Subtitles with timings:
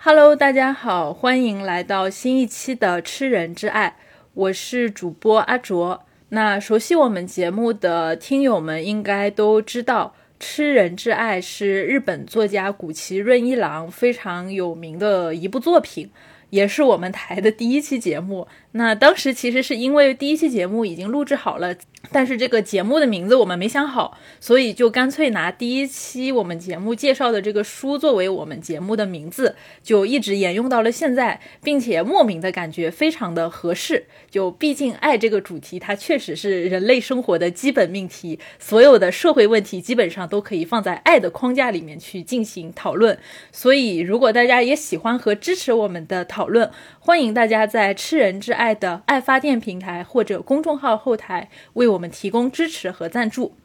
[0.00, 3.96] Hello，大家好，欢迎来到新一期的《吃人之爱》，
[4.32, 6.04] 我是主播阿卓。
[6.28, 16.08] 那熟悉我们节目的听友们应该都知道，《吃人之爱》是日本作家谷崎润一郎非常有名的一部作品，
[16.50, 18.46] 也是我们台的第一期节目。
[18.72, 21.74] 那当时其实是因为第一期节目已经录制好了。
[22.10, 34.06] 但是这个节目的名字我们没想好，所以就干脆拿第一期我们节目介绍的这个书作为我们节目的名字，就一直沿用到了现在，并且莫名的感觉非常的合适。
[34.30, 43.18] 就毕竟爱这个主题，它确实是人类生活的基本命题，所有的社会问题基本上都可以放在爱的框架里面去进行讨论。
[43.50, 46.70] 所以，如果大家也喜欢和支持我们的讨论，
[47.00, 51.98] 欢迎大家在吃人之爱的爱发电平台或者公众号后台为为。
[51.98, 53.56] 我们提供支持和赞助。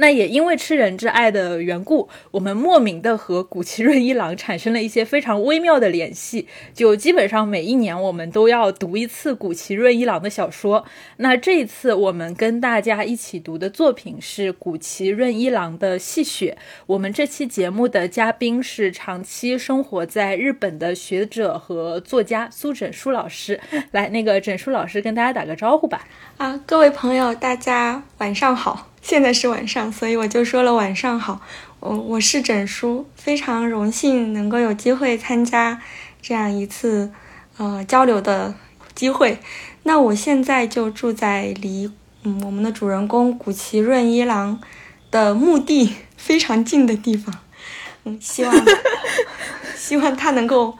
[0.00, 6.48] 那也因为吃人之爱的缘故，我们莫名的和古奇润一郎产生了一些非常微妙的联系。
[6.72, 10.86] 就基本上每一年我们都要读一次古奇润一郎的小说。
[11.18, 16.56] 那这一次我们跟大家一起读的作品是古奇润一郎的《戏雪》。
[16.86, 23.60] 我们这期节目的嘉宾是长期生活在日本的学者和作家苏枕书老师。
[23.90, 26.08] 来，那个枕书老师跟大家打个招呼吧。
[26.38, 28.89] 啊，各位朋友，大家晚上好。
[29.02, 31.40] 现在是晚上，所以我就说了晚上好。
[31.80, 35.80] 我我是整叔，非常荣幸能够有机会参加
[36.20, 37.10] 这样一次
[37.56, 38.54] 呃交流的
[38.94, 39.38] 机会。
[39.84, 41.90] 那我现在就住在离
[42.22, 44.60] 嗯我们的主人公古奇润一郎
[45.10, 47.34] 的墓地非常近的地方。
[48.04, 48.54] 嗯，希望
[49.74, 50.76] 希望他能够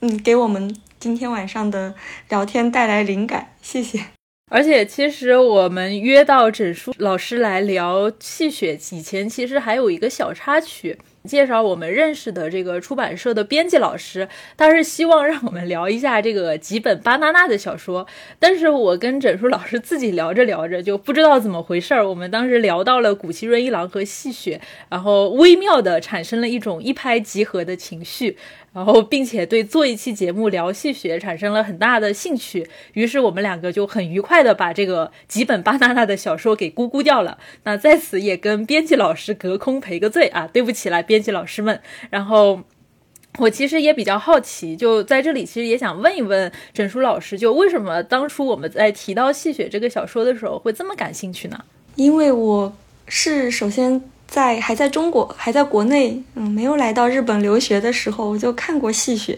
[0.00, 1.96] 嗯给我们今天晚上的
[2.28, 3.48] 聊天带来灵感。
[3.60, 4.13] 谢谢。
[4.50, 18.06] 而且，其实我们约到枕书老师来聊《戏雪》以前，其实还有一个小插曲，介绍我们认识的这个出版社的编辑老师，他是希望让我们聊一下这个几本巴娜娜的小说。
[18.38, 24.60] 但是我跟枕书老师自己聊着聊着，就不知道怎么回事儿，我们当时聊到了古奇润一郎和戏雪，
[24.90, 28.36] 然后微妙的产生了一种一拍即合的情绪。
[28.74, 37.38] 然后，并且对做一期节目聊戏雪产生了很大的兴趣，于是我们两个就很愉快的把这个几本巴娜娜的小说给咕咕掉了。
[37.62, 41.80] 那在此也跟编辑老师隔空赔个罪啊，对不起啦，编辑老师们。
[42.10, 42.64] 然后
[43.38, 51.64] 我其实也比较好奇，就在这里其实也想问一问整书老师，就为什么当初我们在提到戏雪这个小说的时候会这么感兴趣呢？
[51.94, 52.76] 因为我
[53.06, 54.02] 是首先。
[54.34, 59.34] 在还在中国，还在国内，嗯，没有来到日本留学的时候，我就看过《戏雪》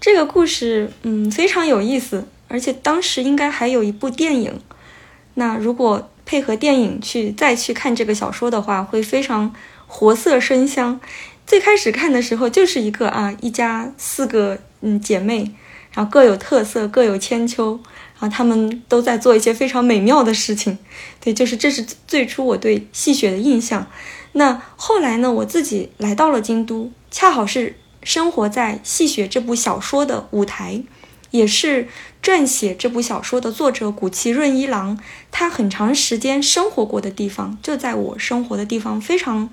[0.00, 4.60] 这个故事，嗯，非常有意思，而且当时应该还有一部电影。
[5.34, 9.52] 那如果配合电影去再去看这个小说的话，会非常
[9.88, 11.00] 活色生香。
[11.44, 15.50] 最开始看的时候就是一个啊，一家四个嗯姐妹，
[15.92, 17.80] 然后各有特色，各有千秋。
[18.20, 20.76] 啊，他们都在做一些非常美妙的事情，
[21.20, 23.86] 对，就是这是最初我对戏雪的印象。
[24.32, 30.82] 那后来呢，我自己来到了京都，恰好是生活在戏雪这部小说的舞台，
[31.30, 31.88] 也是
[32.22, 34.98] 撰写这部小说的作者古崎润一郎
[35.30, 39.50] 他很长时间生活过的地方，就在我生活的地方非常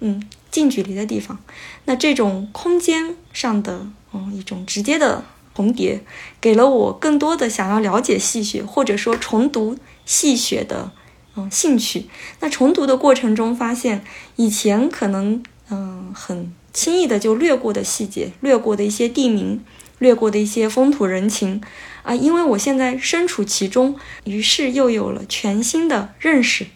[0.00, 1.38] 嗯近距离的地方。
[1.84, 5.24] 那这种空间上的嗯一种直接的。
[5.58, 6.04] 重叠
[6.40, 10.92] 给了我更多的想要了解戏雪，或者说重读戏雪的
[11.38, 12.06] 嗯兴趣。
[12.40, 14.04] 那重读的过程中，发现
[14.34, 15.40] 以前可能
[15.70, 19.64] 嗯很轻易的就略过的细节，略过的一些地名，
[19.98, 21.60] 略过的一些风土人情
[22.02, 26.66] 啊，因为我现在身处其中，于是又有了全新的认识。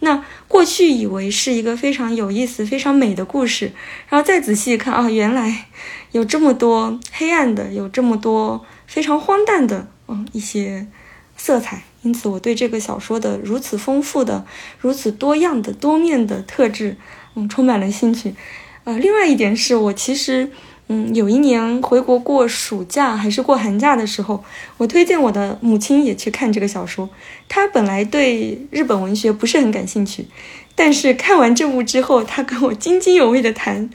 [0.00, 3.72] 那过去以为是一个非常有意思、非常美的故事，
[4.08, 5.66] 然后再仔细看啊，原来
[6.10, 10.86] 有这么多黑暗的，有这么多非常荒诞的，嗯，一些
[11.36, 11.84] 色彩。
[12.02, 14.44] 因此，我对这个小说的如此丰富的、
[14.78, 16.96] 如此多样的、多面的特质，
[17.34, 18.34] 嗯，充满了兴趣。
[18.84, 20.50] 呃，另外一点是我其实。
[20.88, 24.42] 嗯，有一年回国过暑假还是过寒假的时候，
[24.76, 27.08] 我推荐我的母亲也去看这个小说。
[27.48, 30.26] 她本来对日本文学不是很感兴趣，
[30.74, 33.88] 但是看完这部之后，她跟我津津有味的谈，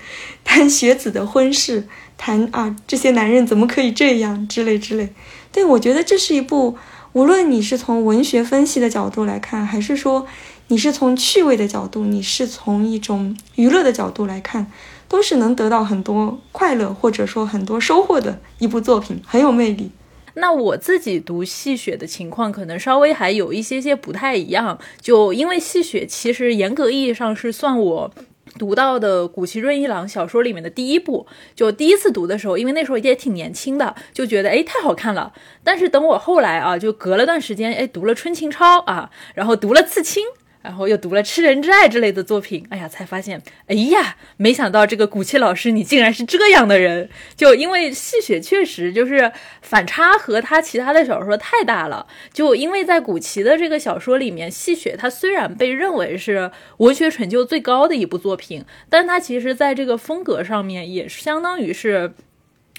[0.46, 1.88] 谈学子的婚事，
[2.18, 5.10] 谈啊这些男人怎么可以这样之类之类。
[5.52, 6.78] 对我觉得这是一部，
[7.14, 10.28] 无论你是从文学分析的角度来看，还是说
[10.68, 14.72] 你是从趣味的角度，你是从一种娱乐的角度来看。
[15.10, 19.90] 都是能得到很多快乐或者说很多收获的一部作品，很有魅力。
[20.34, 28.12] 那我自己读戏雪的情况可能稍微还有一些些不太一样，就因为戏雪其实严格意义上是算我
[28.58, 35.34] 读到的谷崎润一郎小说里面的第一部，就第一次读的时候，因为那时候也挺年轻的，就觉得诶太好看了。
[35.64, 40.24] 但是等我后来啊，就隔了段时间，诶读了春情抄啊，然后读了刺青。
[40.62, 47.10] 然后又读了《吃人之爱》之类的作品，哎呀，才发现，哎呀，没想到这个古奇老师你竟然是这样的人。
[47.36, 49.32] 就因为戏雪确实就是
[49.62, 52.08] 反差和他其他的小说太大了。
[52.34, 62.14] 就因为在古奇的这个小说里面，戏雪他虽然被认为是文学成就最高的一部作品，但他其实在这个风格上面也相当于是。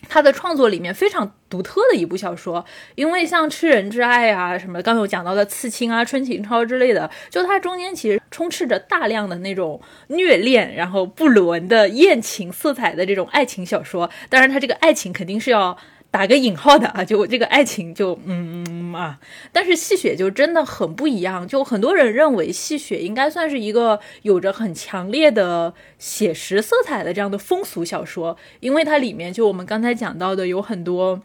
[0.09, 2.65] 他的创作里面非常独特的一部小说，
[2.95, 14.11] 因为像《吃人之爱》啊，什么刚有讲到的《刺青》啊、《春情超》之类的，就它中间其实充斥着大量的那种虐恋，然后不伦的艳情色彩的这种爱情小说。
[14.29, 15.77] 当然，它这个爱情肯定是要。
[16.11, 19.21] 打个引号的啊，就这个爱情就嗯嗯啊，
[19.53, 31.21] 但是戏雪就真的很不一样，就很多人认为戏雪应该算是一个有着很强烈的写实色彩的这样的风俗小说，因为它里面就我们刚才讲到的有很多。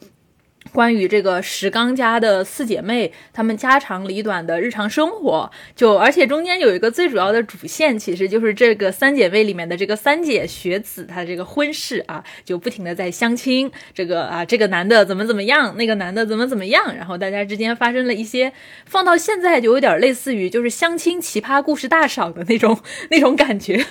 [0.72, 18.54] 关于这个石刚家的四姐妹，她们家长里短的日常生活，就而且中间有一个最主要的主线，其实就是这个三姐妹里面的这个三姐雪子，她这个婚事啊，就不停的在相亲，这个啊这个男的怎么怎么样，那个男的怎么怎么样，然后大家之间发生了一些，
[18.86, 22.80] 放到现在就有点类似于就是相亲奇葩故事大赏的那种
[23.12, 23.86] 那种感觉。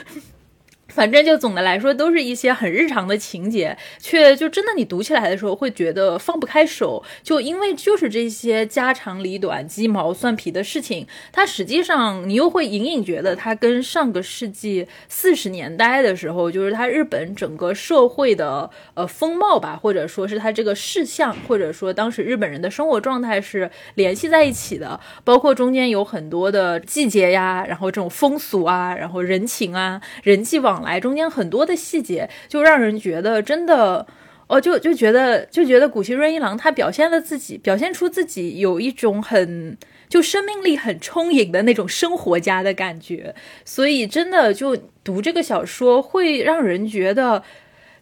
[0.95, 30.82] 反正就总的来说，都是一些很日常的情节，却就真的你读起来的时候会觉得放不开手，就因为就是这些家长里短、鸡毛蒜皮的事情，它实际上你又会隐隐觉得它跟上个世纪四十年代的时候，就是它日本整个社会的呃风貌吧，或者说是它这个事项，或者说当时日本人的生活状态是联系在一起的，包括中间有很多的季节呀，然后这种风俗啊，然后人情啊，人际网。
[30.83, 34.07] 来中间很多的细节，就让人觉得真的，
[34.47, 39.77] 哦，就就觉得就觉得古希润一郎他表现了自己，表现出自己有一种很
[40.09, 43.35] 就生命力很充盈的那种生活家的感觉，
[43.65, 47.43] 所以真的就读这个小说会让人觉得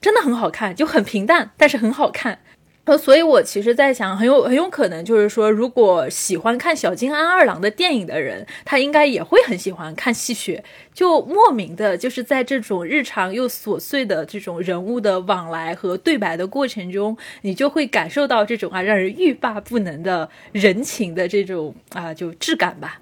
[0.01, 2.41] 真的很好看，就很平淡，但是很好看。
[2.85, 23.01] 呃，所以我其实，在想，很有很有可能，就是说，如果喜欢看小津安二郎的电影的人，他应该也会很喜欢看戏雪，就莫名的，就是在这种日常又琐碎的这种人物的往来和对白的过程中，你就会感受到这种啊，让人欲罢不能的人情的这种啊，就质感吧。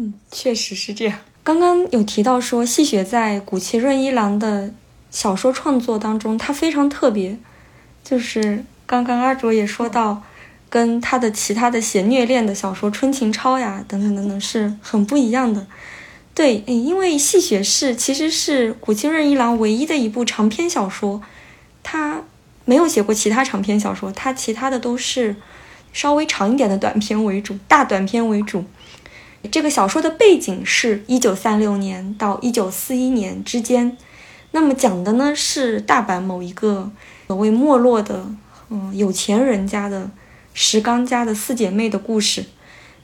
[0.00, 1.20] 嗯，确实是这样。
[1.44, 4.72] 刚刚有提到说，戏雪在古奇润一郎的
[5.10, 7.38] 小说创作当中，他非常特别。
[8.10, 10.20] 就是刚刚阿卓也说到，
[10.68, 15.64] 跟他的其他的写虐恋的小说《春情抄》呀等等等等是很不一样的。
[16.34, 21.22] 对，因为《戏雪是其实是古今润一郎唯一的一部长篇小说，
[21.84, 22.24] 他
[22.64, 25.36] 没有写过其他长篇小说，他其他的都是
[25.92, 28.64] 稍微长一点的短篇为主，大短篇为主。
[29.52, 33.96] 这个小说的背景是一九三六年到一九四一年之间，
[34.50, 36.90] 那么讲的呢是大阪某一个。
[37.30, 38.26] 所谓没落的，
[38.70, 40.10] 嗯，有钱人家的
[40.52, 42.44] 石刚家的四姐妹的故事。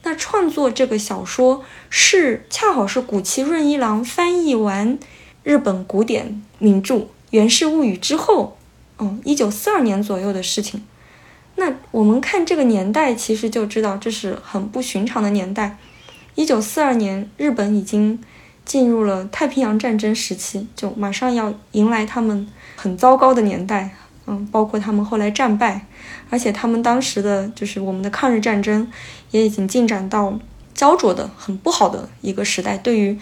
[0.02, 4.98] 那创作这个小说是恰好是古崎润一郎翻译完
[5.44, 6.94] 日本古典名著
[7.30, 8.56] 《源氏物语》之后，
[8.98, 10.82] 嗯，一九四二年左右的事情。
[11.54, 15.78] 那我们看这个年代，其实就知道这是很不寻常的年代。
[16.34, 18.20] 一九四二年，日本已经
[18.64, 23.94] 进入了太平洋战争时期，就马上要迎来他们很糟糕的年代。
[24.26, 25.86] 嗯，包括他们后来战败，
[26.30, 28.90] 而且他们当时的就是我们的抗日战争
[29.30, 30.36] 也已经进展到
[30.74, 32.76] 焦灼的很不好的一个时代。
[32.76, 33.16] 对于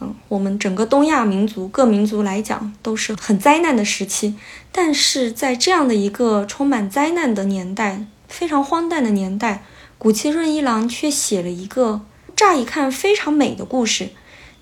[0.00, 4.34] 嗯我们整个东亚民族各民族来讲，都是很灾难的时期。
[4.72, 9.62] 但是在这样的一个充满灾难的年代，非常荒诞的年代，
[9.98, 12.00] 古崎润一郎却写了一个
[12.34, 14.08] 乍一看非常美的故事。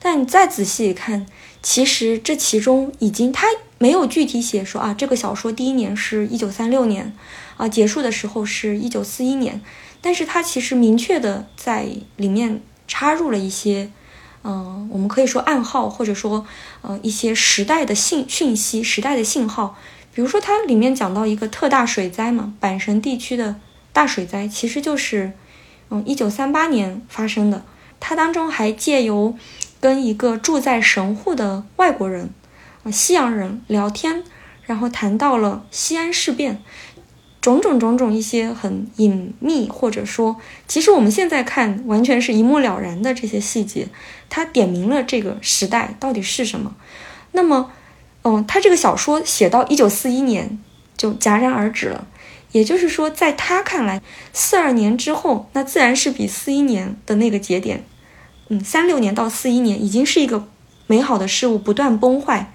[0.00, 1.26] 但你再仔细一看，
[1.62, 3.46] 其实这其中已经他。
[3.84, 7.14] 没有具体写说啊，这个小说第一年是一九三六年，
[7.58, 9.60] 啊，结束的时候是一九四一年，
[10.00, 11.86] 但是它其实明确的在
[12.16, 13.90] 里面插入了一些，
[14.42, 16.46] 嗯，我们可以说暗号，或者说，
[16.80, 19.76] 呃，一些时代的信讯息、时代的信号。
[20.14, 23.56] 比如说，它里面讲到一个特大水灾嘛，阪神地区的
[23.92, 25.34] 大水灾，其实就是，
[25.90, 27.62] 嗯，一九三八年发生的。
[28.00, 29.36] 它当中还借由
[29.78, 32.30] 跟一个住在神户的外国人。
[32.90, 34.22] 西洋人聊天，
[34.62, 36.62] 然后谈到了西安事变，
[37.40, 40.36] 种种种种一些很隐秘，或者说，
[40.66, 43.88] 其实我们现在看完全是一目了然的这些细节，
[44.28, 46.74] 他点明了这个时代到底是什么。
[47.32, 47.72] 那么，
[48.22, 50.58] 嗯，他这个小说写到一九四一年
[50.96, 52.06] 就戛然而止了。
[52.52, 54.00] 也就是说，在他看来，
[54.32, 57.84] 四二年之后，那自然是比四一年的那个节点，
[58.48, 60.46] 嗯，三六年到四一年已经是一个
[60.86, 62.52] 美好的事物不断崩坏，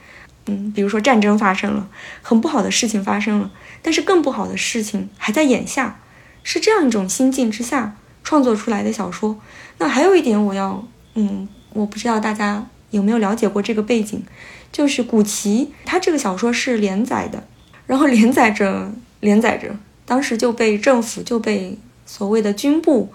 [0.50, 1.88] 嗯，比如说战争发生了，
[2.24, 3.52] 很不好的事情发生了，
[3.84, 6.00] 但是更不好的事情还在眼下，
[6.44, 9.40] 是这样一种心境之下创作出来的小说。
[9.78, 14.24] 那还有一点，我要，嗯，我不知道大家有没有了解过这个背景，
[14.72, 17.44] 就是古奇他这个小说是连载的，
[17.86, 19.76] 然后连载着连载着。
[20.06, 23.14] 当时就被政府就被所谓的军部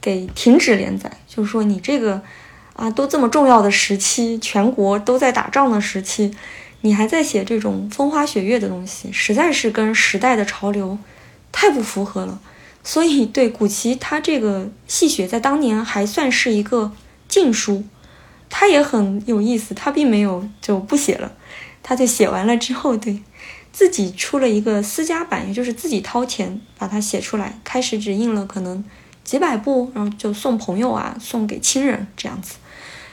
[0.00, 2.22] 给停止连载，就是说你这个
[2.74, 6.32] 啊都这么重要的时期，全国都在打仗的时期，
[6.80, 10.98] 你还在写这种风花雪月的东西，实在是跟时代的潮流
[11.52, 12.40] 太不符合了。
[12.84, 16.92] 所以对古奇他这个戏谑在当年还算是一个
[17.28, 17.84] 禁书，
[18.48, 21.32] 他也很有意思，他并没有就不写了，
[21.82, 23.22] 他就写完了之后对。
[23.70, 27.60] 自己出了一个私家版，也就是自己掏钱把它写出来。
[27.62, 28.82] 开始只印了可能
[29.22, 32.56] 几百部，然后就送朋友啊，送给亲人这样子。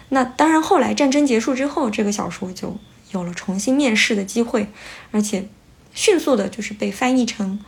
[0.10, 2.76] 那当然，后来战争结束之后，这个小说就
[3.12, 4.68] 有了重新面世的机会，
[5.12, 5.48] 而且
[5.94, 7.60] 迅速的就是被翻译成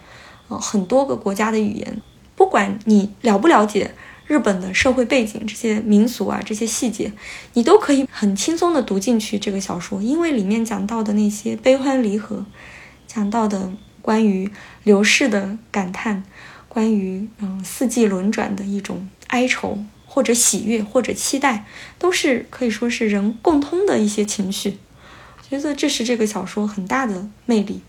[0.48, 2.02] 呃很多个国家的语言。
[2.36, 3.96] 不管你了不了解
[4.28, 7.12] 日本的社会背景、这些民俗啊、这些细节，
[7.54, 12.46] 你都可以很轻松的读进去这个小说，因为里面讲到的那些悲欢离合。
[13.08, 14.52] 讲到的关于
[14.84, 16.24] 流逝的感叹，
[16.68, 21.66] 关于嗯四季轮转的一种哀愁，或者喜悦，或者期待，
[21.98, 24.78] 都是可以说是人共通的一些情绪。
[25.50, 27.82] 觉得这是这个小说很大的魅力。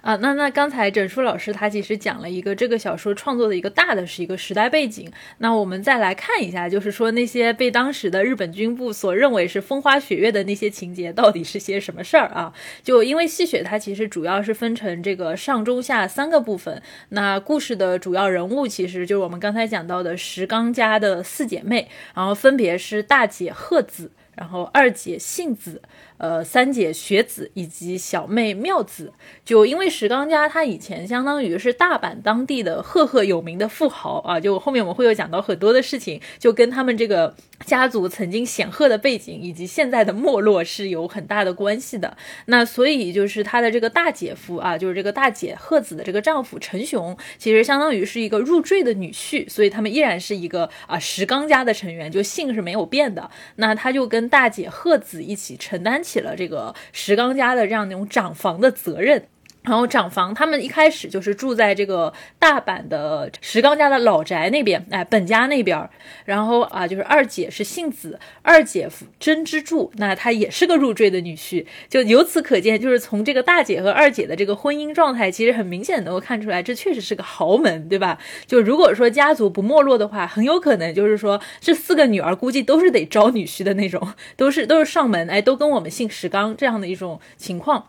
[0.00, 5.10] 啊，那那刚才整书老师他其实讲了一个这个小说创作的一个大的是一个时代背景。
[5.38, 12.54] 那我们再来看一下，就是说那些被当时的日本军部所认为是风花雪月的那些情节，到底是些什么事儿啊？
[12.82, 16.80] 就因为戏雪它其实主要是分成这个上中下三个部分。
[17.10, 25.82] 那故事的主要人物其实就是我们刚才讲到的石冈家的四姐妹，然后分别是大姐鹤子，然后二姐幸子。
[26.18, 29.12] 呃，三姐雪子以及小妹妙子，
[29.44, 42.16] 就因为石冈家他以前相当于是大阪当地的赫赫有名的富豪啊，就后面我们会有讲到很多的事情，就跟他们这个家族曾经显赫的背景以及现在的没落是有很大的关系的。
[42.46, 53.30] 那所以就是他的这个大姐夫啊，就是这个大姐鹤子的这个丈夫陈雄，其实相当于是一个入赘的女婿，所以他们依然是一个啊石冈家的成员，就姓是没有变的。
[53.54, 56.02] 那他就跟大姐鹤子一起承担。
[56.08, 59.28] 起了这个石刚家的这样那种长房的责任。
[59.68, 65.88] 然后长房，他们一开始就是住在这个大阪的石刚家的老宅那边，哎，本家那边。
[66.24, 71.66] 然后啊，就是二姐是幸子，二姐夫真之助，那他也是个入赘的女婿。
[71.90, 78.18] 就由此可见，就是从这个大姐和二姐的这个婚姻状态，其实很明显能够看出来，这确实是个豪门，对吧？
[78.46, 87.86] 就如果说家族不没落的话，很有可能就是说这四个女儿估计都是得招女婿的那种，都是都是上门，哎，都跟我们姓石刚这样的一种情况。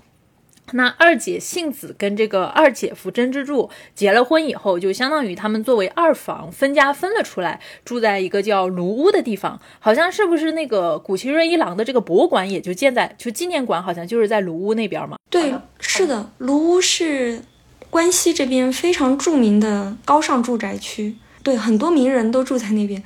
[0.73, 9.59] 那二姐幸子跟这个二姐夫真之助结了婚以后，就相当于他们作为二房分家分了出来，住在一个叫卢屋的地方。
[9.79, 15.17] 好像是不是那个古奇润一郎的这个博物馆也就建在，就纪念馆好像就是在卢屋那边嘛？
[15.29, 17.41] 对，是的，卢屋是
[17.89, 23.03] 关西这边非常著名的高尚住宅区，对，很多名人都住在那边。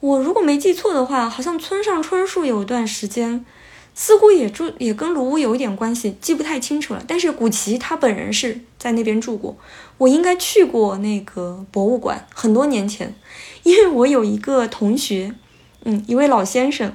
[0.00, 3.44] 我如果没记错的话，好像村上春树有一段时间。
[3.98, 7.02] 似乎也住也跟卢屋有一点关系，记不太清楚了。
[7.08, 9.56] 但是古奇他本人是在那边住过，
[9.96, 13.14] 我应该去过那个博物馆很多年前，
[13.62, 15.34] 因为我有一个同学，
[15.84, 16.94] 嗯，一位老先生，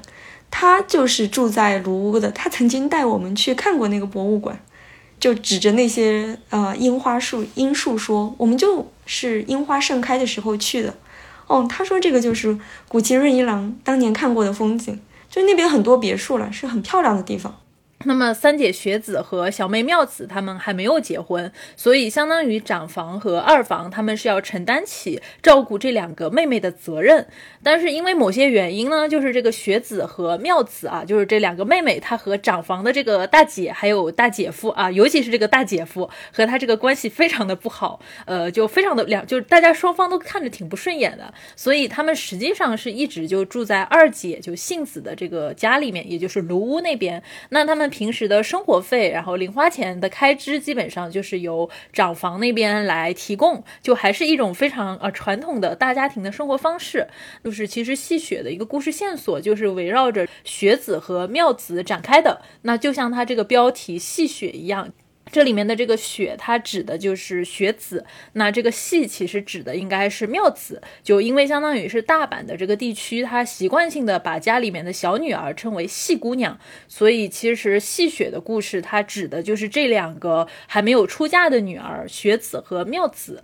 [0.51, 4.63] 他就是住在卢屋的，他曾经带我们去看过那个博物馆，
[5.19, 10.93] 就指着那些呃樱花树樱树说，我们就是樱花盛开的时候去的。
[11.47, 12.55] 哦，他说这个就是
[12.87, 14.99] 古奇润一郎当年看过的风景。
[15.31, 17.60] 就那边很多别墅了，是很漂亮的地方。
[18.05, 27.27] 那么三姐雪子和小妹妙子他们还没有结婚，所以相当于长房和二房他们是要承担起照顾这两个妹妹的责任。
[27.61, 47.21] 但是因为某些原因呢，就是这个雪子和妙子啊，就是这两个妹妹，她和长房的这个大姐还有大姐夫啊，尤其是这个大姐夫和她这个关系非常的不好，呃，就非常的两，就是大家双方都看着挺不顺眼的，所以他们实际上是一直就住在二姐就幸子的这个家里面，也就是卢屋那边。
[47.49, 47.90] 那他们。
[47.91, 57.07] 平时的生活费，然后零花钱的开支，基本上就是由长房那边来提供，就还是一种非常呃传统的大家庭的生活方式。
[57.43, 62.41] 就是其实戏雪的一个故事线索，就是围绕着雪子和妙子展开的。
[62.63, 64.91] 那就像它这个标题“戏雪”一样。
[65.31, 68.05] 这里面的这个雪，它指的就是雪子。
[68.33, 83.41] 那这个戏其实指的应该是妙子，就因为相当于是大阪的这个地区，它习惯性的把家里面的小女儿称为戏姑娘，所以其实戏雪的故事，它指的就是这两个还没有出嫁的女儿雪子和妙子。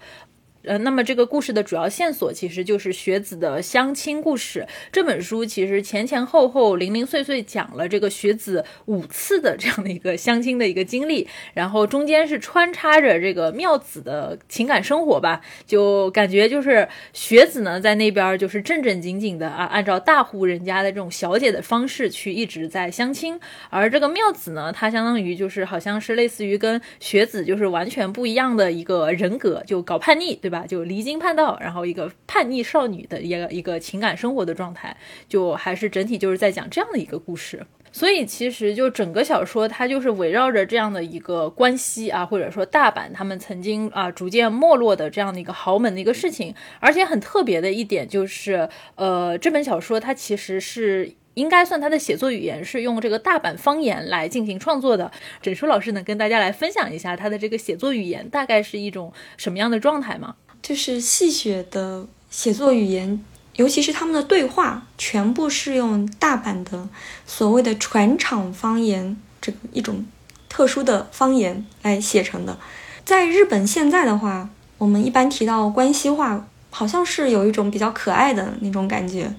[0.63, 4.67] 呃，那么这个故事的主要线索其实就是雪子的相亲故事。
[4.91, 30.56] 这本书其实前前后后零零碎碎讲了这个雪子五次的这样的一个相亲的一个经历，然后中间是穿插着这个妙子的情感生活吧，就感觉就是雪子呢在那边就是正正经经的啊，按照大户人家的这种小姐的方式去一直在相亲，而这个妙子呢，她相当于就是好像是类似于跟雪子就是完全不一样的一个人格，就搞叛逆，对吧？
[30.65, 34.95] 就离经叛道，然后一个叛逆少女的一个一个情感生活的状态，
[35.27, 37.65] 就还是整体就是在讲这样的一个故事。
[37.91, 46.53] 所以其实就整个小说它就是围绕着这样的一个关系啊，或者说大阪他们曾经啊逐渐没落的这样的一个豪门的一个事情。
[46.79, 51.13] 而且很特别的一点就是，呃，这本小说它其实是。
[51.37, 55.11] 应该算他的写作语言是用这个大阪方言来进行创作的。
[55.39, 60.37] 整书老师能跟大家来分享一下他的这个写作语言大概是一种什么样的状态吗？
[60.61, 63.23] 就是戏谑的写作语言，
[63.55, 66.87] 尤其是他们的对话，全部是用大阪的
[67.25, 70.05] 所谓的船厂方言这个一种
[70.49, 72.57] 特殊的方言来写成的。
[73.05, 79.33] 在日本现在的话，我们一般提到关西话，好像是有一种比较可爱的那种感觉。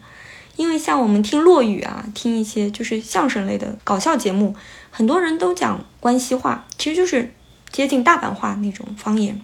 [0.57, 4.57] 因为像我们听落雨啊，听一些就是相声类的搞笑节目，
[4.91, 7.33] 很多人都讲关西话，其实就是
[7.71, 9.41] 接近大阪话那种方言。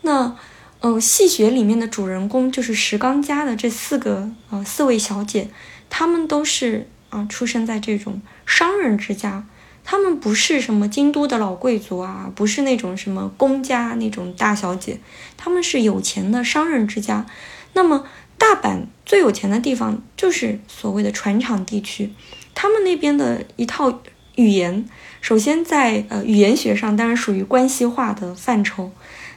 [0.00, 0.34] 那，
[0.80, 5.48] 呃，戏学里面的主人公就是石冈家的这四个呃四位小姐，
[5.88, 9.44] 她们都是啊出生在这种商人之家，
[9.84, 14.98] 她们不是什么京都的老贵族啊，不是那种什么公家那种大小姐，
[15.36, 17.26] 她们是有钱的商人之家。
[17.74, 18.06] 那么。
[18.40, 22.10] 大阪最有钱的地方就是所谓的船厂地区，
[22.54, 24.00] 他们那边的一套
[24.36, 24.88] 语言，
[25.20, 28.92] 首先在呃语言学上当然属于关西话的范畴。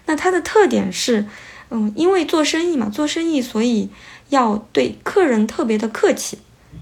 [0.05, 1.25] 那它的特点是，
[1.69, 3.89] 嗯，因为做生意嘛，做生意所以
[4.29, 6.37] 要对客人特别的客气，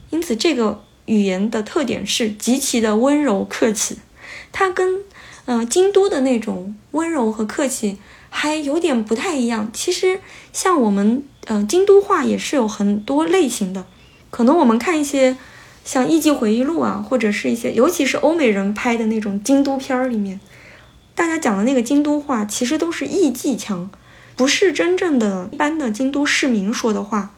[0.10, 3.98] 因此这个语言的特点是极其的温柔客气。
[4.52, 5.02] 它跟
[5.46, 7.98] 嗯京都的那种温柔和客气
[8.30, 9.70] 还有点不太一样。
[9.74, 10.20] 其实
[10.54, 11.24] 像我们。
[11.48, 13.84] 嗯，京都话也是有很多类型的，
[14.30, 15.36] 可能我们看一些
[15.84, 20.40] 像《艺伎回忆录》啊，或者是一些尤其是欧美人拍的那种京都片儿里面，
[21.22, 23.92] 大家讲的那个京都话，其实都是艺伎腔，
[24.36, 27.36] 不是真正的一般的京都市民说的话。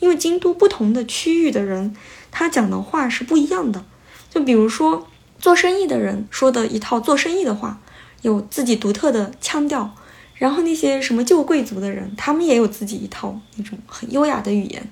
[0.00, 1.96] 因为京都不同的区域的人，
[2.30, 3.86] 他讲的话是不一样的。
[4.28, 5.06] 就比如说
[5.38, 7.80] 做生意的人说的一套做生意的话，
[8.20, 9.94] 有自己独特的腔调。
[10.34, 14.90] 然后那些什么旧贵族的人，他们也有自己一套那种很优雅的语言，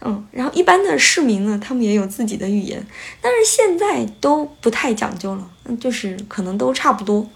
[0.00, 2.84] 嗯，然后一般的市民呢，他们也有自己的语言，
[3.20, 7.28] 但是现在都不太讲究了，就是可能都差不多，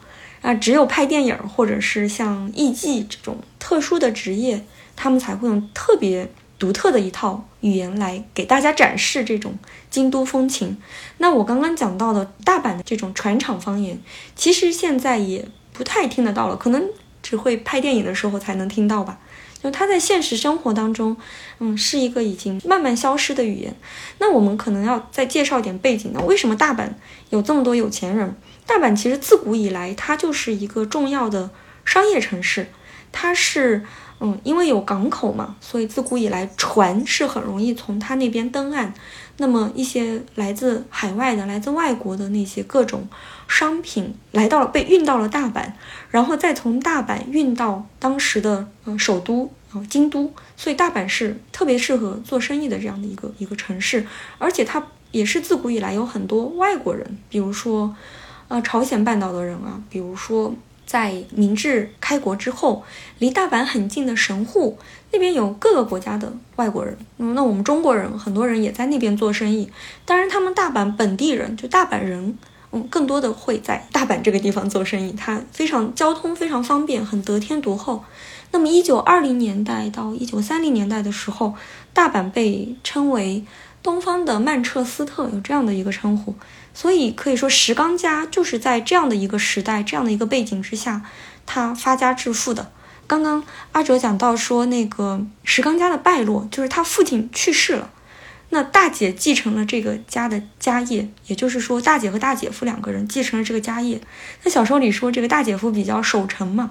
[0.43, 4.65] 啊，只有拍电影或者是像艺伎这种特殊的职业，
[4.97, 9.55] 他们才会用特别独特的一套语言来给大家展示这种
[9.91, 10.77] 京都风情。
[11.19, 14.01] 那我刚刚讲到的大阪的这种船厂方言，
[14.35, 16.89] 其实现在也不太听得到了，可能。
[17.23, 19.19] 只会拍电影的时候才能听到吧？
[19.63, 21.15] 就他在现实生活当中，
[21.59, 23.77] 嗯，是一个已经慢慢消失的语言。
[24.19, 26.21] 那我们可能要再介绍一点背景呢？
[26.27, 26.89] 为什么大阪
[27.29, 28.35] 有这么多有钱人？
[28.71, 31.51] 大阪其实自古以来它就是一个重要的
[31.85, 32.69] 商业城市，
[33.11, 33.85] 它是，
[34.21, 38.95] 嗯，因为有港口嘛，所以自古以来船是很容易从它那边登岸。
[39.39, 43.09] 那么一些来自海外的、来自外国的那些各种
[43.49, 45.73] 商品来到了，被运到了大阪，
[46.11, 54.07] 然后再从大阪运到当时的呃首都啊京都，所以大阪是特别适合做生意的这样的一个一个城市，
[54.39, 57.97] 而且它也是自古以来有很多外国人，比如说，
[58.51, 60.55] 呃朝鲜半岛的人啊，比如说。
[60.87, 62.83] 在明治开国之后，
[63.21, 64.77] 离大阪很近的神户
[65.13, 66.99] 那边有各个国家的外国人。
[67.19, 69.71] 嗯，那我们中国人很多人也在那边做生意。
[70.05, 72.37] 当然，他们大阪本地人就大阪人，
[72.73, 75.13] 嗯，更多的会在大阪这个地方做生意。
[75.13, 78.03] 它非常交通非常方便，很得天独厚。
[78.51, 81.55] 那么，一九二零年代到一九三零年代的时候，
[81.93, 83.45] 大阪被称为
[83.81, 86.35] 东方的曼彻斯特，有这样的一个称呼。
[86.73, 91.03] 所以可以说石刚家就是在这样的一个时代、这样的一个背景之下，
[91.47, 92.71] 他发家致富的。
[93.07, 97.91] 刚刚阿哲讲到说，那个石刚家的败落，就是他父亲去世了，
[98.51, 104.01] 那大姐继承了这个家的家业，也就是说，大姐和大姐夫两个人继承了这个家业。
[104.45, 106.71] 那小说里说，这个大姐夫比较守成嘛，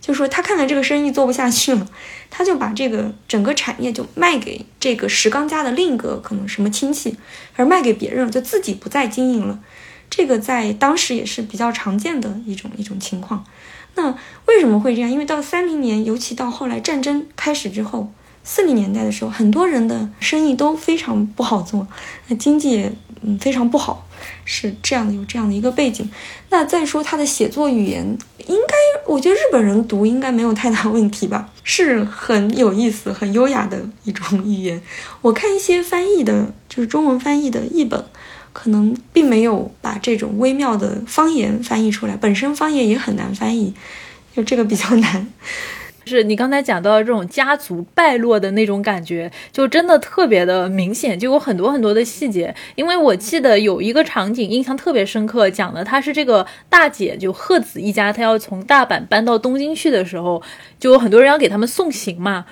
[0.00, 1.86] 就说他看来这个生意做不下去了，
[2.30, 7.16] 他就把这个整个产业就卖给这个石刚家的另一个可能什么亲戚，
[7.56, 9.58] 而卖给别人了，就自己不再经营了。
[10.08, 13.44] 这个在当时也是比较常见的一种一种情况。
[13.94, 15.10] 那为什么会这样？
[15.10, 18.10] 因为到三零年，尤其到后来战争开始之后，
[18.50, 21.86] 四零年代的时候，很多人的生意都非常不好做，
[22.28, 24.08] 那经济也嗯非常不好，
[24.46, 26.10] 是这样的，有这样的一个背景。
[26.48, 28.74] 那再说他的写作语言，应该
[29.06, 34.80] 我觉得日本人读应该没有太大问题吧，是很有意思、很优雅的一种语言。
[35.20, 38.02] 我看一些翻译的，就是中文翻译的译本。
[38.54, 43.72] 可能并没有把这种微妙的方言翻译出来，本身方言也很难翻译，
[44.34, 45.28] 就这个比较难。
[46.08, 52.54] 是你刚才讲到这种家族败落的那种感觉，就真的特别的明显，就有很多很多的细节。
[52.74, 60.42] 因为我记得有一个场景印象特别深刻，讲的他是这个大姐就贺子一家，她要从大阪搬到东京去的时候，
[60.80, 62.46] 就有很多人要给他们送行嘛。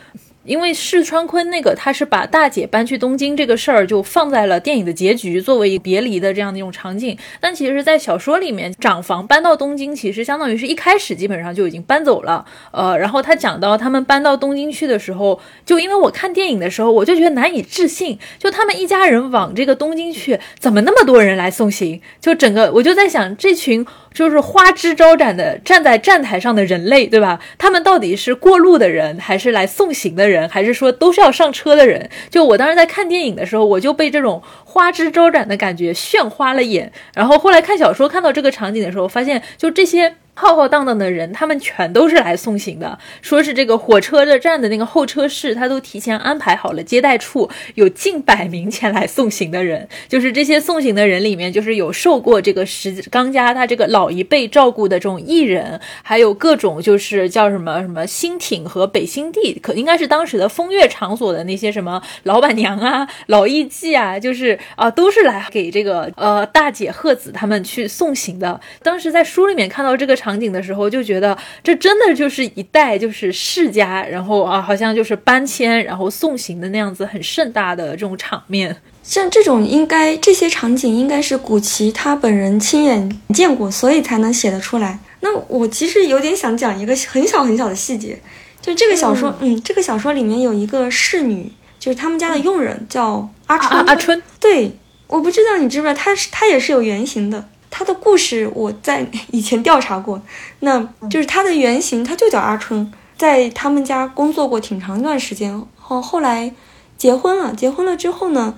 [0.46, 7.18] 因为世川坤那个，他是把大姐搬去东京这个事儿就放在了电影的结局，作为别离的这样的一种场景。
[7.40, 12.44] 但其实，在小说里面，长房搬到东京，其实相当于是一开始基本上就已经搬走了。
[12.70, 22.00] 呃，然后他讲到他们搬到东京去的时候，就因为我看电影的时候，我就觉得难以置信，就他们一家人往这个东京去，怎么那么多人来送行？
[22.20, 23.86] 就整个我就在想，这群。
[24.16, 27.38] 就是花枝招展的站在站台上的人类，对吧？
[27.58, 32.08] 他们到底是过路的人，还是来送行的人，人还是说都是要上车的人？
[32.30, 36.92] 就我当时在看电影的时候，我就被这种花枝招展的感觉炫花了眼。
[37.14, 40.14] 然后后来看小说，看到这个场景的时候，发现就这些。
[40.38, 42.98] 浩浩荡荡的人，他们全都是来送行的。
[43.22, 49.88] 说是这个火车的站的那个候车室，他都提前安排好了接待处，有近百名前来送行的人。
[50.06, 68.60] 就是这些送行的人里面，就是有受过这个石刚家他这个老一辈照顾的这种艺人，还有各种就是叫什么什么新町和北新地，可应该是当时的风月场所的那些什么老板娘啊、老艺妓啊，就是啊，都是来给这个呃大姐鹤子他们去送行的。
[68.82, 70.25] 当时在书里面看到这个场。
[70.26, 78.76] 场景的时候就觉得这真的就是一代就是世家，然后啊好像就是搬迁然后送行的那样子很盛大的这种场面。
[79.04, 84.98] 像这种应该这些场景应该是古奇他本人亲眼见过，所以才能写得出来。
[85.20, 88.18] 那我其实有点想讲一个很小很小的细节，
[88.60, 93.80] 就这个小说，嗯，这个小说里面有一个侍女，就是他们家的佣人叫阿春。
[93.86, 94.72] 阿春，对，
[95.06, 97.48] 我不知道你知不知道，他是他也是有原型的。
[97.78, 100.22] 他的故事我在以前调查过，
[100.60, 106.54] 那就是他的原型，他就叫阿春，在他们家工作过挺长一段时间，后后来
[106.96, 107.52] 结婚了。
[107.54, 108.54] 结婚了之后呢，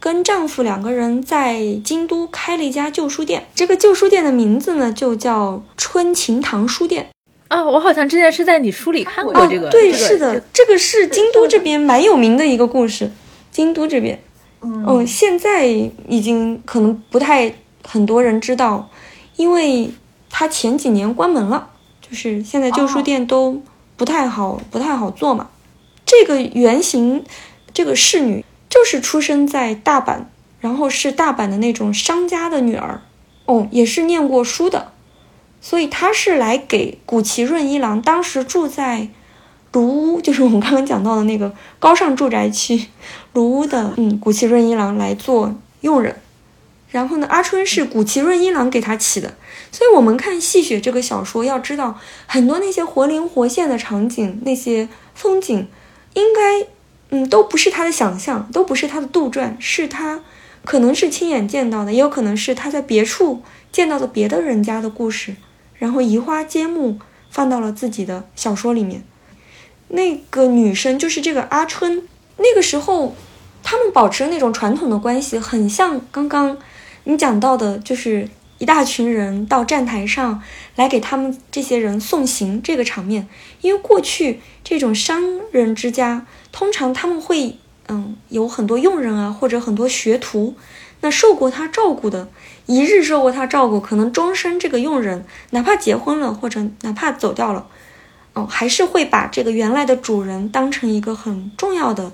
[0.00, 7.10] 跟丈夫两个人在京都开了一家旧书店，这个旧书店的名字呢就叫春琴堂书店。
[7.48, 9.68] 啊，我好像之前是在你书里看过这个。
[9.68, 13.10] 对，是的，这个是京都这边蛮有名的一个故事。
[13.50, 14.18] 京都这边，
[14.62, 15.66] 嗯，现在
[16.08, 17.54] 已经可能不太。
[17.86, 18.88] 很多人知道，
[19.36, 19.92] 因为
[20.30, 21.68] 他前几年关门了，
[22.00, 23.62] 就是现在旧书店都
[23.96, 25.48] 不太好，不太好做嘛。
[26.04, 27.24] 这个原型，
[27.72, 30.24] 这个侍女就是出生在大阪，
[30.60, 33.02] 然后是大阪的那种商家的女儿，
[33.46, 34.92] 哦，也是念过书的，
[35.60, 39.08] 所以她是来给古奇润一郎当时住在
[39.72, 42.86] 卢屋，就是我们刚刚讲到的那个高尚住宅区
[43.32, 46.16] 卢屋的，嗯，古奇润一郎来做佣人。
[46.94, 49.34] 然后呢，阿春是古奇润一郎给他起的，
[49.72, 55.66] 所以我们看《戏雪》这个小说，要知道很多那些活灵活现的场景，那些风景，
[56.14, 56.68] 应该，
[57.10, 60.20] 嗯，都不是他的想象，都不是他的杜撰，是他
[60.64, 65.34] 可能是亲眼见到的，也有可能是他在别处见到的别的人家的故事，
[65.74, 69.02] 然后移花接木放到了自己的小说里面。
[69.88, 73.16] 那个女生就是这个阿春，那个时候
[73.64, 76.56] 他们保持那种传统的关系，很像刚刚。
[77.04, 80.42] 你讲到的就是一大群人到站台上
[80.76, 83.28] 来给他们这些人送行这个场面，
[83.60, 90.54] 因为过去这种商人之家通常他们会嗯有很多佣人啊或者很多学徒，
[91.00, 92.28] 那受过他照顾的，
[92.66, 97.66] 一日受过他照顾，可能终身这个佣人哪怕结婚了或者哪怕走掉了，
[98.32, 102.12] 哦还是会把这个原来的主人当成一个很重要的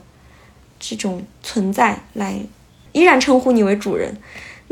[0.80, 2.40] 这种存在来，
[2.92, 4.16] 依然称呼你为主人。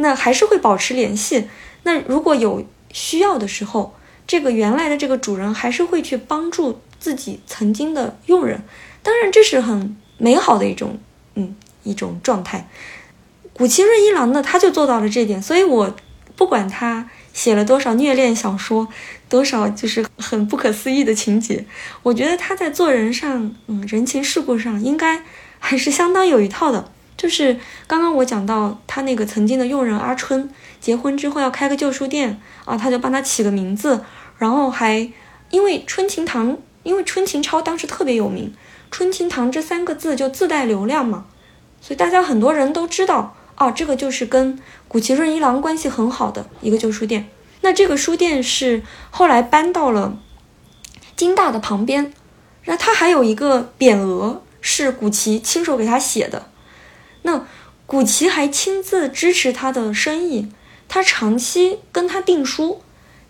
[0.01, 1.49] 那还是会保持联系。
[1.83, 3.95] 那如果有需要的时候，
[4.27, 8.63] 这个原来的这个主人还是会去帮助自己曾经的佣人。
[9.03, 10.99] 当然，这是很美好的一种，
[11.35, 12.69] 嗯，一种状态。
[13.53, 15.43] 古奇润一郎呢，他就做到了这点。
[15.43, 15.97] 所以我
[16.37, 18.87] 不管他写了多少虐恋小说，
[19.29, 21.65] 多少就是很不可思议的情节，
[22.03, 25.23] 我觉得他在做人上，嗯，人情世故上应该
[25.59, 26.93] 还是相当有一套的。
[27.19, 30.49] 就是刚刚我讲到他那个曾经的佣人阿春，
[30.81, 34.05] 结婚之后要开个旧书店啊，他就帮他起个名字，
[34.39, 35.11] 然后还
[35.51, 38.55] 因为春琴堂，因为春琴超当时特别有名，
[38.93, 41.27] 春琴堂这三个字就自带流量嘛，
[41.81, 47.29] 所以大家很多人都知道，啊，这个就是跟古奇润一郎关系很好的一个旧书店。
[47.63, 50.17] 那这个书店是后来搬到了
[51.17, 52.13] 金大的旁边，
[52.67, 56.47] 那他还有一个匾额是古奇亲手给他写的。
[57.23, 57.47] 那
[57.87, 60.49] 古奇还亲自支持他的生意，
[60.89, 62.83] 他长期跟他订书，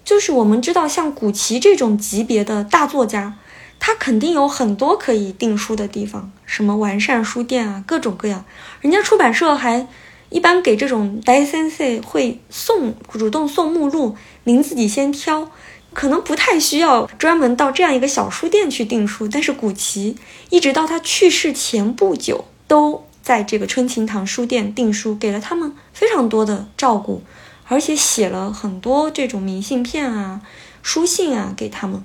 [0.05, 3.37] 就是我们知道像古奇这种级别的大作家，
[3.79, 8.45] 他肯定有很多可以订书的地方，什么完善书店啊，各种各样。
[8.81, 9.87] 人家出版社还
[10.31, 15.51] 一般给这种大先生会送主动送目录，您自己先挑，
[15.93, 19.29] 可能不太需要专门到这样一个小书店去订书。
[19.29, 20.17] 但是古奇
[20.51, 23.05] 一直到他去世前不久都。
[23.23, 27.23] 在这个春琴堂书店订书，给了他们非常多的照顾，
[27.67, 30.41] 而且写了很多这种明信片啊、
[30.83, 32.03] 书信啊给他们。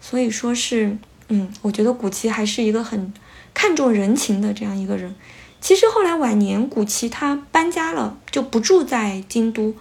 [0.00, 0.98] 所以说是，
[1.28, 3.12] 嗯，我觉得古奇还是一个很
[3.54, 5.14] 看重人情的这样一个人。
[5.60, 9.74] 其实后来晚年，古奇他搬家了，就不住在京都。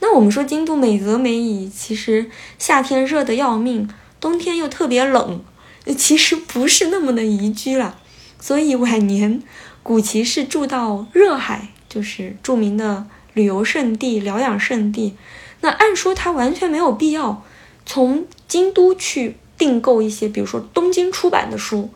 [0.00, 5.40] 那我们说京都美则美矣，其实夏天热得要命，冬天又特别冷，
[5.96, 7.98] 其实不是那么的宜居了。
[8.40, 9.42] 所以晚年。
[9.82, 15.14] 古奇是住到热海，就是著名的旅游胜地、疗养胜地。
[15.62, 17.42] 那按说他完全没有必要
[17.84, 21.90] 从京都去订购一些，比如说东京出版的书，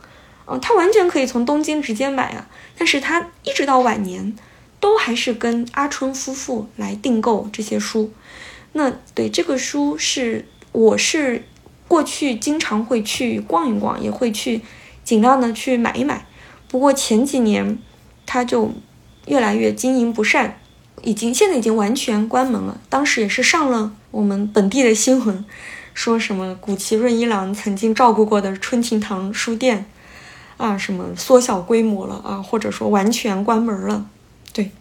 [0.44, 2.48] 啊，他完全可以从东京直接买啊。
[2.76, 4.34] 但是他一直到晚年，
[4.80, 8.10] 都还是跟阿春夫妇来订购这些书。
[8.72, 11.44] 那对这个书是，我是
[11.86, 14.60] 过去经常会去逛一逛，也会去
[15.04, 16.26] 尽量的去买一买。
[16.74, 17.78] 不过前几年，
[18.26, 18.72] 他就
[19.28, 20.58] 越来越经营不善，
[21.04, 22.80] 已经现在已经完全关门了。
[22.88, 25.44] 当时也是上了我们本地的新闻，
[25.94, 29.86] 说什么古奇润一郎曾经照顾过的春琴堂书店，
[30.56, 34.08] 啊，什么缩小规模了啊，或者说完全关门了。
[34.52, 34.72] 对，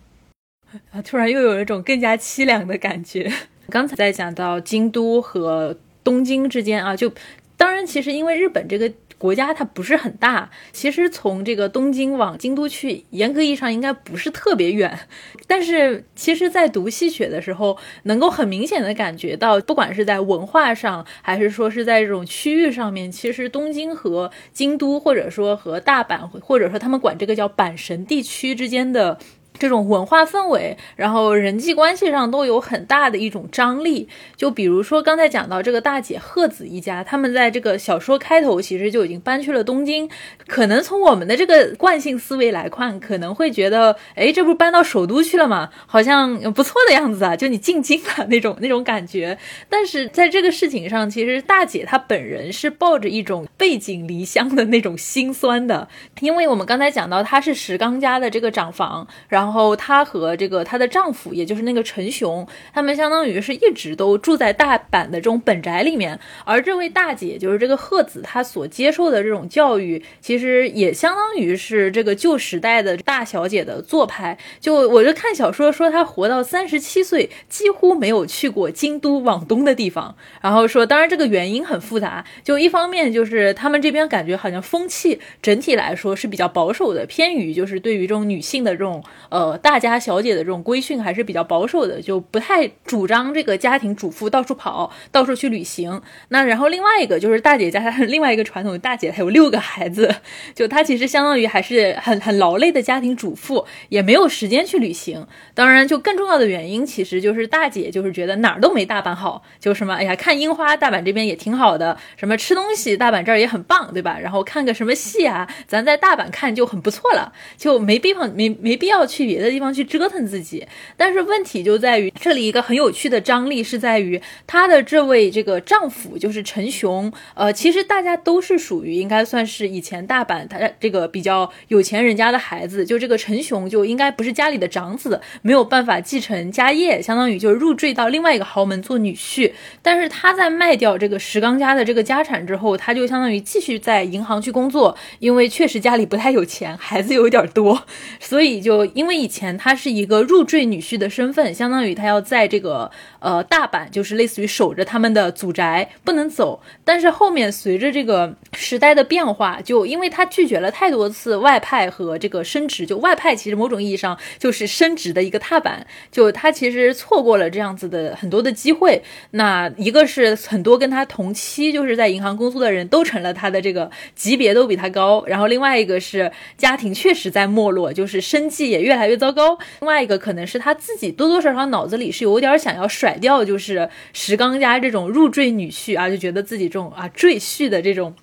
[0.89, 3.31] 啊，突然又有一种更加凄凉的感觉。
[3.69, 7.13] 刚才在讲到京都和东京之间啊，就
[7.55, 8.91] 当然其实因为日本这个。
[9.23, 14.99] 国家它不是很大，其实从这个东京往京都去，严格意义上应该不是特别远。
[15.47, 29.17] 但是其实，在读戏雪的时候，能够很明显的感觉到，不管是在文化上，还是说是在这种区域上面，其实东京和京都，或者说和大阪，或者说他们管这个叫阪神地区之间的。
[29.57, 34.09] 这种文化氛围，然后人际关系上都有很大的一种张力。
[34.35, 40.09] 就比如说刚才讲到这个大姐贺子一家，他们在这个小说开头其实就已经搬去了东京。
[40.47, 45.69] 可能从我们的这个惯性思维来看，可能会觉得，哎，这不是搬到首都去了吗？
[45.85, 49.37] 好像不错的样子啊，就你进京了那种那种感觉。
[49.69, 55.87] 但是在这个事情上，其实大姐她本人是抱着一种背井离乡的那种心酸的，
[56.19, 59.42] 因为我们刚才讲到她是石刚家的这个长房，然后。
[59.43, 66.17] 然后她和这个她的丈夫，也就是那个陈雄，他们相当于是一直都住在大阪的这种本宅里面。
[66.45, 74.37] 而这位大姐，就是这个鹤子，她所接受的这种教育，其实也相当于是这个旧时代的大小姐的做派。
[74.61, 80.15] 就我就看小说说，她活到三十七岁，几乎没有去过京都往东的地方。
[80.41, 82.23] 然后说，当然这个原因很复杂。
[82.45, 89.03] 就一方面就是他们这边感觉好像风气整体来说是比较保守的，偏于就是对于这种女性的这种。
[89.33, 95.99] 呃，大家小姐的这种规训还是比较保守的，就不太主张这个家庭主妇到处跑，到处去旅行。
[96.27, 100.17] 那然后另外一个就是大姐家，她另外一个传统，大姐她有六个孩子，
[100.53, 105.25] 就她其实相当于还是很 很劳累的家庭主妇，也没有时间去旅行。
[105.55, 114.19] 当然，就更重要的原因，其实就是大姐就是觉得哪儿都没大阪好，就什么哎呀，看樱花，大阪这边也挺好的，什么吃东西，大阪这儿也很棒，对吧？
[114.21, 119.22] 然后看个什么戏啊，咱在大阪看就很不错了，就没必要没没必要去。
[119.25, 120.65] 别的地方去折腾自己。
[120.97, 139.51] 但是问题就在于这里一个很有趣的张力是在于她的这位这个丈夫就是陈雄，呃，其实大家都是属于应该算是以前大阪他这个比较有钱人家的孩子，就这个陈雄就应该不是家里的长子，没有办法继承家业，相当于就是入赘到另外一个豪门做女婿。
[139.81, 147.85] 但是他在卖掉这个石刚家的这个家产之后，他就相当于继续在银行去工作，因为确实家里不太有钱，孩子有点多，
[148.19, 152.89] 所以就因为以前他是一个入赘女婿的身份，相当于他要在这个
[153.23, 156.61] 呃大阪，就是类似于守着他们的祖宅不能走。
[156.83, 169.01] 但是后面随着这个时代的变化，就因为他拒绝了太多次外派和这个升职，就外派其实某种意义上就是升职的一个踏板，就他其实错过了这样子的很多的机会。
[169.31, 179.57] 那一个是很多跟他同期就是在银行工作的人都成了他的这个级别都比他高，然后另外一个是家庭确实在没落，就是生计也越来越糟糕。
[179.79, 188.13] 另外一个可能是他自己多多少少脑子里是有点想要甩掉，就是石刚家这种入赘女婿啊，就觉得自己这种啊赘婿的这种。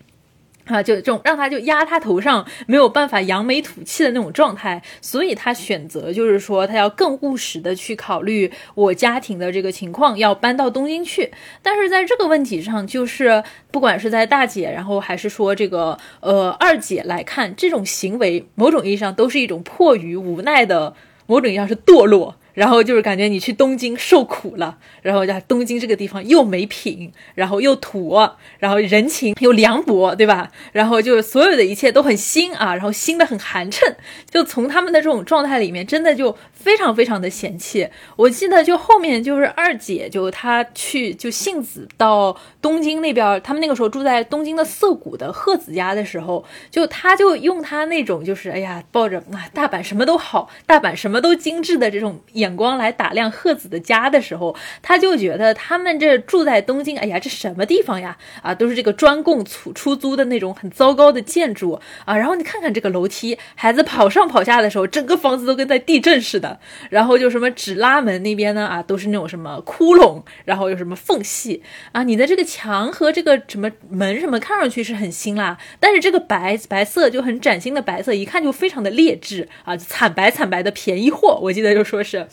[0.67, 11.33] 啊，就这种让他就压他头上没有办法扬眉吐气的那种状态，所以他选择就是说他要更务实的去考虑我家庭的这个情况，要搬到东京去。
[11.61, 20.95] 但是在这个问题上，就是不管是在大姐，然后还是说这个呃二姐来看，这种行为某种意义上都是一种迫于无奈的，
[21.27, 22.37] 某种意义上是堕落。
[22.61, 28.15] 然后就是感觉你去东京受苦了，然后在东京这个地方又没品，然后又土，
[28.59, 30.53] 然后人情又凉薄，对吧？
[30.73, 33.95] 然后就所有的一切都很新啊，然后新的很寒碜。
[34.29, 37.89] 就从他们的这种状态里面，真的就非常非常的嫌弃。
[38.17, 52.21] 我记得就后面就是二姐，就她去就杏子到东京那边，他们那个时候住在东京的涩谷的鹤子家的时候，就她就用她那种就是哎呀抱着啊大阪什么都好，大阪什么都精致的这种。
[52.33, 58.17] 眼光来打量鹤子的家的时候，他就觉得他们这住在东京，哎呀，这什么地方呀？
[58.43, 62.17] 啊，都是这个专供出出租的那种很糟糕的建筑啊。
[62.17, 66.50] 然后你看看这个楼梯，孩子跑上跑下的时候，整个房子都跟在地震似的。
[66.91, 72.03] 然后就什么纸拉门那边呢，啊，都是那种什么窟窿，然后有什么缝隙啊。
[72.03, 81.39] 你的这个墙和这个什么门什么，看上去是很新啦，但是这个白白色就很崭新的白色，一看就非常的劣质啊，惨白惨白的便宜货。
[81.43, 82.27] 我记得就说是。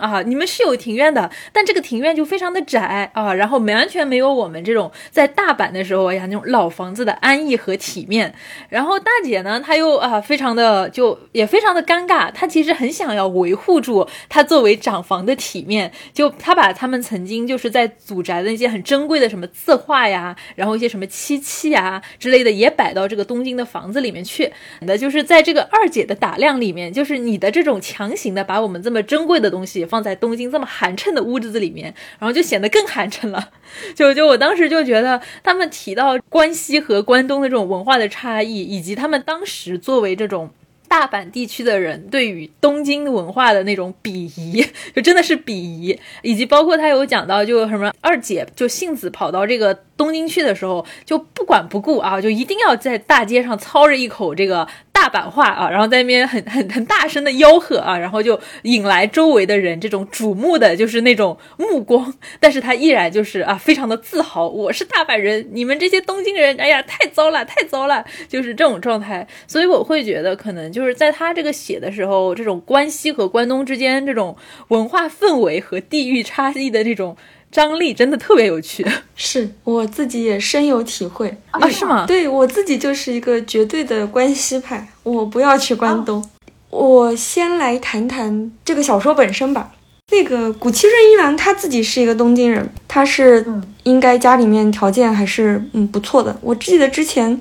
[0.00, 8.34] 啊，你们是有庭院的，但这个庭院就非常的窄啊，然后完全没有我们这种在大阪的时候呀那种老房子的安逸和体面。
[8.70, 24.50] 然后大姐呢，她又啊非常的就也非常的尴尬，她其实很想要维护住她作为长房的体面，就她把他们曾经就是在祖宅的那些很珍贵的什么字画呀，然后一些什么漆器啊之类的也摆到这个东京的房子里面去。
[24.80, 29.86] 那就是在这个二姐的打量里面，就是你的这种强行的把我们这么珍贵的东西。
[29.90, 33.50] 放在东京这么寒碜的屋子里面，然后就显得更寒碜了。
[33.94, 40.50] 就就我当时就觉得，他们提到关西和关东的这种文化的差异，以及他们当时作为这种
[40.88, 45.98] 大阪地区的人对于东京文化的那种鄙夷， 就真的是鄙夷。
[46.22, 54.66] 以及包括他有讲到，就什么二姐就杏子跑到这个东京去的时候，就不管不顾啊，就一定要在大街上操着一口这个。
[55.00, 69.26] 大阪话啊，然后在那边很很很大声的吆喝啊，然后就引来周围的人这种瞩目的就是那种目光， 但是他依然就是啊，非常的自豪，我是大阪人，你们这些东京人，哎呀，太糟了，太糟了，就是这种状态。
[69.46, 74.36] 所以我会觉得，可能就是在他这个写的时候，这种关西和关东之间这种
[74.68, 77.16] 文化氛围和地域差异的这种。
[77.50, 78.86] 张力真的特别有趣，
[79.16, 81.68] 是我自己也深有体会啊？
[81.68, 82.06] 是吗？
[82.06, 86.24] 对我自己就是一个绝对的关西派，我不要去关东。
[86.70, 89.72] 我先来谈谈这个小说本身吧。
[90.12, 93.44] 那个古七润一郎他自己是一个东京人，他是
[93.82, 96.36] 应该家里面条件还是嗯不错的。
[96.40, 97.40] 我记得之前，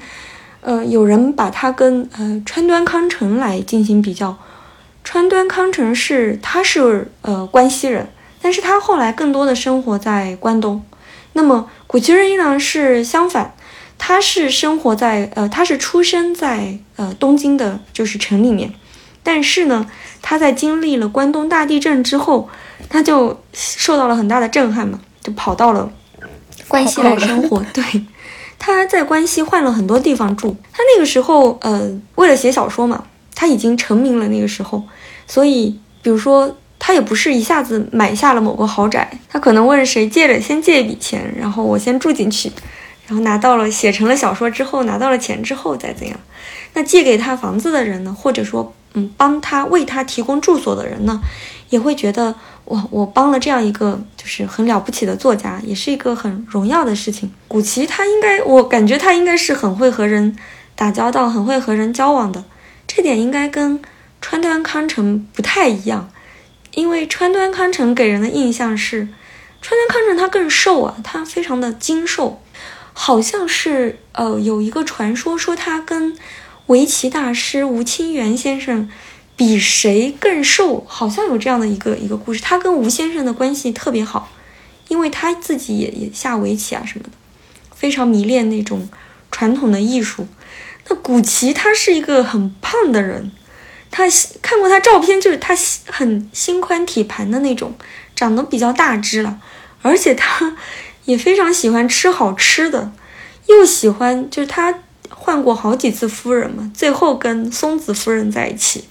[0.61, 4.35] 呃，有人把他跟呃川端康成来进行比较，
[5.03, 8.07] 川端康成是他是呃关西人。
[8.41, 10.83] 但是他后来更多的生活在关东，
[11.33, 13.53] 那么古奇润一郎是相反，
[13.97, 18.73] 他是生活在呃，他是出生在呃东京的，就是城里面，
[19.21, 19.85] 但是呢，
[20.21, 22.49] 他在经历了关东大地震之后，
[22.89, 25.91] 他就受到了很大的震撼嘛，就跑到了
[26.67, 27.61] 关西来生活。
[27.73, 27.83] 对，
[28.57, 33.03] 他在关西换了很多地方住，他那个时候呃，为了写小说嘛，
[33.35, 34.83] 他已经成名了那个时候，
[35.27, 36.55] 所以比如说。
[36.79, 42.49] 他也不是一下子买下了某个豪宅，他可能问谁借了，先借一笔钱，然后我先住进去，
[43.05, 46.17] 然后拿到了写成了小说之后，拿到了钱之后再怎样？
[46.73, 51.21] 那借给他房子的人呢，或者说嗯帮他为他提供住所的人呢，
[51.69, 52.33] 也会觉得
[52.63, 57.29] 我我帮了这样一个就是很了不起的作家，也是一个很荣耀的事情。
[57.47, 60.35] 古奇他应该，我感觉他应该是很会和人
[60.75, 62.43] 打交道，很会和人交往的，
[62.87, 63.81] 这点应该跟
[64.21, 66.09] 川端康成不太一样，
[66.71, 69.07] 因为川端康成给人的印象是。
[69.61, 72.41] 川端康成他更瘦啊，他非常的精瘦，
[72.93, 76.17] 好像是呃有一个传说说他跟
[76.67, 78.89] 围棋大师吴清源先生
[79.35, 82.39] 比谁更瘦，好像有这样的一个一个故事。
[82.39, 84.31] 他跟吴先生的关系特别好，
[84.87, 87.09] 因为他自己也也下围棋啊什么的，
[87.75, 88.87] 非常迷恋那种
[89.29, 90.25] 传统的艺术。
[90.87, 93.29] 那古奇他是一个很胖的人，
[93.91, 94.03] 他
[94.41, 95.55] 看过他照片，就是他
[95.87, 97.73] 很心宽体盘的那种。
[98.15, 99.39] 长得比较大只了，
[99.81, 100.53] 而且他
[101.05, 102.91] 也非常喜欢吃好吃的，
[103.45, 104.77] 又喜欢就是他
[105.09, 108.83] 换过好几次夫人嘛，最后跟松子夫人在一起，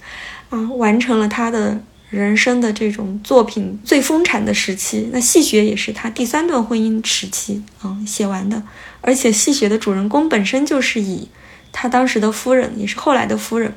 [0.49, 1.79] 啊，完成了他的
[2.09, 5.07] 人生的这种作品最丰产的时期。
[5.13, 8.63] 那戏学也是他第三段婚姻时期啊写完的，
[9.01, 11.29] 而且戏学的主人公本身就是以
[11.71, 13.75] 他当时的夫人，也是后来的夫人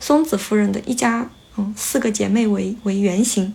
[0.00, 3.54] 松子夫人的一家嗯四个姐妹为为原型，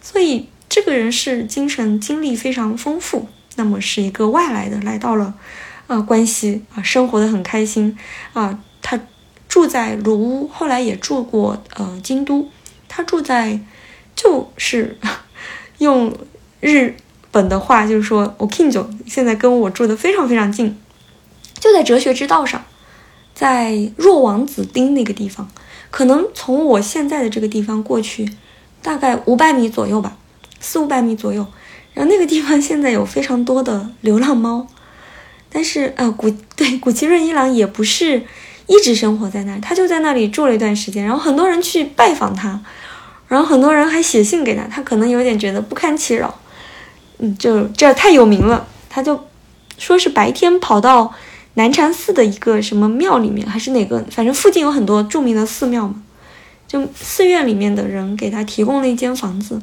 [0.00, 0.48] 所以。
[0.72, 3.26] 这个人是精神经历非常丰富，
[3.56, 5.34] 那么是一个外来的来到了，
[5.88, 7.98] 呃，关西啊，生活的很开心
[8.34, 8.56] 啊。
[8.80, 9.00] 他
[9.48, 12.48] 住在卢屋，后来也住过呃京都。
[12.86, 13.58] 他住在
[14.14, 14.96] 就是
[15.78, 16.16] 用
[16.60, 16.94] 日
[17.32, 20.78] 本的话就是说，我 Kinjo 现在跟我住的非常非常近，
[21.58, 22.64] 就在哲学之道上，
[23.34, 25.50] 在若王子町那个地方，
[25.90, 28.30] 可能从我现在的这个地方过去，
[28.82, 30.16] 大概五百米左右吧。
[30.62, 31.46] 四五百米左右，
[31.94, 34.66] 然后那个地方现在有非常多的流浪猫，
[35.50, 38.22] 但是呃古对古奇润一郎也不是
[38.66, 42.60] 一直生活在那里，他就在那里住了一段时间，然后很多人去拜访他，
[43.26, 46.38] 然后很多人还写信给他，他可能有点觉得不堪其扰，
[47.16, 49.18] 嗯，就这太有名了，他就
[49.78, 51.14] 说是白天跑到
[51.54, 56.02] 南禅寺的一个什么庙里面，还是哪个，反正附近有很多著名的寺庙嘛，
[56.66, 59.60] 就寺院里面的人给他提供了一间房子。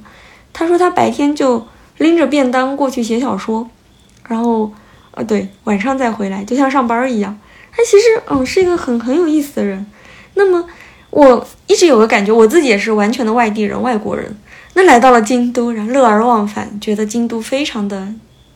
[0.51, 1.65] 他说他白天就
[1.97, 3.69] 拎着便当过去写小说，
[4.27, 4.71] 然后，
[5.11, 7.37] 呃，对，晚上再回来，就像上班一样。
[7.71, 9.85] 他其实，嗯，是一个很很有意思的人。
[10.33, 10.67] 那么，
[11.11, 14.35] 我一直有个感觉，我自己也是完全的外地人、外国人。
[14.73, 18.13] 那来到了京都，然后乐而忘返，觉得京都非常的，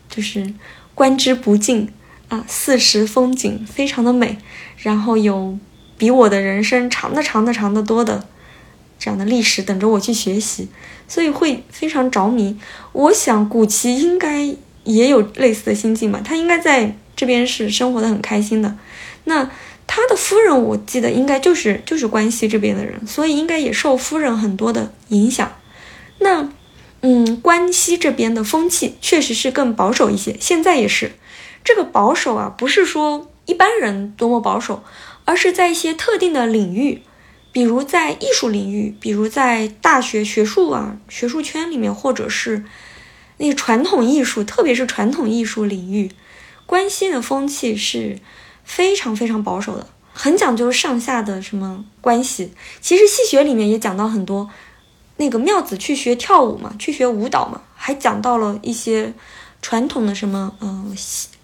[0.09, 0.53] 就是
[0.93, 1.87] 观之不尽
[2.31, 4.37] 啊，四时风景非常的美，
[4.77, 5.59] 然后有
[5.97, 8.25] 比我的人生长的长的长的多的。
[8.97, 10.69] 这样的历史等着我去学习，
[11.07, 12.57] 所以会非常着迷。
[12.93, 18.77] 我想古奇应该也有类似的心境吧，他应该在这边是生活的很开心的。
[19.25, 19.49] 那
[19.87, 25.51] 他的夫人，我记得应该就是就是关西这边的人，所以应该也受夫人很多的影响。
[26.19, 26.49] 那
[27.01, 31.11] 嗯，关西这边的风气确实是更保守一些，现在也是。
[31.63, 34.83] 这个保守啊，不是说一般人多么保守，
[35.25, 37.03] 而是在一些特定的领域。
[37.53, 42.63] 比如在艺术领域，比如在大学学术啊学术圈里面，或者是
[43.37, 46.09] 那个传统艺术，特别是传统艺术领域，
[46.65, 48.17] 关西的风气是
[48.63, 52.53] 非常非常保守的，很讲究上下的什么关系。
[52.79, 54.49] 其实戏学里面也讲到很多，
[55.17, 59.13] 那个妙子去学跳舞嘛，去学舞蹈嘛，还讲到了一些
[59.61, 60.95] 传统的什么，嗯，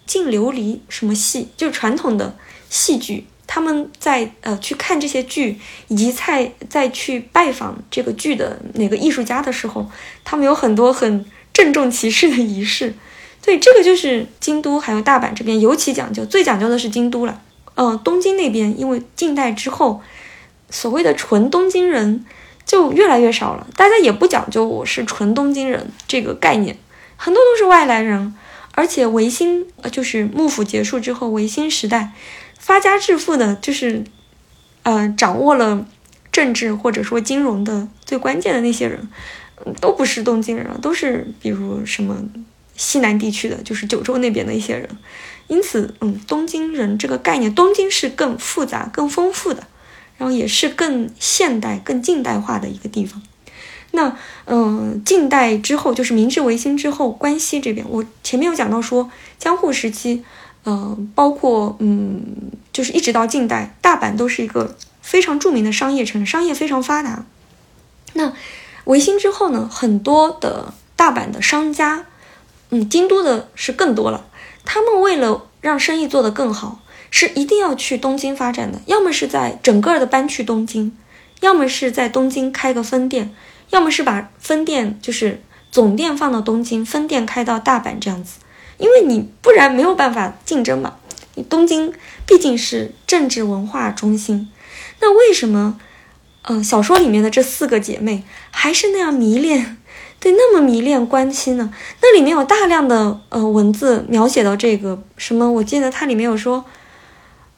[0.08, 2.34] 净琉璃什么戏，就是传统的
[2.68, 3.24] 戏剧。
[3.46, 9.88] 他们在呃去看这些剧，以及在在去拜访这个剧的哪个艺术家的时候，
[10.24, 12.92] 他们有很多很郑重其事的仪式。
[13.40, 17.40] 对，这个就是京都还有大阪这边尤其讲究，最讲究的是京都了。
[17.76, 20.02] 嗯，东京那边因为近代之后，
[20.68, 22.26] 所谓的纯东京人
[22.66, 26.76] 就越来越少了，大家也不讲究我是纯东京人这个概念，
[27.16, 28.34] 很多都是外来人，
[28.78, 32.12] 而且维新呃就是幕府结束之后，维新时代。
[32.60, 34.04] 发家致富的，就是，
[34.84, 35.84] 呃，掌握了
[36.30, 39.08] 政治或者说金融的最关键的那些人，
[39.80, 42.22] 都不是东京人，都是比如什么
[42.76, 44.88] 西南地区的，就是九州那边的一些人。
[45.48, 49.66] 因此，嗯，东京人这个概念，东京是更复杂、更丰富的，
[50.18, 53.20] 然后也是更现代、更近代化的一个地方。
[53.92, 54.16] 那，
[54.46, 60.24] 嗯，近代之后，就是明治维新之后，关西这边，我前面有讲到说，江户时期。
[60.64, 62.20] 嗯，包括嗯，
[62.72, 67.24] 就是一直到近代，大阪都是一个非常著名的商业城，商业非常发达。
[68.12, 68.34] 那
[68.84, 72.04] 维新之后呢，很多的大阪的商家，
[72.68, 74.26] 嗯，京都的是更多了。
[74.66, 76.80] 他们为了让生意做得更好，
[77.10, 80.94] 是一定要去东京发展的，要么是在整个的搬去东京，
[81.40, 83.34] 要么是在东京开个分店，
[83.70, 88.38] 要么是把分店就是总店放到东京，分店开到大阪这样子，
[88.78, 90.96] 因为你不然没有办法竞争嘛。
[91.34, 91.92] 你东京
[92.26, 94.50] 毕竟是政治文化中心，
[95.00, 95.78] 那为什么，
[96.42, 99.76] 呃，小说里面的这四个姐妹还是那样迷恋？
[100.18, 101.72] 对，那么迷恋关西呢？
[102.02, 105.48] 那里面有大量的呃文字描写到这个什么？
[105.48, 106.64] 我记得它里面有说，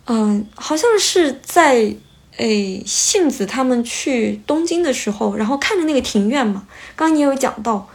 [0.04, 1.94] 嗯，好像是在
[2.36, 6.66] 诶杏子他们去东京的时候，然后看着那个庭院嘛。
[6.96, 7.88] 刚刚你也有讲到，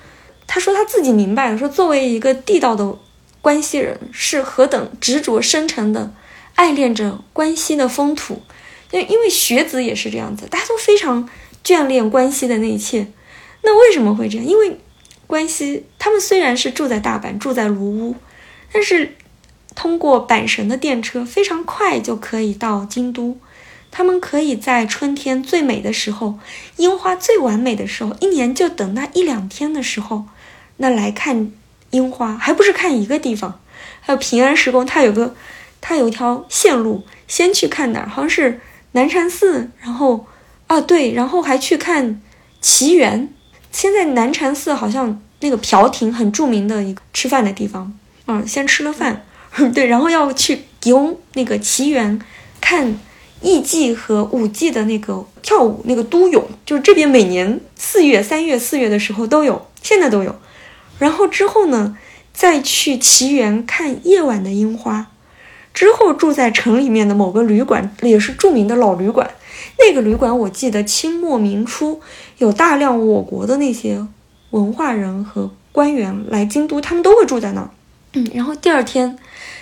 [0.46, 2.98] 他说他自己明白了，说作为一个地道的
[3.42, 6.14] 关西人，是何等执着深沉的
[6.56, 8.42] 爱恋着关西的风土。
[8.92, 11.28] 因因为学子也是这样子，大家都非常
[11.64, 13.08] 眷恋关西的那一切。
[13.64, 14.46] 那为什么会这样？
[14.46, 14.80] 因为
[15.26, 18.16] 关西他们虽然是住在大阪，住在卢屋，
[18.72, 19.16] 但是
[19.74, 23.38] 通过阪神的电车非常快就可以到京都。
[23.98, 26.38] 他们可以在春天最美的时候，
[26.76, 30.26] 樱花最完美的时候，一年就等那一两天的时候，
[30.76, 31.54] 那来看
[31.92, 33.62] 樱花，还不是看一个地方。
[34.02, 35.34] 还有平安时宫，它有个，
[35.80, 38.10] 它有一条线路，先去看哪儿？
[38.10, 38.60] 好像是
[38.92, 40.28] 南禅寺，然后
[40.68, 42.22] 啊对，然后还去看
[42.60, 43.30] 奇缘。
[43.72, 49.26] 现在南禅寺好像那个朴亭很著名的一个吃饭的地方，嗯，先吃了饭，
[49.74, 52.20] 对，然后要去游那个奇缘，
[52.60, 53.00] 看
[53.46, 60.36] 艺伎和舞伎的那个跳舞那个都有，就是这边每年四月、三月、四月的时候都有，现在都有。
[60.98, 61.96] 然后之后呢，
[62.34, 65.12] 再去奇缘看夜晚的樱花，
[65.74, 69.30] 之后住在城里面的某个旅馆，也是著名的老旅馆。
[69.78, 72.02] 那个旅馆我记得清末明初
[72.40, 74.06] 有大量我国的那些
[74.50, 77.70] 文化人和官员来京都，他们都会住在那儿。
[78.14, 79.20] 嗯，然后第二天，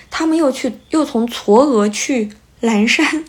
[0.10, 2.30] 他们又去又从嵯峨去
[2.60, 3.26] 岚山，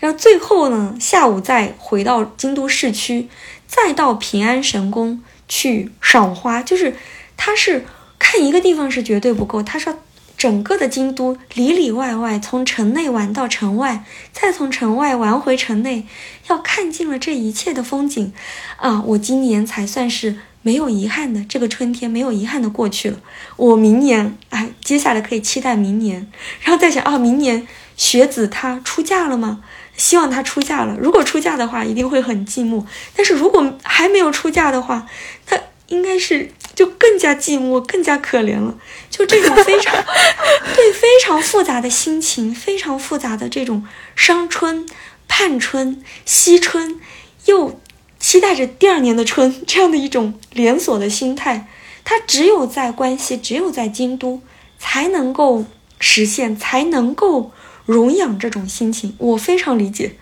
[0.00, 3.28] 然后最后呢下午再回到京都市区，
[3.66, 6.62] 再到平安神宫去赏花。
[6.62, 6.96] 就是
[7.36, 7.84] 他是
[8.18, 9.98] 看一个地方是绝对不够，他说。
[10.36, 16.06] 整个的京都里里外外，从城内玩到城外，再从城外玩回城内，
[16.46, 18.32] 要看尽了这一切的风景，
[18.76, 19.02] 啊！
[19.04, 23.18] 我今年才算是没有遗憾的，这个春天没有遗憾的过去了。
[23.56, 26.30] 我明年，哎，接下来可以期待明年，
[26.60, 29.64] 然后再想啊，明年学子她出嫁了吗？
[29.98, 30.96] 希望他出嫁了。
[30.98, 32.82] 如果出嫁的话，一定会很寂寞；
[33.14, 35.06] 但是如果还没有出嫁的话，
[35.44, 36.50] 他应该是。
[36.74, 38.72] 就更加寂寞，更加可怜了。
[39.10, 39.92] 就这种非常
[40.76, 43.84] 对非常复杂的心情，非常复杂的这种
[44.14, 44.86] 伤春、
[45.26, 47.00] 盼春、惜春，
[47.46, 47.80] 又
[48.20, 51.66] 期待着第二年的春，这样的一种连锁的心态，
[52.04, 54.40] 他只有在关西，只有在京都
[54.78, 55.64] 才能够
[55.98, 57.50] 实现，才能够
[57.88, 59.16] 容养这种心情。
[59.18, 60.12] 我非常理解，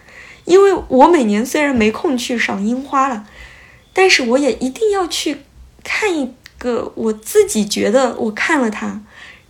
[0.46, 3.26] 因为我每年虽然没空去赏樱花了，
[3.92, 5.38] 但是我也一定要去
[5.84, 6.32] 看一。
[6.58, 9.02] 个我自己觉得，我看了它，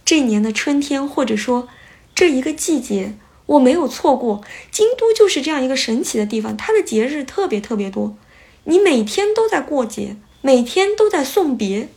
[0.05, 1.69] 这年的春天，或者说
[2.17, 3.14] 这一个季节，
[3.47, 4.43] 我没有错过。
[4.73, 8.19] 京都就是这样一个神奇的地方，它的节日特别特别多，
[8.64, 11.89] 你每天都在过节，每天都在送别。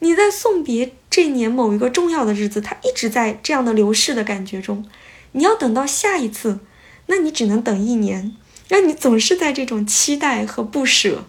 [0.00, 4.84] 你在送别这年某一个重要的日子，它一直在这样的流逝的感觉中。
[5.32, 6.60] 你要等到下一次，
[7.06, 8.34] 那你只能等一年，
[8.68, 11.24] 让你总是在这种期待和不舍。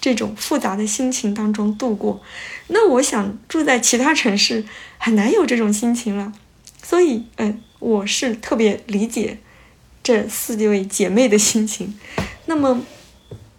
[0.00, 2.20] 这种复杂的心情当中度过，
[2.66, 4.62] 那我想住在其他城市
[4.98, 6.30] 很难有这种心情了，
[6.82, 9.38] 所以，嗯，我是特别理解
[10.02, 11.98] 这四位姐妹的心情。
[12.44, 12.82] 那么，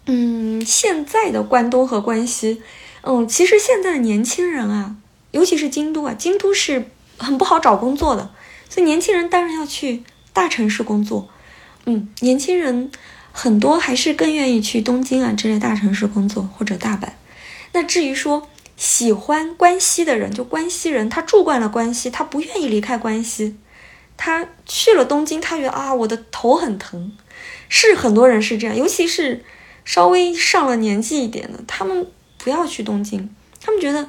[0.04, 2.62] 嗯，现在的关东和关西，
[3.00, 4.94] 嗯，其实现在的年轻人啊，
[5.32, 8.30] 尤其是京都啊，京都是很不好找工作的，
[8.68, 10.02] 所以年轻人当然要去
[10.32, 11.28] 大城市工作。
[11.84, 12.90] 嗯，年轻人。
[13.38, 17.06] 很多还是更愿意去东京啊这类大城市工作，或者大阪。
[17.72, 18.48] 那至于说
[18.78, 23.58] 喜欢关西的人，就关西人，他住惯了关西，他不愿意离开关西。
[24.16, 27.12] 他去了东京，他觉得啊，我的头很疼。
[27.68, 29.44] 是很多人是这样，尤其是
[29.84, 32.06] 稍微上了年纪一点的，他们
[32.38, 33.28] 不要去东京，
[33.62, 34.08] 他们觉得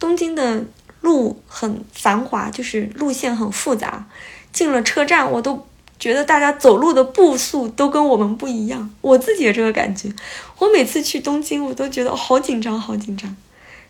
[0.00, 0.64] 东京的
[1.04, 4.04] 路很繁华，就是路线很复杂，
[4.52, 5.64] 进了车站我都。
[5.96, 10.12] 觉得大家走路的步速都跟我们不一样，我自己也这个感觉。
[10.58, 13.34] 我每次去东京，我都觉得好紧张，好紧张。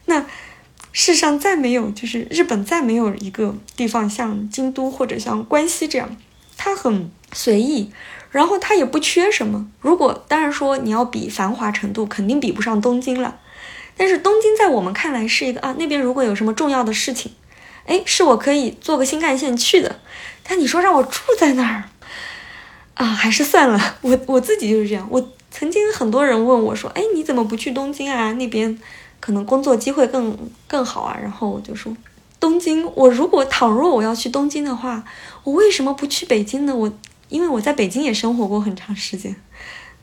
[0.05, 0.25] 那
[0.93, 6.15] 世上再没有，就是日本再没有一个地方像京都或者像关西这样，
[6.59, 7.91] 它很随意，
[8.31, 9.67] 然后它也不缺什么。
[9.81, 13.41] 如果当然说你要比繁华程度，肯定比不上东京了。
[13.97, 17.33] 但是东京在我们看来是一个啊，那边如果有什么重要的事情，
[17.87, 20.01] 哎，是我可以坐个新干线去的。
[20.43, 21.85] 但你说让我住在那儿，
[22.95, 23.97] 啊，还是算了。
[24.03, 25.07] 我我自己就是这样。
[25.11, 28.33] 我曾经很多人问我说：“哎，你怎么不去东京啊？
[28.33, 28.79] 那边
[29.21, 30.37] 可能工作机会更
[30.67, 31.97] 更好啊。”然后我就说
[32.41, 35.05] ：“东京，我如果倘若我要去东京的话，
[35.45, 36.75] 我为什么不去北京呢？
[36.75, 36.93] 我
[37.29, 39.35] 因为我在北京也生活过很长时间，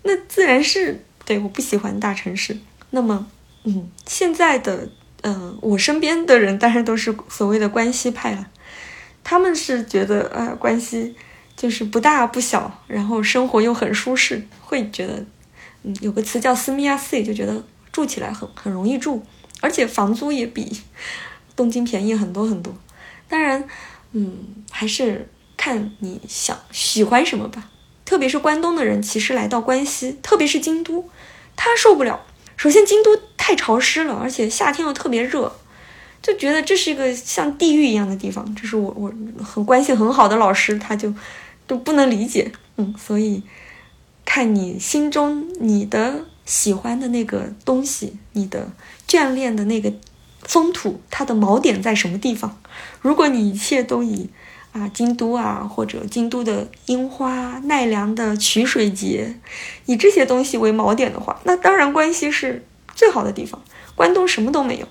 [0.04, 2.58] 那自然是对我不喜欢大城市。
[2.90, 3.28] 那么，
[3.64, 4.90] 嗯，现在的。”
[5.24, 8.48] 嗯，我身边的人当然都是所谓的关系派了，
[9.24, 11.16] 他们是觉得呃关系
[11.56, 15.24] 就是不大不小，然后生活又很舒适，会觉得
[15.84, 19.22] 嗯有个词叫斯密亚 C，就觉得住起来很很容易住，
[19.60, 20.82] 而且房租也比
[21.56, 22.76] 东京便宜很多很多。
[23.30, 23.64] 当然，
[24.14, 24.40] 嗯，
[24.72, 27.70] 还是看你想喜欢什么吧。
[28.06, 31.08] 特别是关东的人，其实来到关西，特别是京都，
[31.56, 32.26] 他受不了。
[32.62, 35.52] 首先，京都太潮湿了，而且夏天又特别热，
[36.22, 38.54] 就觉得这是一个像地狱一样的地方。
[38.54, 39.12] 这是我我
[39.44, 41.12] 很关系很好的老师，他就
[41.66, 42.52] 都不能理解。
[42.78, 43.42] 嗯，所以
[44.24, 48.70] 看你心中你的喜欢的那个东西，你的
[49.08, 49.92] 眷恋的那个
[50.44, 52.62] 风土，它的锚点在什么地方？
[53.02, 54.30] 如果你一切都以
[54.72, 59.36] 啊，京都啊，或者京都的樱花、奈良的曲水节，
[59.86, 62.66] 以这些东西为锚点的话，那当然关西是
[62.96, 63.62] 最好的地方。
[63.96, 64.88] 关东什么都没有。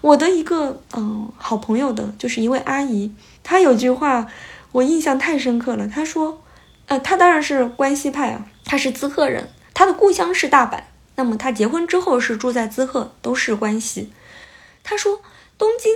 [0.00, 3.12] 我的一个嗯好朋友的，就是一位阿姨，
[3.42, 4.26] 她有句话
[4.70, 5.88] 我印象太深刻了。
[5.88, 6.40] 她说，
[6.86, 10.80] 呃，她当然是关西派啊，她是滋贺人，她的故乡是大阪。
[11.16, 14.12] 那么她结婚之后是住在滋贺，都是关西。
[14.84, 15.20] 她说，
[15.58, 15.92] 东京，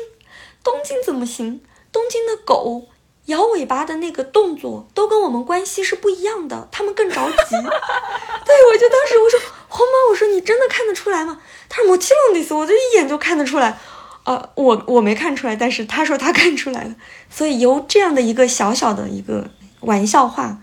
[0.65, 1.61] 东京怎么行？
[1.93, 2.89] 东京的狗。
[3.29, 7.35] 摇尾巴的那个动作都跟我们关系是不一样的，他们更着急。
[7.57, 11.41] 对，我就当时我说红毛，我说你真的看得出来吗？
[11.69, 13.79] 他说我气隆的斯，我就一眼就看得出来。
[14.25, 16.95] 呃，我我没看出来，但是他说他看出来了。
[17.31, 19.51] 所以由这样的一个小小的一个
[19.81, 20.59] 玩笑话，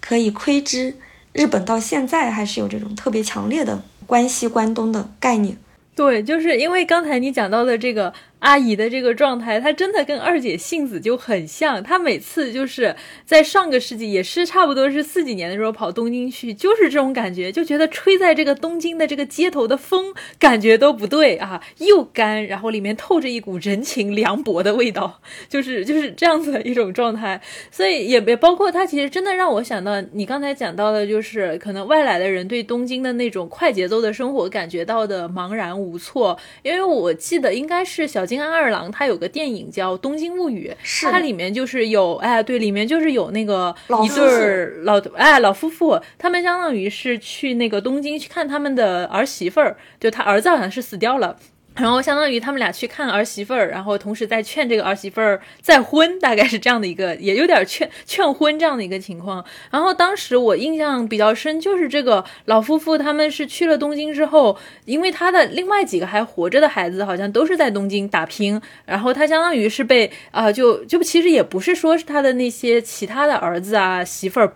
[0.00, 0.96] 可以窥知
[1.32, 5.56] 日本到现在还是有这种特别强烈的关系关东的概念。
[5.94, 8.12] 对，就是因为刚才你讲到的这个。
[8.40, 11.82] 阿姨的这个状态，她真的跟二姐性子就很像。
[11.82, 25.20] 她每次就是在上个世纪，也是差不多是四几年的时候跑东京去，就是这种感觉，就觉得吹在这个东京的这个街头的风，感觉都不对啊，又干，然后里面透着一股人情凉薄的味道，
[25.50, 27.38] 就是就是这样子的一种状态。
[27.70, 36.38] 所以也也包括她，其实真的让我想到你刚才讲到的，就是可能外来的人对东京的那种快节奏的生活感觉到的茫然无措。
[36.62, 38.26] 因为我记得应该是小。
[38.30, 40.70] 金安二郎他有个电影叫《东京物语》，
[41.10, 43.74] 它里面就是有哎，对，里面就是有那个
[44.04, 51.36] 一对老哎老夫妇，他们相当于是去那个东京去看他们的儿媳妇儿，就他儿子好像是死掉了。
[51.76, 59.42] 然后相当于他们俩去看儿媳妇儿，然后同时在劝这个儿媳妇儿再婚，大概是这样的一个，也有点劝劝婚这样的一个情况。
[59.70, 74.54] 然后当时我印象比较深，就是这个老夫妇他们是去了东京之后，因为他的另外几个还活着的孩子好像都是在东京打拼，然后他相当于是被啊，就就其实也不是说是他的那些其他的儿子啊媳妇儿。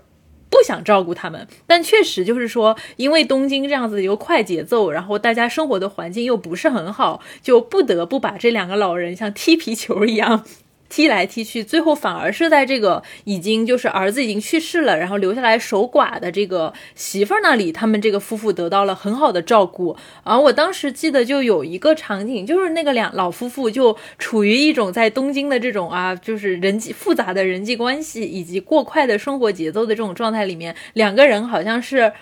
[0.51, 10.45] 不想照顾他们，但确实就是说，因为东京这样子一个快节奏，然后大家生活的环境又不是很好，就不得不把这两个老人像踢皮球一样。
[10.89, 19.97] 踢来踢去，最后反而是在这个已经就是儿子已经去世了，然后留下来守寡的这个媳妇儿那里，他们这个夫妇得到了很好的照顾。
[20.22, 32.12] 而我当时记得就有一个场景，就是那个两老夫妇就处于一种在东京的这种啊，就是人际复杂的人际关系以及过快的生活节奏的这种状态里面，两个人好像是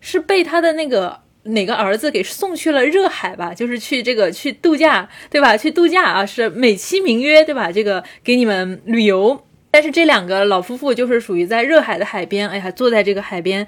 [0.00, 1.25] 是被他的那个。
[1.46, 3.54] 哪个儿子给送去了热海吧？
[3.54, 5.56] 就是去这个去度假，对吧？
[5.56, 7.72] 去度假啊，是美其名曰，对吧？
[7.72, 9.44] 这个给你们旅游。
[9.70, 13.66] 但是这两个老夫妇就是属于在热海的海边，哎呀，坐在这个海边，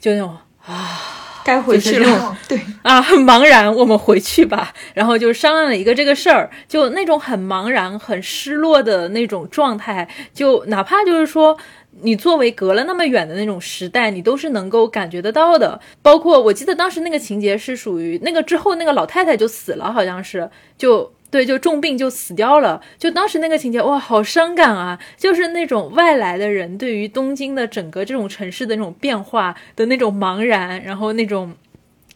[0.00, 4.72] 就那种啊，该回去了，对啊， 很茫然，我们回去吧。
[4.94, 11.58] 然后就商量了一个这个事儿，就那种很茫然、很失落的那种状态，就哪怕就是说。
[12.00, 15.80] 你作为隔了那么远的那种时代，你都是能够感觉得到的。
[16.00, 22.82] 包括我记得当时那个情节是属于那个之后那个老太太就死了，好像是就对，就重病就死掉了。
[22.98, 24.98] 就当时那个情节，哇，好伤感啊！
[25.16, 31.54] 就是那种外来的人对于东京的整个这种城市的那种变化的那种茫然，然后那种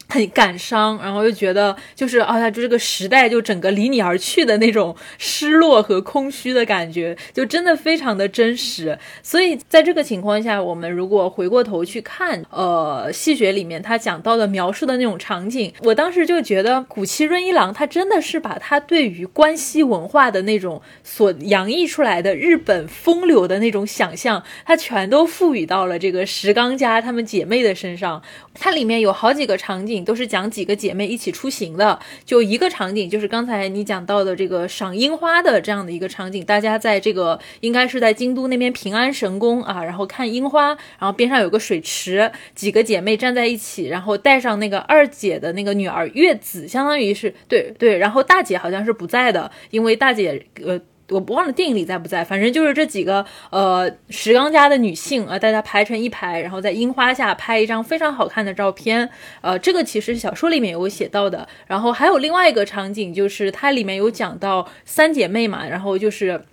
[0.09, 8.97] 很感伤，然后又觉得就是哎呀，就这个时代就整个离你而去的那种失落和空虚的感觉，就真的非常的真实。
[9.21, 28.21] 所以在这个情况下，我们如果回过头去看，呃，戏学里面他讲到的描述的那种场景，我当时就觉得古七润一郎他真的是把他对于关西文化的那种所洋溢出来的日本风流的那种想象，他全都赋予到了这个石冈家他们姐妹的身上。
[28.59, 29.97] 它里面有好几个场景。
[30.07, 36.45] 都是讲几个姐妹一起出行的，就一个场景，就是刚才你讲到的这个赏樱花的这样的一个场景。
[36.45, 50.79] 大家在这个应该是在京都那边平安神宫啊，然后看樱花，然后边上有个水池，几个姐妹站在一起，然后带上那个二姐的那个女儿月子，相当于是对对，然后大姐好像是不在的，因为大姐呃。
[51.09, 59.09] 我不忘了电影里在不在，反正就是这几个呃石冈家的女性啊，大家排成一排，然后在樱花下拍一张非常好看的照片。
[59.41, 61.47] 呃，这个其实小说里面有写到的。
[61.67, 66.43] 然后还有另外一个场景，就是它里面有讲到三姐妹嘛，然后就是。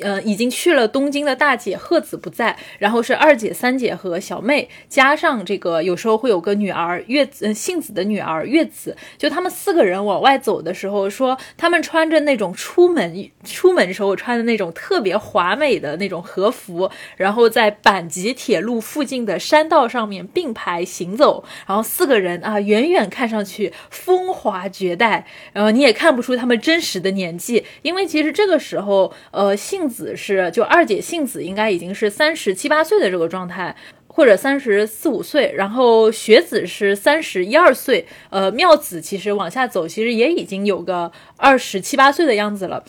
[0.00, 33.76] 呃，已经去了东京的大姐鹤子不在，然后是二姐、三姐和小妹，加上这个有时候会有个女儿月子，幸子的女儿月子，就他们四个人往外走的时候，说他们穿着那种出门出门时候穿的那种特别华美的那种和服，然后在阪急铁路附近的山道上面并排行走，然后四个人啊，远远看上去风华绝代，然后你也看不出他们真实的年纪，因为其实这个时候，呃，幸杏子是就二姐杏子应该已经是三十七八岁的这个状态，
[34.08, 42.82] 或者三十四五岁，然后雪子是三十一二岁，呃，妙子其实往下走，其实也已经有个二十七八岁的样子了。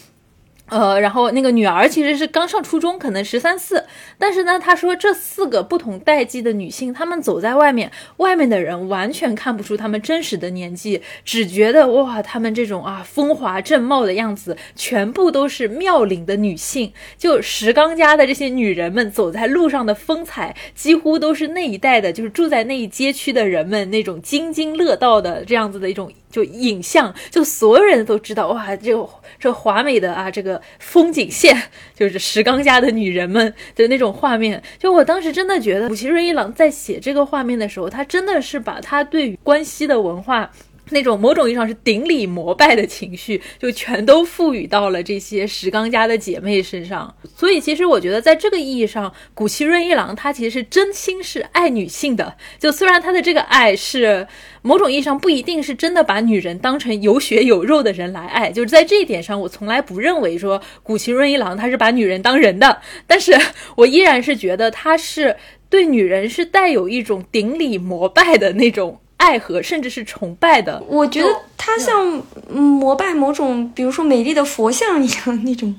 [0.69, 3.83] 呃，然后那个女儿其实是刚上初中，可能十三四。
[4.17, 16.93] 但是呢，他说这四个不同代际的女性，她们走在外面，外面的人完全看不出她们真实的年纪，只觉得哇，她们这种啊风华正茂的样子，全部都是妙龄的女性。
[17.17, 29.09] 就石刚家的这些女人们走在路上的风采，几乎都是那一代的，就是住在那一街区的人们那种津津乐道的这样子的一种就影像，就所有人都知道哇，这个
[29.39, 30.58] 这华美的啊这个。
[30.79, 31.55] 风景线
[31.95, 40.49] 就是石刚家的女人们的那种画面，就我当时真的觉得，古奇润一郎在写这个画面的时候，他真的是把他对于关西的文化。
[40.89, 47.15] 那种某种意义上是顶礼膜拜的情绪，就全都赋予到了这些石刚家的姐妹身上。
[47.35, 52.35] 所以，其实我觉得，在这个意义上，古奇润一郎他其实是真心是爱女性的。
[52.57, 54.27] 就虽然他的这个爱是
[54.61, 62.81] 某种意义上不一定是真的把女人当成有血有肉的人来爱，就是在这一点上，我从来不认为说古奇润一郎他是把女人当人的。
[63.05, 63.37] 但是
[63.75, 65.35] 我依然是觉得他是
[65.69, 68.99] 对女人是带有一种顶礼膜拜的那种。
[69.19, 75.75] 爱和甚至是崇拜的，我觉得他像膜拜某种，比如说美丽的佛像一样那种，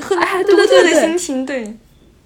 [0.00, 1.46] 很独特的心情。
[1.46, 1.74] 对，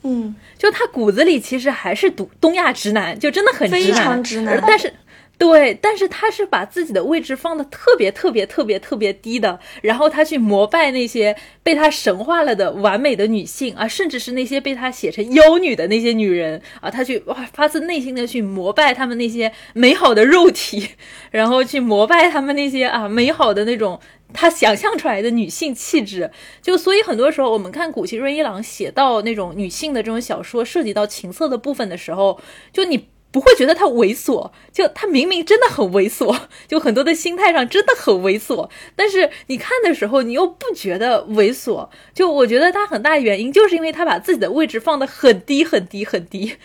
[0.03, 4.93] 嗯，就他骨子里其实还是东东亚直男，就真的很非常直男，但是。
[5.41, 20.91] 对，但是他是把自己的位置放的特别特别特别特别低的，然后他去膜拜那些被他神化了的完美的女性啊，甚至是那些被他写成妖女的那些女人啊，他去哇发自内心的去膜拜他们那些美好的肉体，
[21.31, 23.99] 然后去膜拜他们那些啊美好的那种
[24.35, 26.31] 他想象出来的女性气质。
[26.61, 32.39] 就所以很多时候我们看古奇润一郎写到那种女性的这种小说，涉及到情色的部分的时候，
[32.75, 33.09] 就你。
[33.33, 46.57] 不会觉得他猥琐，就他明明真的很猥琐， 就很多的心态上真的很猥琐，但是你看的时候你又不觉得猥琐，就我觉得他很大原因就是因为他把自己的位置放得很低很低很低。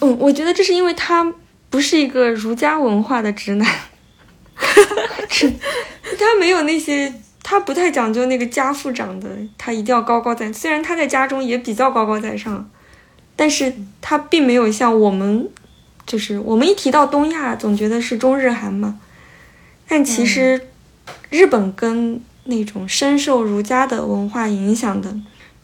[0.00, 1.34] 嗯，我觉得这是因为他
[1.68, 3.70] 不是一个儒家文化的直男，
[4.56, 7.12] 他没有那些，
[7.42, 12.70] 他不太讲究那个家父长的，他一定要高高在，虽然他在家中也比较高高在上，
[13.36, 15.50] 但是他并没有像我们。
[16.06, 18.98] 就是我们一提到东亚，总觉得是中日韩嘛，
[19.88, 20.68] 但其实
[21.30, 25.16] 日本跟那种深受儒家的文化影响的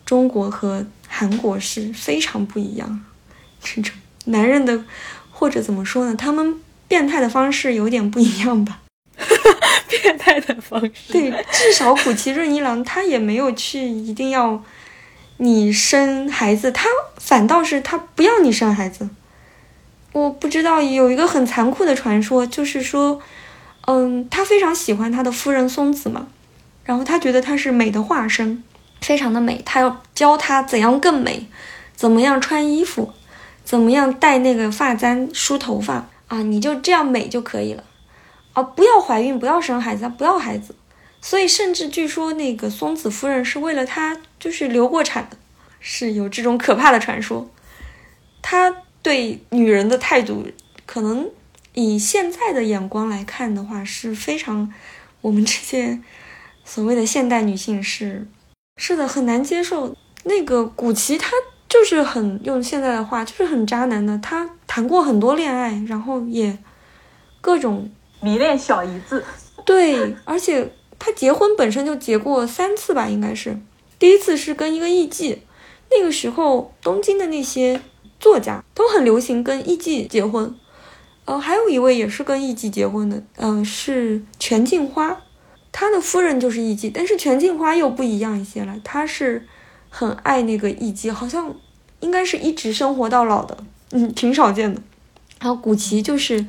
[0.07, 3.05] 中国和韩国是非常不一样。
[3.62, 3.93] 这种
[4.24, 4.82] 男人的
[5.30, 8.80] 或者怎么说呢，他们变态的方式有点不一样吧？
[9.88, 14.64] 变态的方式，对，至少古奇润一郎他也没有去一定要
[15.36, 16.88] 你生孩子，他
[17.18, 19.09] 反倒是他不要你生孩子。
[20.13, 23.21] 我不知道有一个很残酷的传说，就是说，
[23.87, 26.27] 嗯，他非常喜欢他的夫人松子嘛，
[26.85, 28.63] 然后他觉得她是美的化身，
[29.01, 31.47] 非常的美，他要教她怎样更美，
[31.95, 33.13] 怎么样穿衣服，
[33.65, 37.85] 怎么样戴那个发簪梳头发啊，你就这样美就可以了。
[38.53, 40.75] 啊，不要怀孕，不要生孩子，不要孩子。
[41.21, 45.37] 所以，甚至据说那个松子夫人是为了他，就是流过产的，
[45.79, 47.49] 是有这种可怕的传说。
[48.43, 50.46] 他对女人的态度，
[50.86, 51.30] 可能
[51.74, 54.72] 以现在的眼光来看的话，是非常
[55.20, 56.01] 我们这些
[56.64, 58.26] 所谓的现代女性是
[58.76, 59.96] 是的很难接受。
[60.24, 61.32] 那个古奇他
[61.68, 64.18] 就是很用现在的话，就是很渣男的。
[64.18, 66.59] 他谈过很多恋爱，然后也
[67.40, 67.90] 各种
[68.20, 69.24] 迷恋小姨子。
[69.64, 70.72] 对，而且。
[71.03, 73.59] 他结婚本身就结过三次吧，应该是
[73.98, 75.38] 第一次是跟一个艺妓，
[75.90, 77.80] 那个时候东京的那些
[78.21, 80.55] 作家都很流行跟艺妓结婚，
[81.25, 85.21] 呃，还有一位也是跟艺妓结婚的，嗯，是全镜花，
[85.73, 89.49] 他的夫人就是艺妓，但是全镜花又不一样一些了，他是
[89.89, 91.53] 很爱那个艺妓，好像
[91.99, 93.57] 应该是一直生活到老的，
[93.91, 94.81] 嗯，挺少见的。
[95.41, 96.47] 然后古奇就是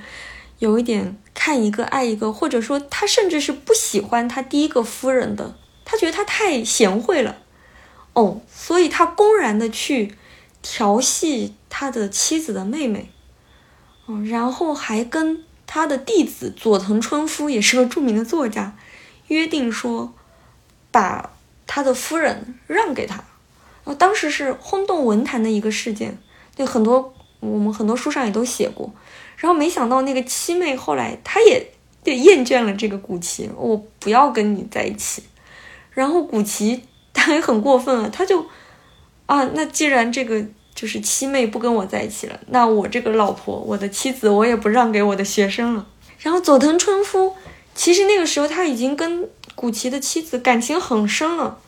[0.60, 1.18] 有一点。
[1.34, 7.38] 看一个爱一个，或者说他甚至是不喜欢他第一个夫人的，他觉得他太贤惠了，
[8.14, 10.14] 哦，所以他公然的去
[10.62, 13.10] 调戏他的妻子的妹妹，
[14.08, 18.76] 嗯，然后还跟他的弟子佐藤春夫，也是个著名的作家，
[19.28, 20.14] 约定说
[20.92, 21.32] 把
[21.66, 26.18] 他的夫人让给他，然后当时是轰动文坛的一个事件，
[26.56, 28.94] 对很多我们很多书上也都写过。
[29.38, 35.24] 然后没想到那个七妹后来她也也厌倦了这个古奇，我不要跟你在一起。
[35.92, 38.46] 然后古奇他也很过分了，他就
[39.32, 40.44] 啊，那既然这个
[40.76, 45.88] 就是七妹不跟我在一起了，那我这个老婆，我的妻子我也不让给我的学生了。
[46.20, 47.34] 然后佐藤春夫
[47.74, 51.60] 其实那个时候他已经跟古奇的妻子感情很深了，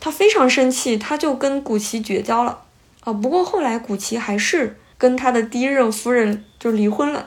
[0.00, 2.62] 他非常生气，他就跟古奇绝交了。
[3.00, 4.76] 啊，不过后来古奇还是。
[5.00, 7.24] 跟他的第一任夫人就离婚了，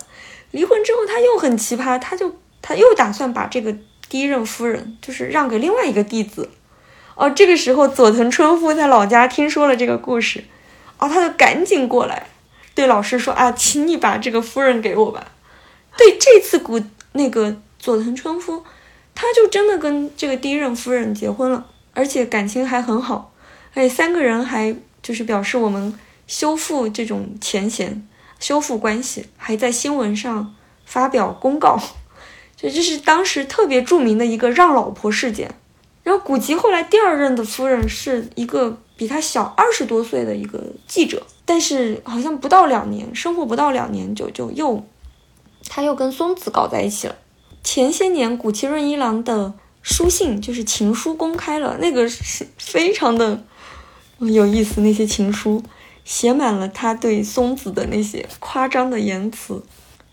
[0.52, 3.76] 离婚之后他又很奇葩，他就他又打算把这个
[4.08, 6.52] 第一任夫人就是让给另外一个弟子，
[7.16, 10.44] 哦，这个时候佐藤春夫在老家听说了这个故事，
[10.98, 12.28] 哦，他就赶紧过来
[12.74, 15.28] 对老师说啊，请你把这个夫人给我吧。
[15.98, 18.64] 对，这次古那个佐藤春夫，
[19.14, 23.34] 他就真的跟这个第一任夫人结婚了，而且感情还很好，
[23.74, 25.98] 而且三个人还就是表示我们。
[26.26, 28.08] 修复这种前嫌，
[28.40, 30.56] 修复关系，还在新闻上
[30.86, 31.78] 发表公告，
[32.58, 35.54] 所以这是当时特别著名的一个让老婆事件。
[36.04, 44.84] 然后古籍后来第二任的夫人是一个比他小二十多岁的一个记者，但是好像不到两年，生活不到两年就就又
[45.70, 47.16] 他又跟松子搞在一起了。
[47.64, 53.42] 前些年古奇润一郎的书信就是情书公开了，那个是非常的
[54.20, 55.64] 有意思，那些情书。
[56.06, 59.64] 写满了他对松子的那些夸张的言辞。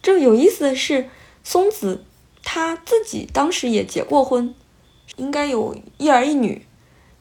[0.01, 1.11] 这有意思的是，
[1.43, 2.05] 松子
[2.45, 4.55] 他自己当时也结过婚，
[5.17, 6.67] 应该有一儿一女。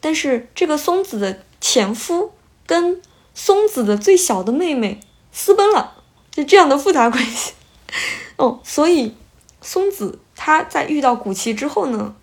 [0.01, 2.31] 但是这个松子的前夫
[2.65, 3.01] 跟
[3.33, 4.99] 松子的最小的妹妹
[5.31, 7.53] 私奔了，就这样的复杂关系。
[8.37, 9.15] 哦，所以
[9.61, 12.15] 松子他在遇到古奇之后呢，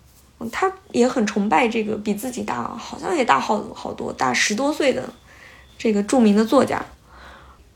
[0.51, 5.07] 他也很崇拜这个比自己大，好像也大好好多，大十多岁的。
[5.79, 6.83] 这个著名的作家，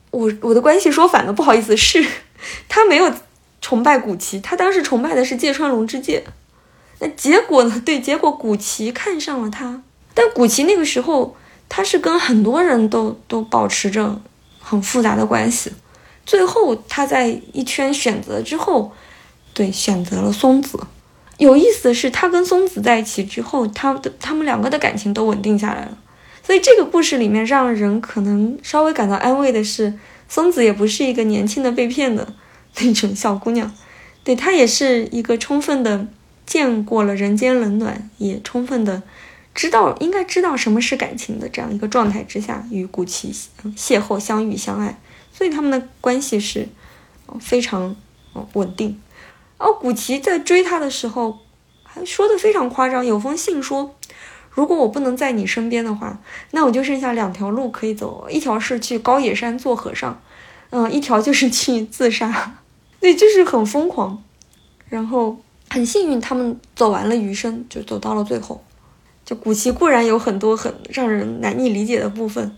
[0.09, 2.03] 我我的关系说反了，不好意思，是
[2.67, 3.13] 他没有
[3.61, 6.23] 崇拜古奇，他当时崇拜的是芥川龙之介。
[7.01, 7.81] 那结果呢？
[7.83, 9.81] 对，结果古奇看上了他，
[10.13, 11.35] 但古奇那个时候
[11.67, 14.21] 他是跟很多人都都保持着
[14.59, 15.71] 很复杂的关系，
[16.25, 18.91] 最后他在一圈选择之后，
[19.53, 20.79] 对，选择了松子。
[21.39, 25.97] 有意思的是，他跟松子在一起之后，他的他们两个的感情都稳定下来了。
[26.43, 29.91] 所以这个故事里面让人可能稍微感到安慰的是，
[30.29, 32.35] 松子也不是一个年轻的被骗的
[32.77, 33.71] 那种小姑娘，
[34.23, 36.05] 对她也是一个充分的
[36.45, 39.03] 见过了人间冷暖，也充分的
[39.53, 43.33] 知道应该知道什么是感情的这样一个状态之下与古奇
[43.75, 44.99] 邂逅相遇相爱，
[45.33, 46.67] 所以他们的关系是
[47.39, 47.95] 非常
[48.53, 48.99] 稳定。
[49.57, 51.39] 而古奇在追她的时候
[51.83, 53.95] 还说的非常夸张，有封信说。
[54.53, 56.19] 如果我不能在你身边的话，
[56.51, 60.21] 那我就剩下两条路可以走，一条是去高野山做和尚，
[60.71, 62.57] 嗯，一条就是去自杀。
[62.99, 64.21] 对，就是很疯狂。
[64.89, 68.61] 然后很幸运，他们走完了余生，就走到了最后。
[69.23, 72.57] 就古奇固然有很多很让人难以理解的部分，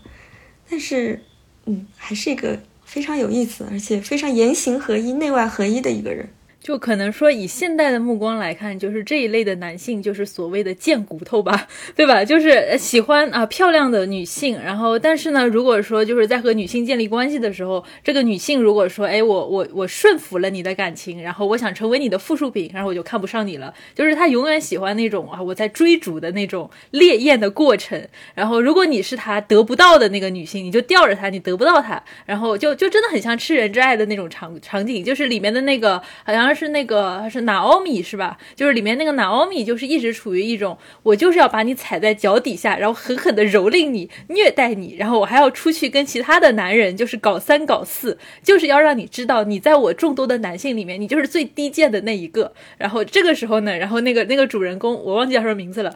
[0.68, 1.22] 但是，
[1.66, 6.28] 嗯，还是一个非常有意思，而且非常言行合一、内外合一的一个人。
[6.64, 12.24] 就可能说，以现代的目光来看，就是这一类的男性，就是所谓的贱骨头吧，对吧？
[12.24, 23.74] 就是喜欢啊漂亮的女性，然后但是呢，如果说就是在和女性建立关系的时候，这个女性如果说，哎，我我我顺服了你的感情，然后我想成为你的附属品，然后我就看不上你了。
[23.94, 28.02] 就是他永远喜欢那种啊我在追逐的那种烈焰的过程。
[28.34, 36.53] 然后如果你是他得不到的那个女性，你就吊着他，你得不到他，然后就就真的很像吃人之爱的那种场场景，就是里面的那个好像。
[36.54, 38.38] 是那个是 Naomi 是吧？
[38.54, 52.52] 就是里面那个 Naomi，就是一直处于一种我就是要把你踩在脚底下，然后狠狠的蹂躏你、虐待你，然后我还要出去跟其他的男人就是搞三搞四，就是要让你知道你在我众多的男性里面，你就是最低贱的那一个。
[52.78, 55.94] 然后这个时候呢，然后那个那个主人公我忘记叫什么名字了。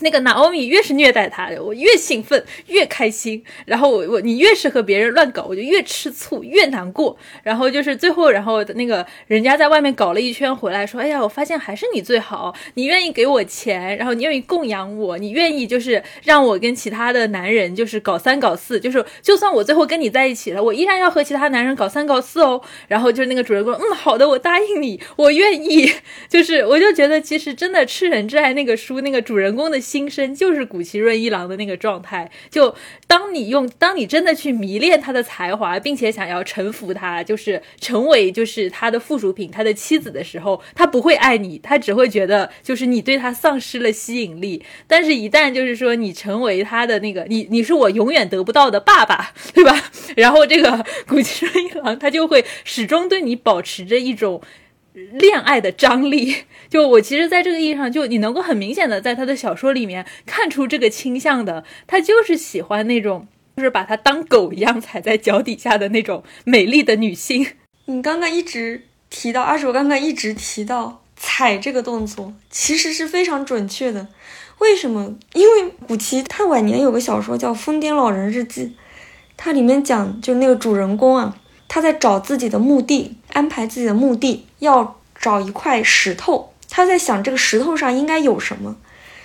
[0.00, 3.42] 那个娜奥米越是虐待他，我越兴奋，越开心。
[3.64, 7.16] 然后我我你越是和别人乱搞，我就越吃醋，越难过。
[7.42, 25.90] 然后就是最后，然后那个人家在外面搞了一圈回来，说：“哎呀，我发现还是你最好，你愿意给我钱，然后你愿意供养我，你愿意就是让我跟其他的男人就是搞三搞四，就是就算我最后跟你在一起了，我依然要和其他男人搞三搞四哦。”然后就是那个主人公，嗯，好的，我答应你，我愿意。
[26.28, 29.80] 就是我就觉得其实真的《吃人之爱》那个书那个主人公的。
[29.86, 32.74] 心声就是古奇润一郎的那个状态，就
[33.06, 44.64] 当你用，当你真的去迷恋他的才华，并且想要臣服他，就是成为就是他的附属品，他的妻子的时候，他不会爱你，他只会觉得就是你对他丧失了吸引力。
[44.88, 49.90] 但是，一旦就是说你成为他的那个，你你是我永远得不到的爸爸， 对吧？
[50.16, 54.42] 然后这个古奇润一郎他就会始终对你保持着一种。
[55.12, 56.34] 恋爱的张力，
[56.68, 63.26] 就我其实，在这个意义上，就你能够很明显的在他的小说里面看出这个倾向的，他就是喜欢那种，
[63.56, 67.46] 就是把他当狗一样踩在脚底下的那种美丽的女性。
[67.84, 74.08] 你刚刚一直提到，阿我刚刚一直提到踩这个动作，其实是非常准确的。
[74.58, 75.14] 为什么？
[75.34, 78.62] 因为古奇他晚年有个小说叫《疯癫老人日记》，
[79.36, 81.36] 它里面讲，就那个主人公啊。
[81.68, 86.52] 他在找自己的墓地，安排自己的墓地，要找一块石头。
[86.68, 88.76] 他在想这个石头上应该有什么？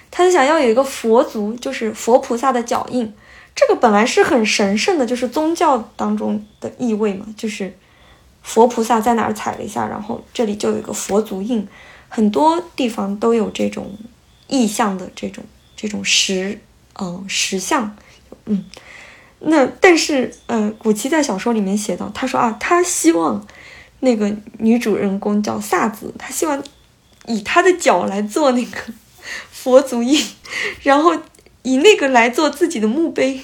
[0.09, 3.13] 他在想要有一个佛足，就是佛菩萨的脚印。
[3.53, 7.73] 这个本来是很神圣的，就是宗教当中的意味嘛，就是
[8.41, 11.67] 佛菩萨在哪儿踩了一下，然后这里就有一个佛足印。
[12.07, 13.97] 很多地方都有这种
[14.47, 15.43] 意象的这种
[15.75, 16.59] 这种石，
[16.99, 17.95] 嗯，石像，
[18.45, 18.65] 嗯。
[19.39, 23.45] 那但是，呃，古奇在小说里面写到，他说啊，他希望
[24.01, 26.61] 那个女主人公叫萨子，她希望
[27.25, 28.77] 以她的脚来做那个
[29.49, 30.23] 佛足印，
[30.83, 31.15] 然后
[31.63, 33.41] 以那个来做自己的墓碑，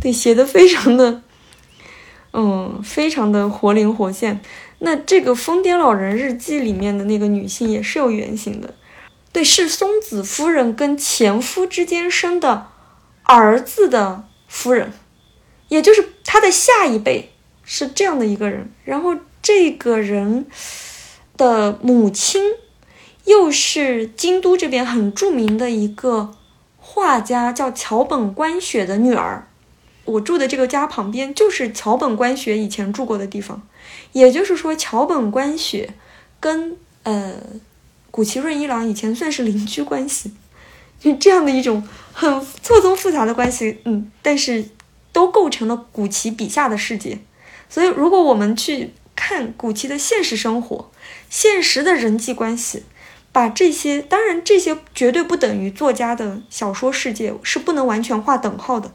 [0.00, 1.22] 对，写的非常的，
[2.32, 4.40] 嗯，非常的活灵活现。
[4.78, 8.74] 那这个《疯癫老人日记》里面的那个女性也是有原型的，
[9.32, 12.68] 对，是松子夫人跟前夫之间生的
[13.22, 14.92] 儿子的夫人。
[15.68, 17.32] 也就是他的下一辈
[17.64, 20.46] 是这样的一个人，然后这个人
[21.36, 22.42] 的母亲
[23.26, 26.34] 又是京都这边很著名的一个
[26.78, 29.46] 画家，叫桥本关雪的女儿。
[30.06, 33.60] 我住的这个家旁边就是桥本关雪以前住过的地方，
[34.12, 35.90] 也就是说桥本关雪
[36.40, 37.34] 跟呃
[38.10, 40.32] 古奇润一郎以前算是邻居关系，
[40.98, 43.80] 就这样的一种很错综复杂的关系。
[43.84, 44.64] 嗯，但是。
[45.14, 47.20] 都构成了古奇笔下的世界，
[47.68, 50.90] 所以如果我们去看古奇的现实生活、
[51.30, 52.84] 现实的人际关系，
[53.32, 58.92] 把这些，当然这些绝对不等于作家的小说世界，是不能完全划等号的。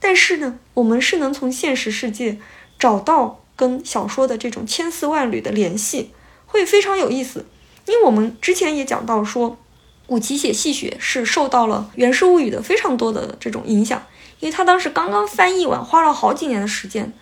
[0.00, 2.38] 但是呢，我们是能从现实世界
[2.78, 6.12] 找到跟小说的这种千丝万缕的联系，
[6.46, 7.44] 会非常有意思。
[7.86, 9.58] 因为我们之前也讲到说，
[10.06, 14.02] 古奇写戏谑是受到了《源氏物语》的非常多的这种影响。
[14.40, 17.12] 因为他当时刚刚翻译完，花了好几年的时间，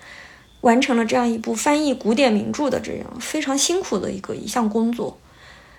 [0.67, 5.17] 完成了这样一部翻译古典名著的这样非常辛苦的一个一项工作。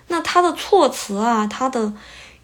[0.06, 1.92] 那他的措辞啊，他的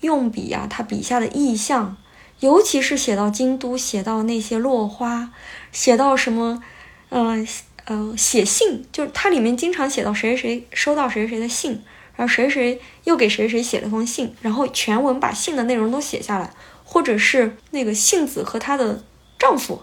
[0.01, 1.97] 用笔啊，他笔下的意象，
[2.41, 5.31] 尤其是写到京都，写到那些落花，
[5.73, 6.63] 写到什么，
[7.09, 7.43] 呃
[7.87, 11.83] 呃，写信，就是它里面经常写到谁谁谁收到谁谁的信，
[12.15, 16.51] 然后谁谁又给谁谁写了封信，然后全文把信的内容都写下来。
[16.87, 19.03] 或者是那个杏子和她的
[19.39, 19.81] 丈夫，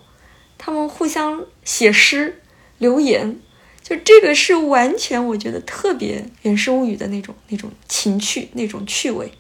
[0.57, 2.41] 他们互相写诗
[2.81, 3.37] 留言，
[3.83, 9.31] 就这个是完全我觉得特别《源氏物语》的那种那种情趣那种趣味，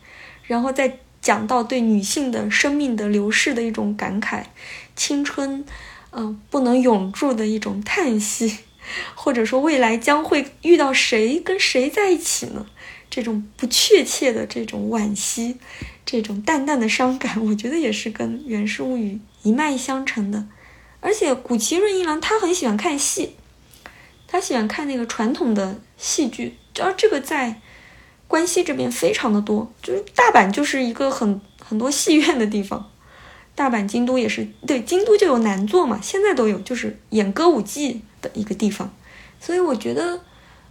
[0.43, 4.43] 然后再讲到对女性的生命的流逝的一种感慨，
[4.95, 5.65] 青春，
[6.11, 8.59] 嗯，不能永驻的一种叹息，
[9.15, 12.67] 或者说未来将会遇到谁跟谁在一起呢？
[13.09, 15.57] 这种不确切的这种惋惜，
[16.05, 20.45] 这种淡淡的伤感，我觉得也是跟《源氏物语》一脉相承的。
[21.01, 23.35] 而且古奇润一郎他很喜欢看戏，
[24.27, 27.59] 他喜欢看那个传统的戏剧，而这个在
[28.27, 32.89] 关西这边非常的多，就是大阪就是一个很很多戏院的地方。
[33.53, 38.93] 大阪、京都也是，对，京都就有南座嘛，现在都有，就是演歌舞伎的一个地方。
[39.41, 40.21] 所以我觉得，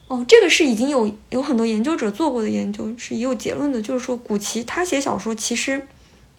[0.08, 5.86] 哦，这个是已经有有很多研究者做过的研究，是也有结论的，就是说古奇他写小说其实，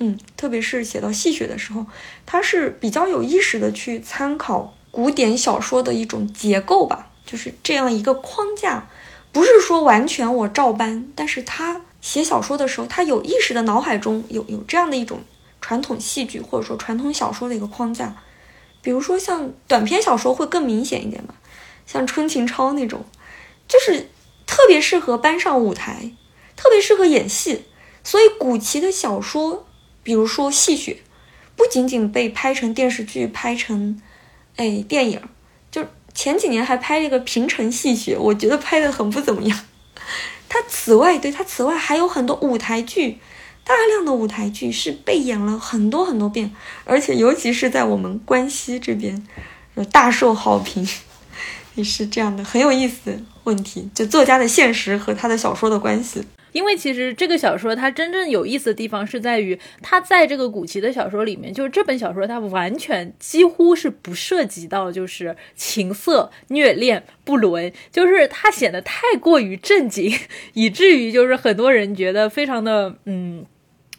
[0.01, 1.85] 嗯，特别是写到戏谑的时候，
[2.25, 8.89] 他是比较有意识的去参考古典小说的一种结构吧，就是这样一个框架，
[9.31, 15.21] 不是说完全我照搬，但是他写小说的时候，他有意识的脑海中有有这样的一种。
[15.63, 18.15] 传统戏剧或者说传统小说的一个框架，
[18.81, 21.35] 比如说像短篇小说会更明显一点吧，
[21.85, 23.05] 像春情超那种，
[23.67, 24.09] 就是
[24.47, 26.13] 特别适合搬上舞台，
[26.55, 27.65] 特别适合演戏。
[28.03, 29.67] 所以古奇的小说，
[30.03, 30.93] 比如说《戏谑》，
[31.55, 34.01] 不仅仅被拍成电视剧、拍成
[34.55, 35.21] 哎电影，
[35.69, 39.59] 就前几年还拍了一个《平城戏谑》，我觉得拍的很不怎么样。
[40.49, 43.19] 他此外，对他此外还有很多舞台剧。
[43.63, 46.51] 大量的舞台剧是被演了很多很多遍，
[46.83, 49.25] 而且尤其是在我们关西这边，
[49.91, 50.85] 大受好评，
[51.75, 56.23] 也是这样的很有意思的问题，就作家的现实和他的小说的关系。
[56.51, 70.13] 因为其实这个小说它真正有意思的地方是在于，它在这个古奇的小说里面，就是这本小说它完全几乎是不涉及到就是情色、虐恋、不伦，就是它显得太过于正经，
[70.53, 73.45] 以至于就是很多人觉得非常的嗯。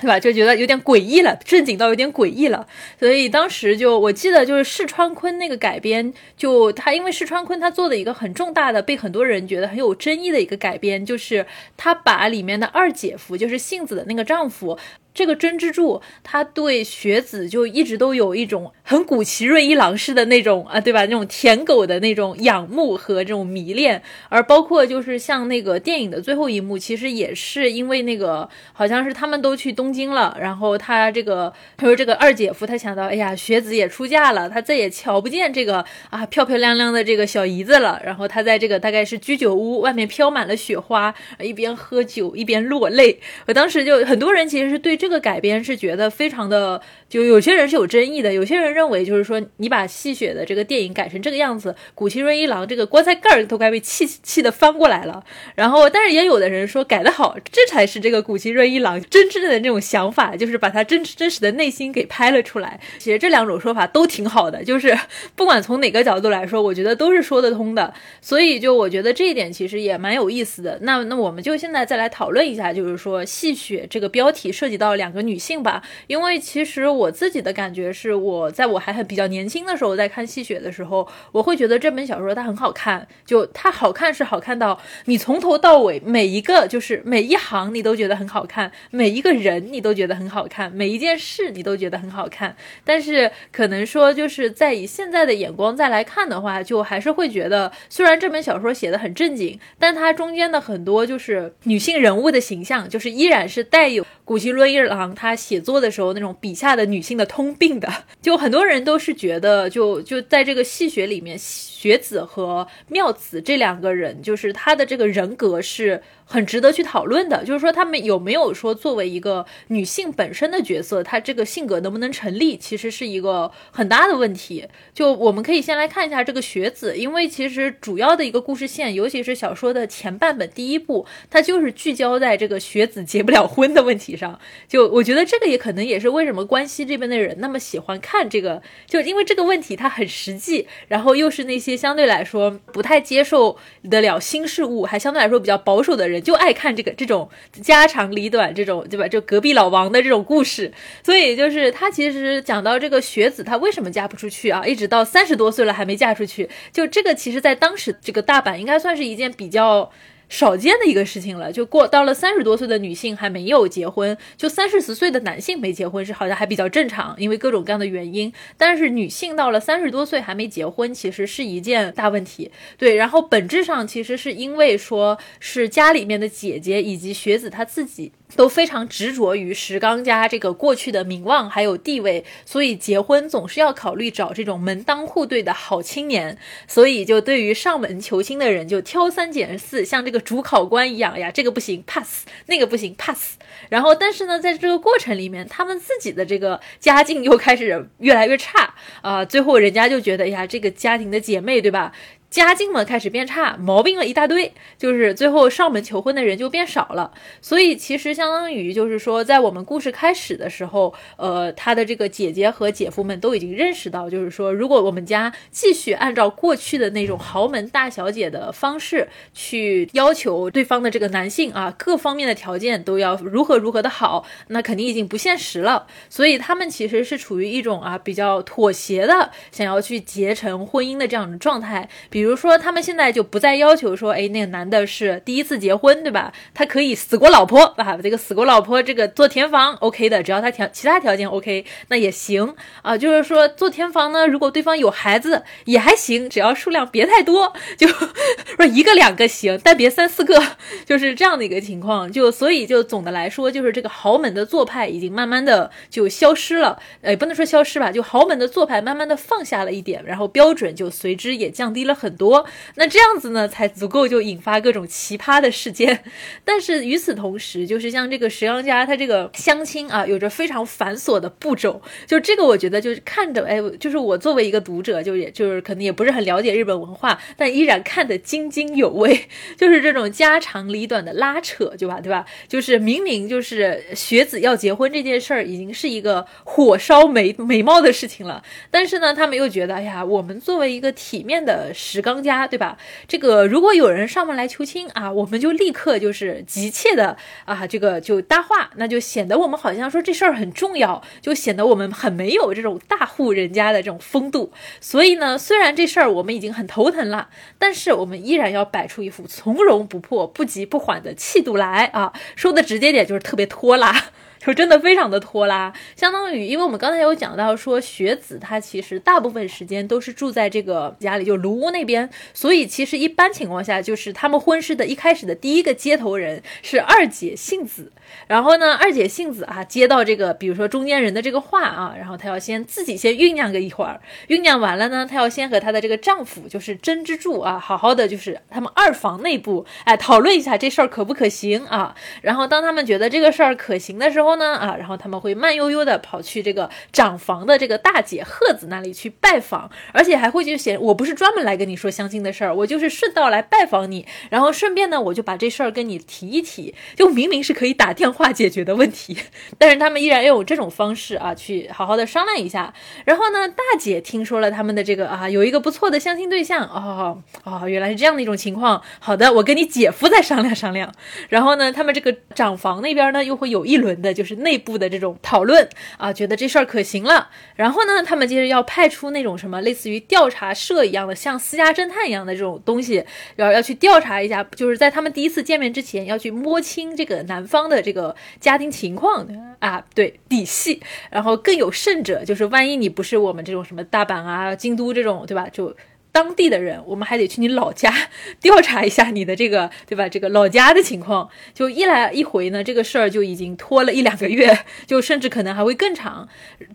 [0.03, 0.18] 对吧？
[0.18, 2.66] 就觉得有点诡异了，正经到有点诡异了。
[2.98, 11.46] 所以当时就我记得，就是市川昆那个改编，就他因为市川昆他做的一个很重大的，被很多人觉得很有争议的一个改编，就是
[11.76, 14.76] 他把里面的二姐夫，就是杏子的那个丈夫。
[15.14, 21.02] 这个真之助，他对雪子就一直都有一种很古奇润一郎式的那种啊，对吧？
[21.02, 43.20] 那种舔狗的那种仰慕和这种迷恋，而包括就是像那个电影的最后一幕，其实也是因为那个好像是他们都去东京了，然后他这个他说这个二姐夫他想到，哎呀，雪子也出嫁了，他再也瞧不见这个啊漂漂亮亮的这个小姨子了，然后他在这个大概是居酒屋外面飘满了雪花，一边喝酒一边落泪。
[43.46, 45.01] 我当时就很多人其实是对。
[45.03, 55.24] 这个改编是觉得非常的，就有些人是有争议的，有些人认为就是说你把戏谑的这个电影改成这个样子，古奇润一郎这个棺材盖儿都该被气气的翻过来了。
[55.57, 62.78] 然后，但是也有的人说改的好，这才是这个古奇润一郎真正的那种想法，就是把他真真实的内心给拍了出来。
[63.00, 64.96] 其实这两种说法都挺好的，就是
[65.34, 67.92] 不管从哪个角度来说，我觉得都是说得通的。
[68.20, 70.78] 所以就我觉得这一点其实也蛮有意思的。
[70.82, 74.91] 那那我们就现在再来讨论一下，就是说戏谑这个标题涉及到。
[74.97, 92.57] 两个女性吧，因为其实我自己的感觉是，我在我还很比较年轻的时候，在看戏谑的时候，我会觉得这本小说它很好看，就它好看是好看到你从头到尾每一个就是每一行你都觉得很好看，每一个人你都觉得很好看，每一件事你都觉得很好看。
[92.84, 107.89] 但是可能说就是在以现在的眼光再来看的话，就还是会觉得，虽然这本小说写的很正经，但它中间的很多就是女性人物的形象，就是依然是带有古奇伦伊郎他写作的时候那种笔下的女性的通病的，
[108.22, 116.03] 就很多人都是觉得，就就在这个戏学里面，学子和妙子这两个人，就是他的这个人格是。
[116.25, 124.66] 很值得去讨论的，就是说他们有没有说作为一个女性本身的角色，她这个性格能不能成立，其实是一个很大的问题。
[124.95, 134.39] 就我们可以先来看一下这个雪子，因为其实主要的一个故事线，尤其是小说的前半本第一部，它就是聚焦在这个雪子结不了婚的问题上。
[134.66, 143.59] 就我觉得这个也可能也是为什么关西这边的人那么喜欢看这个，就因为这个问题它很实际，然后又是那些相对来说不太接受
[143.91, 146.11] 得了新事物，还相对来说比较保守的人。
[146.12, 147.28] 人就爱看这个这种
[147.62, 149.08] 家长里短这种对吧？
[149.08, 150.70] 就隔壁老王的这种故事，
[151.02, 154.64] 所以就是他其实讲到这个学子，他为什么嫁不出去啊？
[154.64, 159.90] 一直到三十多岁了还没嫁出去，就这个其实在当时这个大阪应该算是一件比较。
[160.33, 168.33] 少见的一个事情了，就过到了三十多岁的女性还没有结婚，就三四十岁的男性没结婚是好像还比较正常，因为各种各样的原因。
[168.57, 172.51] 但是女性到了三十多岁还没结婚，其实是一件大问题。
[172.78, 178.11] 对，然后本质上其实是因为说是家里面的姐姐以及学子他自己。
[178.36, 186.38] 都非常执着于石刚家这个过去的名望还有地位，所以结婚总是要考虑找这种门当户对的好青年。
[186.66, 193.36] 所以就对于上门求亲的人，就挑三拣四，像这个主考官一样呀，这个不行 pass，那个不行 pass。
[193.68, 201.92] 然后，但是呢，在这个过程里面，他们自己的这个家境又开始越来越差啊，最后人家就觉得呀，这个家庭的姐妹，对吧？
[202.32, 207.12] 家境嘛开始变差，毛病了一大堆，就是最后上门求婚的人就变少了。
[207.42, 225.86] 所以其实相当于就是说，在我们故事开始的时候，呃，他的这个姐姐和姐夫们都已经认识到，就是说，如果我们家继续按照过去的那种豪门大小姐的方式去要求对方的这个男性啊，各方面的条件都要如何如何的好，那肯定已经不现实了。
[226.09, 232.22] 所以他们其实是处于一种啊比较妥协的，想要去结成婚姻的这样的状态，比。
[232.23, 236.32] 比如说，他们现在就不再要求说，哎，那个男的是第一次结婚，对吧？
[236.55, 242.97] 他可以死过老婆啊，这个死过老婆，这个做填房 OK 的，只要他条其他条件 OK，那也行啊。
[242.97, 250.40] 就是说做填房呢，如果对方有孩子也还行，只要数量别太多，就说一个两个行，但别三四个，
[250.86, 252.12] 就是这样的一个情况。
[252.12, 262.11] 就所以就总的来说，就是这个豪门的做派已经慢慢的就消失了，呃，不能说消失吧，就豪门的做派慢慢的放下了一点，然后标准就随之也降低了很。
[262.12, 262.44] 很多，
[262.74, 266.05] 那这样子呢，才足够就引发各种奇葩的事件。
[266.44, 271.80] 但是与此同时，就是像这个石阳家，他这个相亲啊，有着非常繁琐的步骤。
[272.06, 279.28] 就这个，我觉得就是看着，哎，就是我作为一个读者，就也就是可能也不是很了解日本文化，但依然看得津津有味。
[279.56, 281.98] 就是这种家长里短的拉扯，对吧？
[281.98, 282.26] 对吧？
[282.47, 291.72] 就是明明就是学子要结婚这件事儿，已经是一个火烧眉眉毛的事情了，但是呢，他们又觉得，哎呀，我们作为一个体面的
[292.03, 292.77] 刚家对吧？
[293.09, 304.53] 这个如果有人上门来求亲啊，我们就立刻就是急切的啊，这个就搭话，那就显得我们好像说这事儿很重要，就显得我们很没有这种大户人家的这种风度。
[304.81, 312.12] 所以呢，虽然这事儿我们已经很头疼了，但是我们依然要摆出一副从容不迫、不急不缓的气度来啊。
[312.35, 313.95] 说的直接点，就是特别拖拉。
[314.44, 327.93] 就真的非常的拖拉，相当于，因为我们刚才有讲到说，学子他其实大部分时间都是住在这个家里，就卢屋那边，所以其实一般情况下，就是他们婚事的一开始的第一个接头人是二姐杏子，
[328.26, 344.32] 然后呢，二姐杏子啊接到这个，比如说中间人的这个话啊，然后她要先自己先酝酿个一会儿，酝酿完了呢，她要先和她的这个丈夫就是真之助啊，好好的就是他们二房内部哎讨论一下这事儿可不可行啊， 然后当他们觉得这个事儿可行的时候。
[344.32, 359.16] 呢啊，然后他们会慢悠悠的跑去这个长房的这个大姐鹤子那里去拜访，而且还会就写我不是专门来跟你说相亲的事儿，我就是顺道来拜访你，然后顺便呢我就把这事儿跟你提一提，就明明是可以打电电话解决的问题，
[359.57, 362.74] 但是他们依然要用这种方式啊去好好的商量一下。
[363.05, 368.83] 然后呢，大姐听说了他们的这个啊有一个不错的相亲对象哦哦，原来是这样的一种情况。
[368.99, 370.93] 好的，我跟你姐夫再商量商量。
[371.29, 374.24] 然后呢，他们这个长房那边呢又会有一轮的就。
[374.24, 375.69] 是内部的这种讨论
[375.99, 377.29] 啊，觉得这事儿可行了。
[377.55, 383.05] 然后呢，他们接着要派出那种什么类似于调查社一样的，像私家侦探一样的这种东西，
[383.37, 389.27] 然后要去调查一下，就是在他们第一次见面之前，要去摸清这个男方的这这个家庭情况
[389.59, 390.82] 啊，对底细。
[391.10, 395.47] 然后更有甚者，就是万一你不是我们这种什么大阪啊、京都这种，对吧？
[395.52, 395.77] 就。
[396.12, 397.90] 当地的人，我们还得去你老家
[398.40, 400.06] 调查一下你的这个，对吧？
[400.06, 406.28] 这个老家的情况，就一来一回呢，这个事儿就已经拖了一两个月， 就甚至可能还会更长。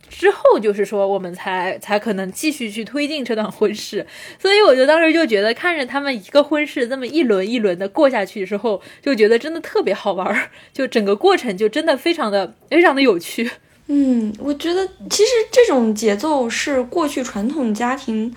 [0.09, 4.07] 之后就是说，我们才才可能继续去推进这段婚事。
[4.41, 13.51] 所以，我就当时就觉得，看着他们一个婚事这么一轮一轮的过下去之后，就觉得真的特别好玩儿， 就整个过程就真的非常的非常的有趣。
[13.85, 18.33] 嗯，我觉得其实这种节奏是过去传统家庭。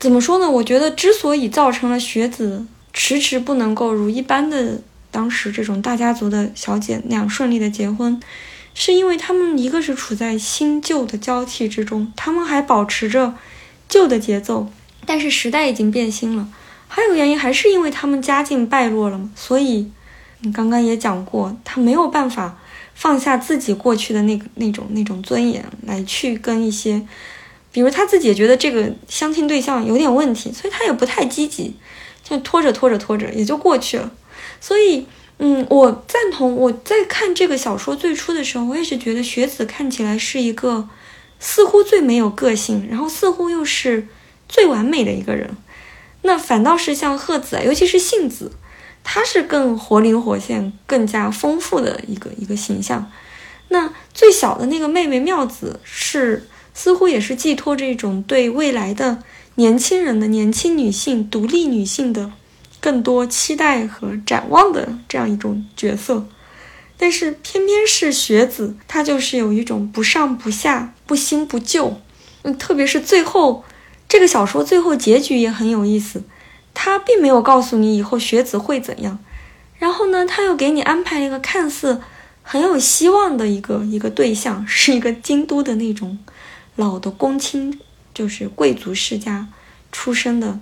[0.00, 0.50] 怎么说呢？
[0.50, 8.18] 我觉得之所以造成了学子迟迟不能够如一般的当时这种大家族的小姐那样顺利的结婚，
[8.72, 13.34] 是因为他们一个是处在新旧的交替之中，他们还保持着
[13.90, 14.70] 旧的节奏，
[15.04, 16.48] 但是时代已经变新了。
[16.88, 19.30] 还有原因，还是因为他们家境败落了嘛。
[19.36, 19.90] 所以
[20.40, 22.58] 你刚刚也讲过，他没有办法
[22.94, 27.06] 放下自己过去的那个那种那种尊严来去跟一些。
[27.72, 31.74] 比如他自己也觉得这个相亲对象有点问题，所以他也不太积极，
[32.22, 34.10] 就拖着拖着拖着也就过去了。
[34.60, 35.06] 所以，
[35.38, 36.54] 嗯，我赞同。
[36.56, 40.88] 我在看这个小说最初的时候，我也是觉得雪子看起来是一个
[41.38, 44.08] 似乎最没有个性，然后似乎又是
[44.48, 45.56] 最完美的一个人。
[46.22, 48.52] 那反倒是像鹤子，尤其是杏子，
[49.02, 53.10] 他是更活灵活现、更加丰富的一个一个形象。
[53.68, 59.22] 那最小的那个妹妹妙子是似乎也是寄托着一种对未来的
[59.56, 62.32] 年轻人的年轻女性、独立女性的
[62.80, 66.26] 更多期待和展望的这样一种角色。
[66.96, 72.00] 但是偏偏是学子，她就是有一种不上不下、不新不旧。
[72.42, 73.64] 嗯，特别是最后，
[74.08, 76.22] 这个小说最后结局也很有意思。
[76.72, 79.18] 他并没有告诉你以后学子会怎样，
[79.76, 82.00] 然后呢，他又给你安排一个看似
[82.42, 86.18] 很有希望的一个一个对象，是一个京都的那种
[86.80, 87.78] 老的公卿，
[88.12, 89.46] 就是贵族世家
[89.92, 90.58] 出身的，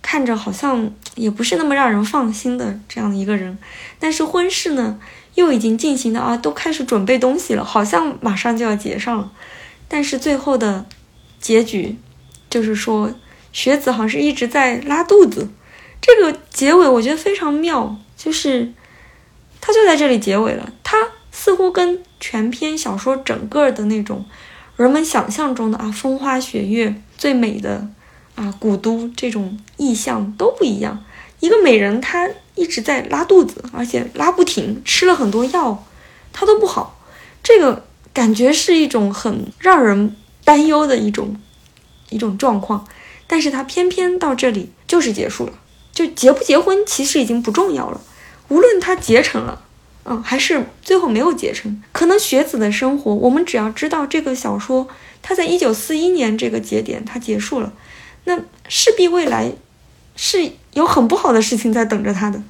[0.00, 3.58] 看着好像也不是那么让人放心的这样的一个人。
[3.98, 4.98] 但是婚事呢？
[5.36, 9.30] 又已经进行的啊，都开始准备东西了，好像马上就要结上了。
[9.86, 10.84] 但是最后的
[11.38, 11.96] 结局
[12.50, 13.14] 就是说，
[13.52, 15.48] 学子好像是一直在拉肚子。
[16.00, 18.72] 这个结尾我觉得非常妙，就是
[19.60, 20.72] 他就在这里结尾了。
[20.82, 20.96] 他
[21.30, 24.26] 似乎跟全篇小说整个的那种
[24.80, 27.86] 人们想象中的啊风花雪月最美的
[28.34, 31.04] 啊古都这种意象都不一样。
[31.40, 35.84] 一个美人，她一直在拉肚子，而且拉不停，吃了很多药，
[36.32, 36.98] 她都不好。
[37.42, 37.84] 这个
[38.14, 41.36] 感觉是一种很让人担忧的一种
[42.08, 42.86] 一种状况。
[43.26, 45.52] 但是她偏偏到这里就是结束了，
[45.92, 48.00] 就结不结婚其实已经不重要了。
[48.48, 49.62] 无论她结成了，
[50.10, 54.86] 嗯，还是最后没有结成，可能学子的生活，我们只要知道这个小说，
[55.22, 57.72] 它在一九四一年这个节点它结束了，
[58.24, 58.38] 那
[58.68, 59.52] 势必未来。
[60.22, 62.42] 是有很不好的事情在等着他的，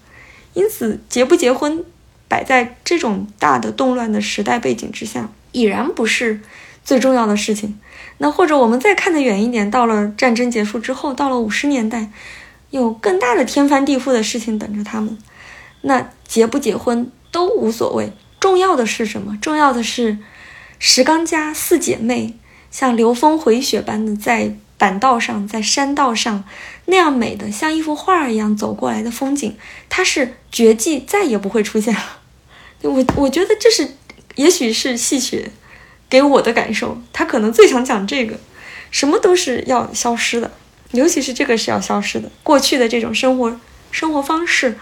[0.55, 1.85] 因此结不结婚，
[2.27, 6.41] 摆在这种大的动乱的时代背景之下，已然不是
[6.83, 7.79] 最重要的事情。
[8.19, 12.11] 那或者我们再看得远一点，到了战争结束之后，到了五十年代，
[12.71, 15.17] 有更大的天翻地覆的事情等着他们，
[15.83, 18.13] 那结不结婚都无所谓。
[18.39, 19.39] 重要的是什么？
[19.41, 20.19] 重要的是
[20.79, 22.37] 石刚家四姐妹
[22.71, 24.57] 像流风回雪般的在。
[24.81, 26.43] 板道上，在山道上，
[26.87, 29.55] 那样美的像一幅画一样走过来的风景，
[29.91, 32.01] 它是绝迹，再也不会出现了。
[32.81, 33.97] 我我觉得这是，
[34.37, 35.49] 也许是戏谑
[36.09, 36.97] 给我的感受。
[37.13, 38.41] 他可能最想讲这个，
[38.91, 40.51] 什么都是要消失的，
[40.93, 42.33] 尤其是这个是要消失的。
[42.43, 44.79] 过去的这种生活生活方式，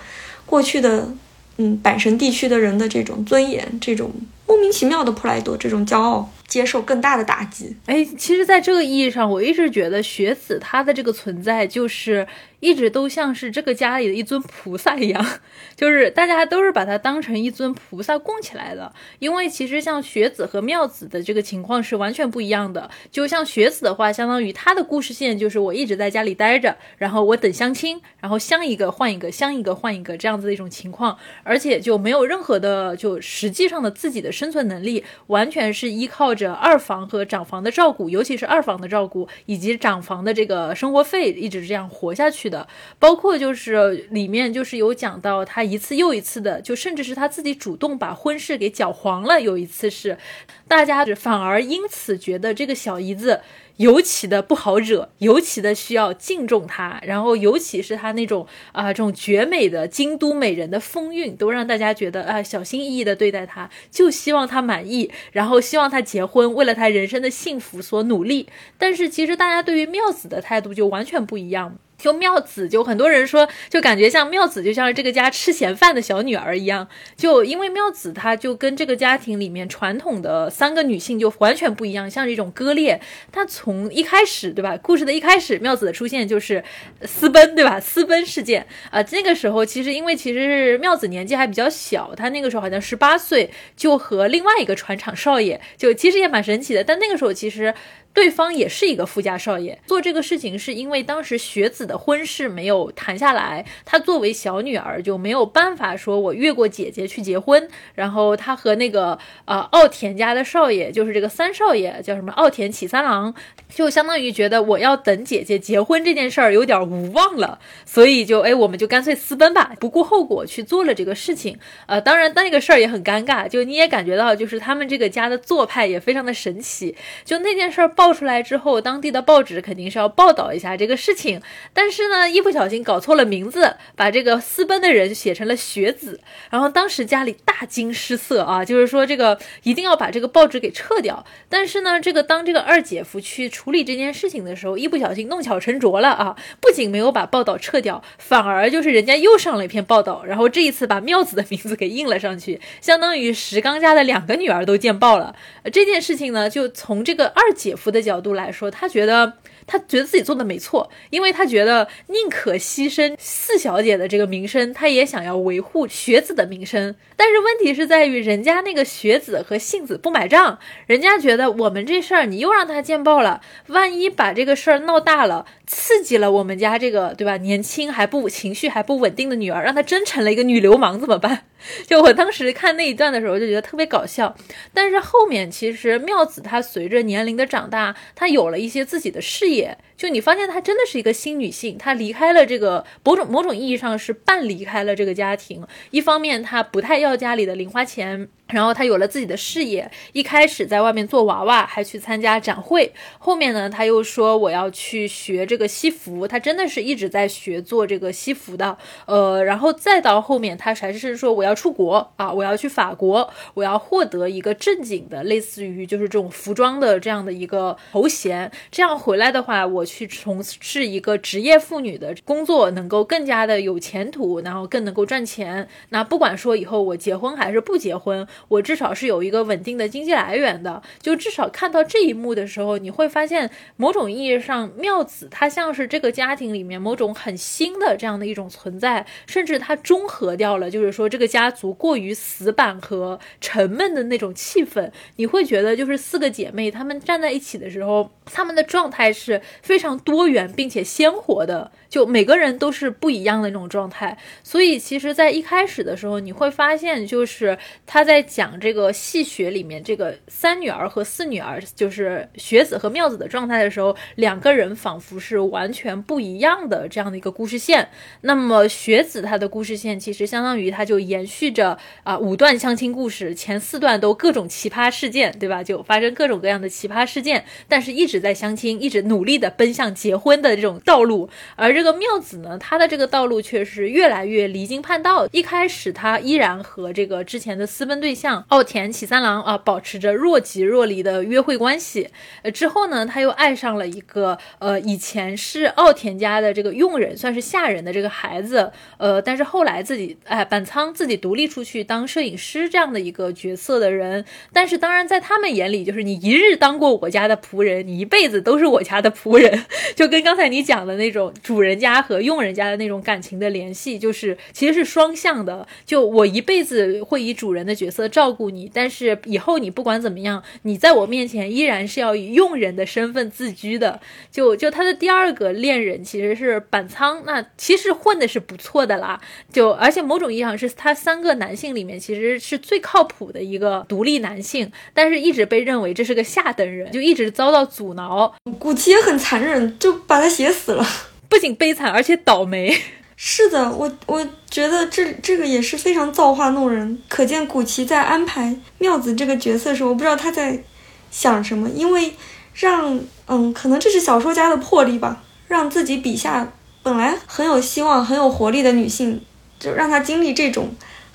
[0.46, 1.12] 过去的
[1.58, 4.10] 嗯阪神地区的人的这种尊严，这种
[4.46, 6.30] 莫名其妙的普莱多这种骄傲。
[6.48, 7.76] 接受更大的打击。
[7.84, 12.26] 哎，其实，在这个意义上，我一直觉得学子他的这个存在，就是
[12.60, 15.26] 一直都像是这个家里的一尊菩萨一样，
[15.76, 18.92] 就是大家都是把它当成一尊菩萨供起来的。
[19.18, 22.88] 因为其实像雪子和妙子的这个情况是完全不一样的。
[23.10, 36.28] 就像雪子的话，相当于她的故事线就是我一直在家里待着，然后我等相亲，然后相一个换一个，相一个换一个这样子的一种情况，而且就没有任何的就实际上的自己的生存能力，完全是依靠。
[36.38, 42.66] 着二房和长房的照顾，尤其是二房的照顾，以及长房的这个生活费，一直这样活下去的。
[42.98, 49.40] 包括就是里面就是有讲到他一次又一次的，就甚至是他自己主动把婚事给搅黄了。
[49.40, 50.18] 有一次是，
[50.66, 53.40] 大家反而因此觉得这个小姨子。
[53.78, 68.48] 尤其的不好惹，尤其的需要敬重她，然后尤其是她那种啊，这种绝美的京都美人的风韵，都让大家觉得啊，小心翼翼的对待她，就希望她满意，然后希望她结婚，为了她人生的幸福所努力。
[68.76, 71.78] 但是其实大家对于妙子的态度就完全不一样。
[71.98, 76.88] 就妙子，就很多人说，就感觉像妙子，就像是这个家吃闲饭的小女儿一样。
[77.16, 83.00] 就因为妙子，她就跟这个家庭里面传统的三个女性就完全不一样，像是一种割裂。
[83.32, 84.78] 她从一开始，对吧？
[84.80, 86.62] 故事的一开始，妙子的出现就是
[87.02, 87.80] 私奔，对吧？
[87.80, 96.84] 私奔事件啊，那个时候其实因为其实是妙子年纪还比较小，她那个时候好像十八岁，就和另外一个船厂少爷，就其实也蛮神奇的。
[96.84, 97.74] 但那个时候其实。
[98.14, 113.32] 对方也是一个富家少爷，做这个事情是因为当时学子的婚事没有谈下来，他作为小女儿就没有办法说我越过姐姐去结婚，然后他和那个呃奥田家的少爷，就是这个三少爷叫什么奥田启三郎，
[113.68, 121.56] 就相当于觉得我要等姐姐结婚这件事儿有点无望了，所以就哎我们就干脆私奔吧，不顾后果去做了这个事情。
[121.86, 127.88] 呃，当然那个事儿也很尴尬，就你也感觉到就是他们这个家的做派也非常的神奇，就那件事儿。
[127.98, 131.42] 爆出来之后，当地的报纸肯定是要报道一下这个事情。
[131.72, 136.20] 但是呢，一不小心搞错了名字，把这个私奔的人写成了学子。
[136.48, 141.26] 然后当时家里大惊失色啊，就是说这个一定要把这个报纸给撤掉。
[141.48, 155.34] 但是呢，这个当这个二姐夫去处理这件事情的时候，一不小心弄巧成拙了啊，不仅没有把报道撤掉，反而就是人家又上了一篇报道，然后这一次把妙子的名字给印了上去，相当于石刚家的两个女儿都见报了。
[155.72, 159.34] 这件事情呢，就从这个二姐夫的角度来说，他觉得。
[159.70, 166.94] 他觉得自己做的没错，因为他觉得宁可牺牲四小姐的这个名声，他也想要维护学子的名声。
[167.16, 177.36] 但是问题是在于，人家那个学子和杏子不买账，人家觉得我们这事儿你又让他见报了，万一把这个事儿闹大了，刺激了我们家这个对吧？
[177.36, 181.44] 年轻还不情绪还不稳定的女儿，让她真成了一个女流氓怎么办？
[181.86, 184.34] 就我当时看那一段的时候，就觉得特别搞笑。
[184.72, 189.76] 但是后面其实妙子她随着年龄的长大，她有了一些自己的事业。
[189.96, 195.66] 就你发现她真的是一个新女性，她离开了这个某种某种意义上是半离开了这个家庭。
[195.90, 198.28] 一方面她不太要家里的零花钱。
[198.48, 202.90] 然后他有了自己的事业，一开始在外面做娃娃，还去参加展会。
[203.18, 208.78] 后面呢，他又说我要去学这个西服，他真的是一直在学做这个西服的。
[209.04, 218.52] 呃，然后再到后面，他还是说我要要出国啊，我要去法国，我要获得一个正经的，类似于就是这种服装的这样的一个头衔。
[218.70, 225.66] 这样回来的话，我去从事一个职业妇女的工作，能够更加的有前途，然后更能够赚钱。
[225.88, 228.26] 那不管说以后我结婚还是不结婚。
[228.48, 244.90] 我至少是有一个稳定的经济来源的，就至少看到这一幕的时候，你会发现某种意义上，妙子她像是这个家庭里面某种很新的这样的一种存在，甚至它中和掉了，就是说这个家家族过于死板和沉闷的那种气氛。
[245.14, 251.70] 你会觉得，就是四个姐妹她们站在一起的时候，她们的状态是非常多元并且鲜活的。
[251.88, 257.56] 就每个人都是不一样的那种状态，所以其实，在一开始的时候，你会发现，就是
[257.86, 267.88] 他在讲这个戏学里面这个三女儿和四女儿，就是学子和妙子的状态的时候，两个人仿佛是完全不一样的这样的一个故事线。
[268.20, 275.62] 那么学子他的故事线其实相当于他就延续着啊五段相亲故事，前四段都各种奇葩事件，对吧？
[275.62, 281.68] 就发生各种各样的奇葩事件，但是一直在相亲，一直努力的奔向结婚的这种道路，而。
[281.78, 285.28] 这个妙子呢，他的这个道路却是越来越离经叛道。
[285.30, 292.08] 一开始，他依然和这个之前的私奔对象奥田启三郎啊，保持着若即若离的约会关系。
[292.42, 298.72] 呃，之后呢，他又爱上了一个呃，以前是奥田家的这个佣人，算是下人的这个孩子。
[298.96, 304.24] 呃，但是后来自己哎，板仓自己独立出去当摄影师这样的一个角色的人。
[304.52, 309.64] 但是当然，在他们眼里，就是你一日当过我家的仆人，你一辈子都是我家的仆人。
[309.96, 311.78] 就跟刚才你讲的那种主人。
[311.78, 315.64] 家和佣人家的那种感情的联系，就是其实是双向的。
[315.86, 324.00] 就我一辈子会以主人的角色照顾你，但是以后你不管怎么样，你在我面前依然是要以佣人的身份自居的。
[324.30, 329.20] 就就他的第二个恋人其实是板仓，那其实混的是不错的啦。
[329.52, 338.30] 就而且某种意义上是他三个男性里面其实是最靠谱的一个独立男性，但是一直被认为这是个下等人，就一直遭到阻挠。
[338.58, 340.86] 古奇也很残忍，就把他写死了。
[341.26, 342.78] 不仅悲惨，而且倒霉。
[343.16, 346.98] 是的，我我觉得这这个也是非常造化弄人。
[347.08, 350.62] 可见古奇在安排妙子这个角色的时候，我不知道他在
[351.10, 351.70] 想什么。
[351.70, 352.12] 因为
[352.52, 356.52] 让嗯，可能这是小说家的魄力吧，让自己笔下
[356.82, 359.22] 本来很有希望、很有活力的女性，
[359.58, 360.68] 就让她经历这种。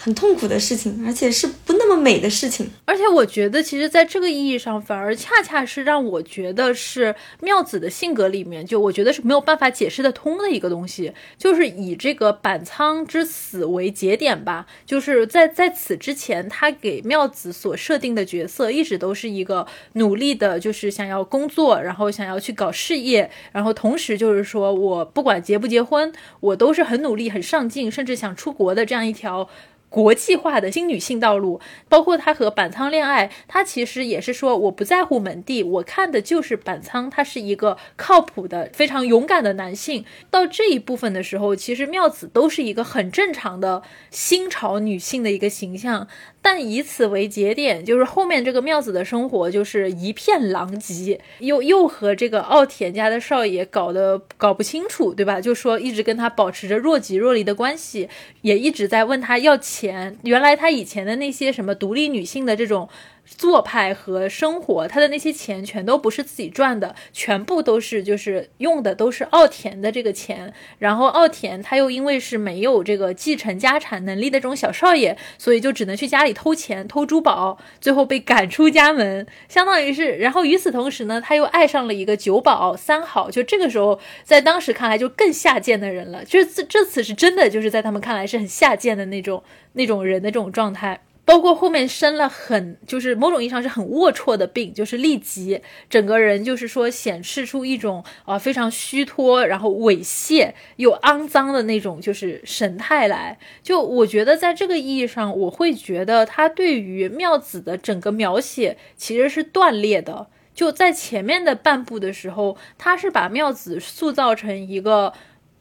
[0.04, 2.70] 很痛苦的事情，而且是不那么美的事情。
[2.84, 14.68] 而且我觉得，其实，在这个意义上，反而恰恰是让我觉得是妙子的性格里面，就我觉得是没有办法解释得通的一个东西，就是以这个板仓之死为节点吧。
[14.86, 26.12] 就是在在此之前，他给妙子所设定的角色，一直都是一个努力的，就是想要工作，然后想要去搞事业，然后同时就是说我不管结不结婚，
[26.42, 29.50] 我都是很努力、很上进，甚至想出国的这样一条。
[29.94, 40.04] 国际化的新女性道路，包括她和板仓恋爱，她其实也是说我不在乎门第，我看的就是板仓，他是一个靠谱的、非常勇敢的男性。
[40.32, 46.08] 到这一部分的时候，其实妙子都是一个很正常的新潮女性的一个形象。
[46.44, 55.40] 但以此为节点，就是后面这个妙子的生活就是一片狼藉，又又和这个奥田家的少爷搞得搞不清楚，对吧？
[55.40, 58.10] 就说一直跟他保持着若即若离的关系，
[58.42, 60.18] 也一直在问他要钱。
[60.24, 62.88] 原来他以前的那些什么独立女性的这种。
[63.26, 70.54] 做派和生活，他的那些钱全都不是自己赚的，全部都是就是用的都是奥田的这个钱。
[70.80, 80.18] 然后奥田他又因为是没有这个继承家产能力的这种小少爷，所以就只能去家里偷钱、偷珠宝，最后被赶出家门，相当于是。
[80.18, 86.24] 然后与此同时呢，他又爱上了一个酒保三好，就这个时候在当时看来就更下贱的人了。
[86.26, 89.44] 就是这这次是真的，就是在他们看来是很下贱的那种
[89.74, 91.02] 那种人的这种状态。
[91.26, 103.40] 包括后面生了很，就是某种意义上是很龌龊的病，就是痢疾，整个人就是说显示出一种啊非常虚脱，然后猥亵又肮脏的那种就是神态来。
[103.62, 110.28] 就我觉得在这个意义上，我会觉得他对于妙子的整个描写其实是断裂的。
[110.54, 115.14] 就在前面的半部的时候，他是把妙子塑造成一个。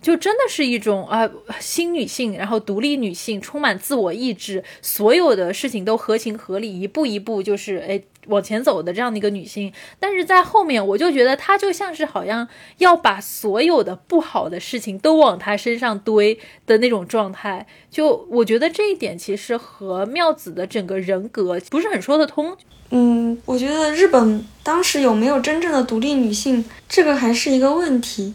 [0.02, 1.30] 就真的是一种啊
[1.60, 9.72] 新女性，然后独立女性，充满自我意志，所有的事情都合情合理，一步一步就是哎往前走的这样的一个女性。
[10.00, 12.46] 但是在后面，我就觉得她就像是好像
[12.78, 17.66] 要把所有的不好的事情都往她身上堆的那种状态。
[17.88, 22.56] 就我觉得这一点其实和妙子的整个人格不是很说得通。
[22.90, 28.34] 嗯，我觉得日本当时有没有真正的独立女性，这个还是一个问题。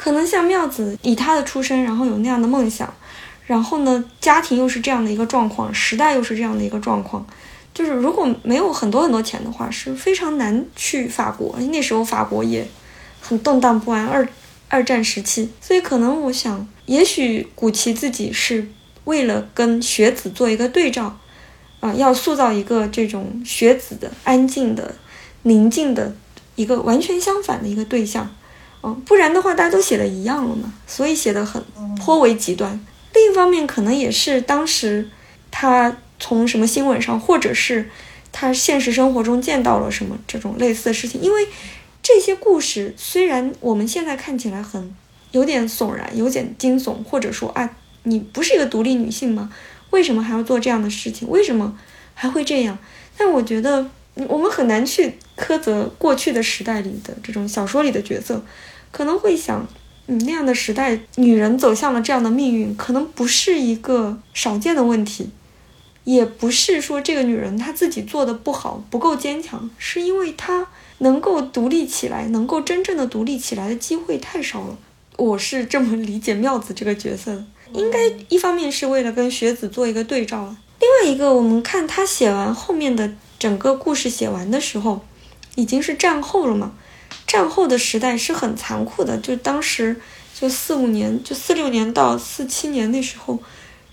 [0.00, 2.90] 可能像妙子以她的出身，然后有那样的梦想，
[3.44, 7.26] 然后呢，家庭又是这样的一个状况，时代又是这样的一个状况，
[7.74, 11.54] 就是如果没有很多很多钱的话，是非常难去法国。
[11.70, 12.66] 那时候法国也
[13.20, 14.26] 很动荡不安，二
[14.70, 18.66] 二战时期，所以可能我想，也许古奇自己是
[19.04, 21.18] 为了跟学子做一个对照，
[21.80, 24.94] 啊，要塑造一个这种学子的安静的、
[25.42, 26.16] 宁静的
[26.54, 28.34] 一个完全相反的一个对象。
[28.82, 31.62] 嗯，不然的话，大家都写的一样了嘛，所以写的很
[31.98, 32.80] 颇为极端。
[33.12, 35.10] 另一方面，可能也是当时
[35.50, 37.90] 他从什么新闻上，或者是
[38.32, 41.20] 他现实生活中见到了什么这种类似的事情。
[41.20, 41.46] 因为
[42.02, 44.94] 这些故事虽然我们现在看起来很
[45.32, 49.52] 有点悚然，有点惊悚，或者说啊，你不是一个独立女性吗？
[49.90, 51.28] 为什么还要做这样的事情？
[51.28, 51.76] 为什么
[52.14, 52.78] 还会这样？
[53.18, 53.86] 但我觉得
[54.28, 58.42] 我们很难去苛责过去的时代里的这种小说里的角色。
[58.90, 59.66] 可能会想，
[60.06, 65.30] 嗯，那样的时代，女人走向了这样的命运，可能不是一个少见的问题，
[66.04, 70.66] 也不是说这个女人她自己做的不好，不够坚强，是因为她
[70.98, 74.76] 能够独立起来，能够真正的独立起来的机会太少了。
[75.16, 77.44] 我是这么理解妙子这个角色的，
[77.74, 77.98] 应该
[78.28, 85.02] 一方面是为了跟学子做一个对照，另外一个，我们看她写完后面的整个故事写完的时候，
[85.54, 86.72] 已经是战后了嘛。
[87.26, 89.96] 战后的时代是很残酷的，就当时
[90.34, 93.38] 就四五年，就四六年到四七年那时候，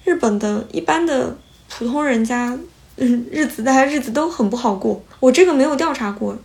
[0.03, 1.37] 日本的一般的
[1.69, 2.57] 普通人家，
[2.95, 5.03] 嗯，日子大家日子都很不好过。
[5.19, 6.37] 我这个没有调查过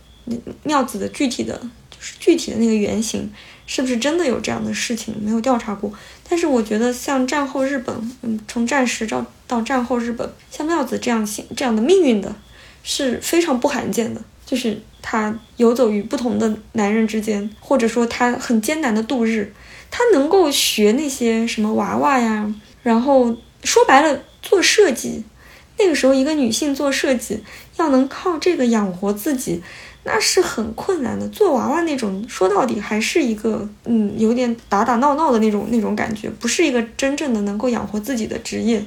[0.63, 1.57] 妙子的具体的，
[1.89, 3.31] 就是具体的那个原型
[3.65, 5.91] 是不是真的有这样的事情，没有调查过。
[6.29, 12.35] 但是我觉得像战后日本，嗯，从战时到到战后日本，像妙子这样性这样的命运的，
[12.83, 14.79] 是非常不罕见的，就是。
[15.03, 19.53] 他游走于不同的男人之间，或者说他很艰难的度日，
[19.91, 22.51] 他能够学那些什么娃娃呀，
[22.81, 25.23] 然后说白了做设计。
[25.77, 27.43] 那个时候，一个女性做设计
[27.77, 29.61] 要能靠这个养活自己，
[30.03, 31.27] 那是很困难的。
[31.29, 38.85] 做娃娃那种，说到底还是一个嗯，有点打打闹闹的那种那种感觉，不是一个真正的能够养活自己的职业。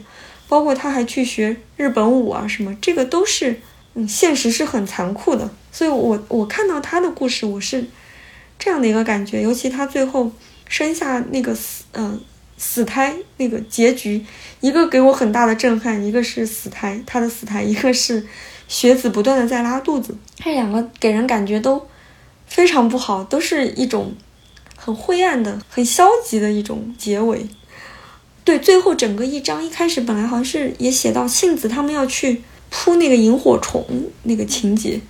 [0.48, 3.60] 包括他还去学日本舞啊什么，这个都是
[3.96, 5.50] 嗯，现实是很残酷的。
[5.72, 7.84] 所以，我我看到他的故事，我是
[8.58, 9.42] 这样的一个感觉。
[9.42, 10.30] 尤其他最后
[10.68, 12.20] 生下那个死嗯
[12.56, 14.24] 死胎那个结局，
[14.60, 18.26] 一个给我很大的震撼，一个是死胎他的死胎，一个是
[18.68, 21.86] 学子不断的在拉肚子，这两个给人感觉都
[22.46, 24.14] 非常不好，都是一种
[24.76, 27.46] 很灰暗的、很消极的一种结尾。
[28.42, 33.84] 对，最后整个一章一开始本来好像是也写到杏子他们要去扑那个萤火虫
[34.24, 35.00] 那个情节。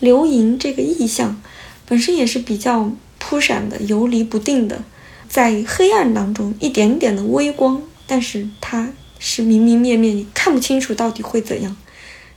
[0.00, 1.40] 流萤这个意象
[1.86, 4.84] 本身也是比较扑闪的、游离不定的，
[5.28, 11.74] 在黑暗当中一点点的微光，但是它是明明灭灭，你看不清楚到底会怎样。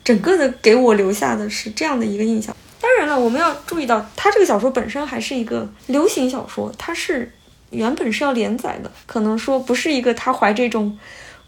[0.03, 2.55] 整个的给我留下的是这样的一个印象。
[2.81, 7.29] 当然了，我们要注意到，它这个小说本身还是一个流行小说，它是
[7.71, 10.97] 原本是要连载的，可能说不是一个他怀这种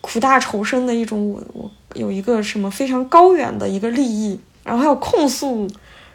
[0.02, 5.68] 苦大仇深的一种，我我有一个什么非常高远的一个利益，然后还有控诉。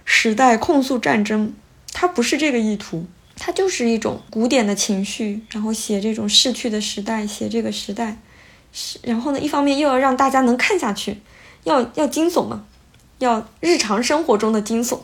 [0.09, 1.53] 时代控诉战争，
[1.93, 8.17] 它不是这个意图，它就是一种古典的情绪，然后写这种逝去的时代，写这个时代，
[8.73, 11.19] 是然后呢，一方面又要让大家能看下去，
[11.65, 12.65] 要要惊悚嘛，
[13.19, 15.01] 要日常生活中的惊悚，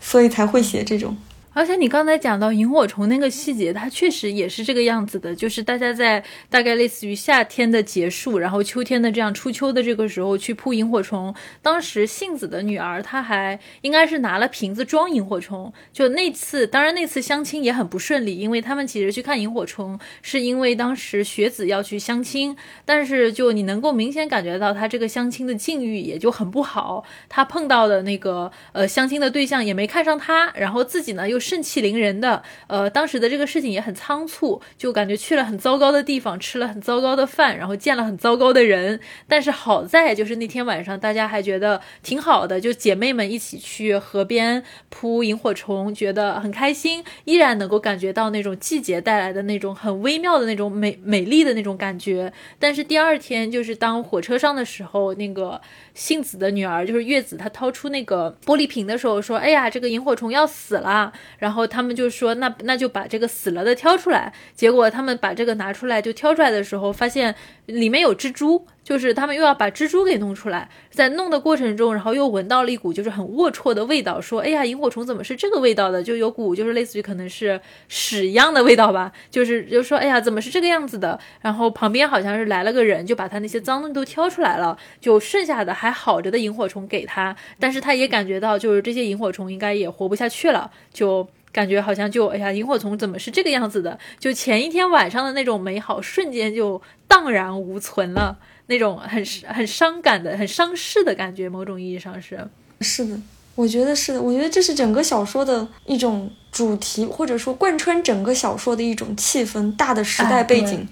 [0.00, 1.14] 所以才会写这种。
[1.54, 11.34] 而且你刚才讲到萤火虫那个细节，它确实也是这个样子的，就是大家在大概类似于夏天的结束，然后秋天的这样初秋的这个时候去扑萤火虫。
[11.60, 15.72] 当时杏子的女儿，她还应该是拿了瓶子装萤火虫。
[15.92, 31.38] 就那次，当然那次相亲也很不顺利，因为他们其实去看萤火虫，是因为当时学子要去相亲，但是就你能够明显感觉到他这个相亲的境遇也就很不好，他碰到的那个呃相亲的对象也没看上他，然后自己呢又。
[31.48, 39.00] 盛气凌人的，呃，当时的这个事情也很仓促，就感觉去了很糟糕的地方，吃了很糟糕的饭，然后见了很糟糕的人。
[39.26, 52.30] 但是好在就是那天晚上大家还觉得挺好的，就姐妹们一起去河边扑萤火虫，觉得很开心，依然能够感觉到那种季节带来的那种很微妙的那种美美丽的那种感觉。
[52.58, 55.60] 但是第二天就是当火车上的时候，那个
[55.98, 64.32] 杏子的女儿就是月子，她掏出那个玻璃瓶的时候说：“哎呀，这个萤火虫要死了。”然后他们就说，那那就把这个死了的挑出来。
[64.54, 67.34] 结果他们把这个拿出来，就挑出来的时候，发现
[67.66, 70.66] 里面有蜘蛛，就是他们又要把蜘蛛给弄出来。
[70.90, 76.02] 在弄的过程中，然后又闻到了一股就是很龌龊的味道，说，哎呀，萤火虫怎么是这个味道的？
[76.02, 79.12] 就有股就是类似于可能是屎一样的味道吧。
[79.30, 81.20] 就是就说，哎呀，怎么是这个样子的？
[81.42, 87.36] 然后旁边好像是来了个人，就把他那些脏东西都挑出来了，就剩下的还好着的萤火虫给他。
[87.60, 91.28] 但是他也感觉到，就是这些萤火虫应该也活不下去了，就。
[91.50, 93.98] 感觉好像就哎呀，萤火虫怎么是这个样子的？
[94.18, 101.48] 就前一天晚上的那种美好，瞬间就荡然无存了，那种很很伤感的、很伤势的感觉。
[101.48, 102.48] 某种意义上是
[102.80, 103.20] 是的，
[103.54, 104.22] 我觉得是的。
[104.22, 109.74] 我觉得这是整个小说的一种主题，或者说贯穿整个小说的一种气氛。
[109.74, 110.86] 大的时代背景，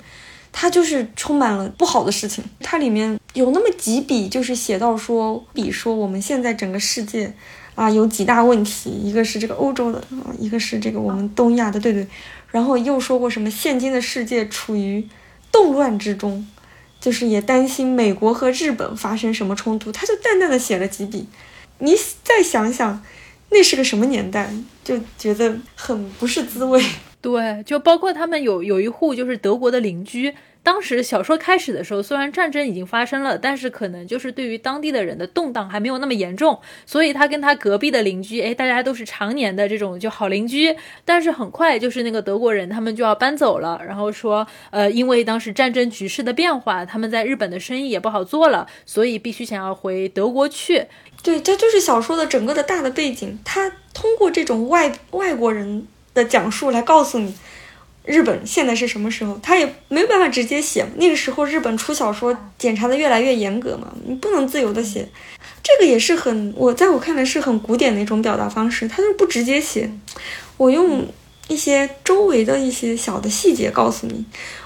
[0.51, 2.45] 它就是充满了不好的事情。
[2.61, 7.33] 它里面有那么几笔，就是写到说，比说我们现在整个世界。
[7.77, 12.07] 啊，有几大问题，一个是这个欧洲的啊，一个是这个我们东亚的，对对。
[12.51, 15.07] 然后又说过什么，现今的世界处于
[15.53, 16.49] 动乱之中，
[17.01, 19.93] 就是也担心美国和日本发生什么冲突。
[19.93, 21.27] 他就淡淡的写了几笔，
[21.79, 23.03] 你再想想，
[23.51, 24.53] 那是个什么年代，
[24.83, 26.83] 就觉得很不是滋味。
[27.21, 30.35] 对，就包括他们有有一户就是德国的邻居。
[30.67, 40.77] 当时小说开始的时候，虽然战争已经发生了，但是可能就是对于当地的人的动荡还没有那么严重，所以他跟他隔壁的邻居，哎，大家都是常年的这种就好邻居。
[41.05, 50.87] 但是很快就是那个德国人他们就要搬走了，然后说，呃，因为当时战争局势的变化，他们在日本的生意也不好做了，所以必须想要回德国去。
[51.23, 57.33] 对，这就是小说的整个的大的背景，他通过这种外外国人的讲述来告诉你。
[58.07, 59.39] 日本现在是什么时候？
[59.43, 60.87] 他也没有办法直接写。
[60.97, 65.07] 那个时候，日本出小说检查的越来越严格嘛，你不能自由的写。
[65.63, 68.87] 这个也是很我在我看来是很古典的一种表达方式。
[68.87, 69.91] 他就不直接写，
[70.57, 71.05] 我用
[71.49, 74.25] 一些周围的一些小的细节告诉你。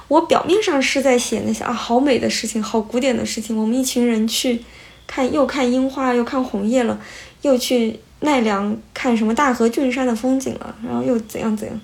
[0.09, 3.57] 我表面上是在写那些啊好美的事情，好古典的事情。
[3.57, 4.61] 我们一群人去
[5.07, 7.01] 看，又看樱花，又看红叶了，
[7.43, 11.81] 又去奈良看什么大和郡山的风景了，然后又怎样怎样。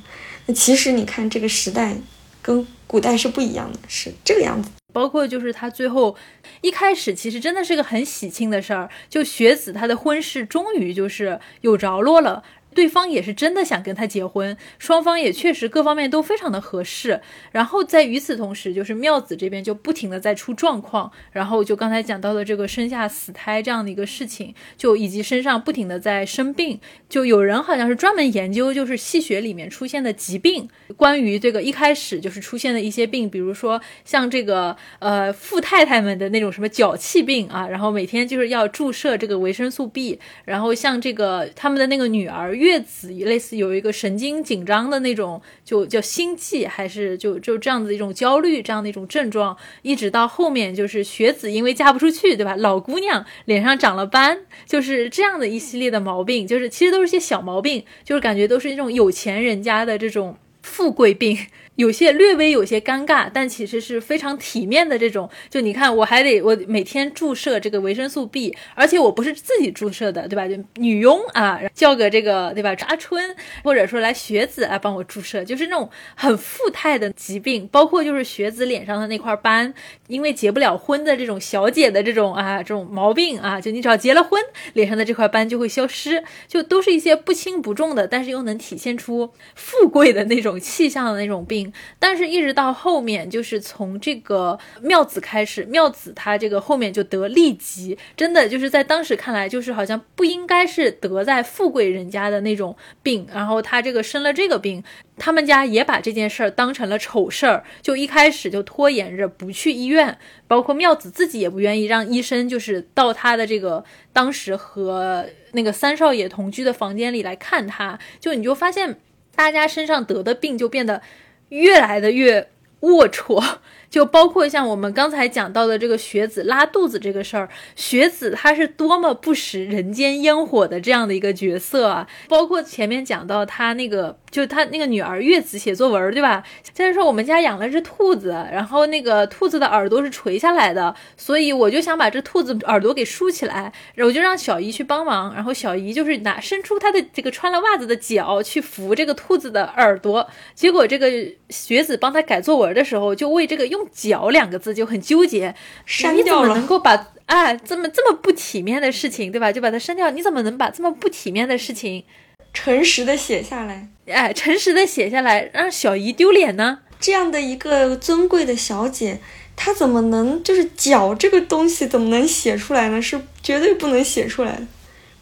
[0.47, 1.95] 那其实你看，这个时代
[2.41, 4.71] 跟古代是不一样的，是这个样子。
[4.93, 6.17] 包括就是他最后
[6.63, 12.43] 一开始，其实真的是个很喜庆的事儿，就学子他的婚事终于就是有着落了。
[12.77, 17.23] 对方也是真的想跟他结婚，双方也确实各方面都非常的合适。
[17.51, 26.79] 然后在与此同时，就是妙子这边就不停的在出状况，然后就刚才讲到的这个生下死胎这样的一个事情，就以及身上不停的在生病，
[27.09, 42.55] 就有人好像是专门研究就是戏血里面出现的疾病，关于这个一开始就是出现的一些病，比如说像这个呃富太太们的那种什么脚气病啊，然后每天就是要注射这个维生素 B，然后像这个他们的那个女儿。
[42.67, 52.57] 月子类似有一个神经紧张的那种，就叫心悸，还是就就这样子一种焦虑这样的一种症状，一直到后面就是学子因为嫁不出去，对吧？
[52.57, 61.39] 老姑娘脸上长了斑，就是这样的一系列的毛病，就是其实都是些小毛病，就是感觉都是一种有钱人家的这种富贵病。
[61.77, 65.31] 有些略微有些尴尬，但其实是非常体面的这种。
[65.49, 70.49] 就你看，我还得我每天注射这个维生素 B，而且我不是自己注射的，对吧？
[70.49, 72.75] 就女佣啊，叫个这个对吧？
[72.89, 79.73] 阿春或者说来学子啊帮我注射，就是那种很富态的疾病，包括就是学子脸上的那块斑，
[80.09, 84.41] 因为结不了婚的这种小姐的这种啊这种毛病啊，就你只要结了婚，
[84.73, 91.66] 脸上的这块斑就会消失，就都是一些不轻不重的，但是又能体现出富贵的那种气象的那种病。
[91.99, 104.83] 但是一直到后面，就是从这个妙子开始，妙子他这个后面就得痢疾，真的就是在当时看来，就是好像不应该是得在富贵人家的那种病，然后他这个生了这个病。
[105.19, 113.83] 他们家也把这件事儿当成了丑事儿，就一开始就拖延着不去医院，包括妙子自己也不愿意让医生就是到他的这个
[114.13, 117.99] 当时和那个三少爷同居的房间里来看他。
[118.21, 118.99] 就你就发现
[119.35, 121.01] 大家身上得的病就变得
[121.49, 122.49] 越来的越
[122.81, 123.59] 龌龊。
[123.97, 132.07] 就包括像我们刚才讲到的这个学子拉肚子这个事儿，学子他是多么不食人间烟火的这样的一个角色啊！
[132.29, 136.45] 包括前面讲到他那个，就他那个女儿月子写作文，对吧？
[136.75, 151.11] 再说我们家养了只兔子，然后那个兔子的耳朵是垂下来的，所以我就想把这兔子耳朵给竖起来，我就让小姨去帮忙，然后小姨就是拿伸出她的这个穿了袜子的脚去扶这个兔子的耳朵，结果这个
[151.49, 153.86] 学子帮他改作文的时候，就为这个用。
[153.87, 155.55] 用脚两个字就很纠结，
[155.85, 156.55] 删掉了。
[156.55, 159.53] 能够把哎这么这么不体面的事情，对吧？
[159.53, 160.11] 就把它删掉。
[160.11, 162.05] 你怎么能把这么不体面的事情
[162.53, 163.89] 诚实的写下来？
[164.07, 166.81] 哎，诚实的写下来，让小姨丢脸呢？
[166.99, 169.21] 这样的一个尊贵的小姐，
[169.55, 173.03] 她怎么能就是脚这个东西怎么能写出来呢？
[173.03, 174.63] 是绝对不能写出来的。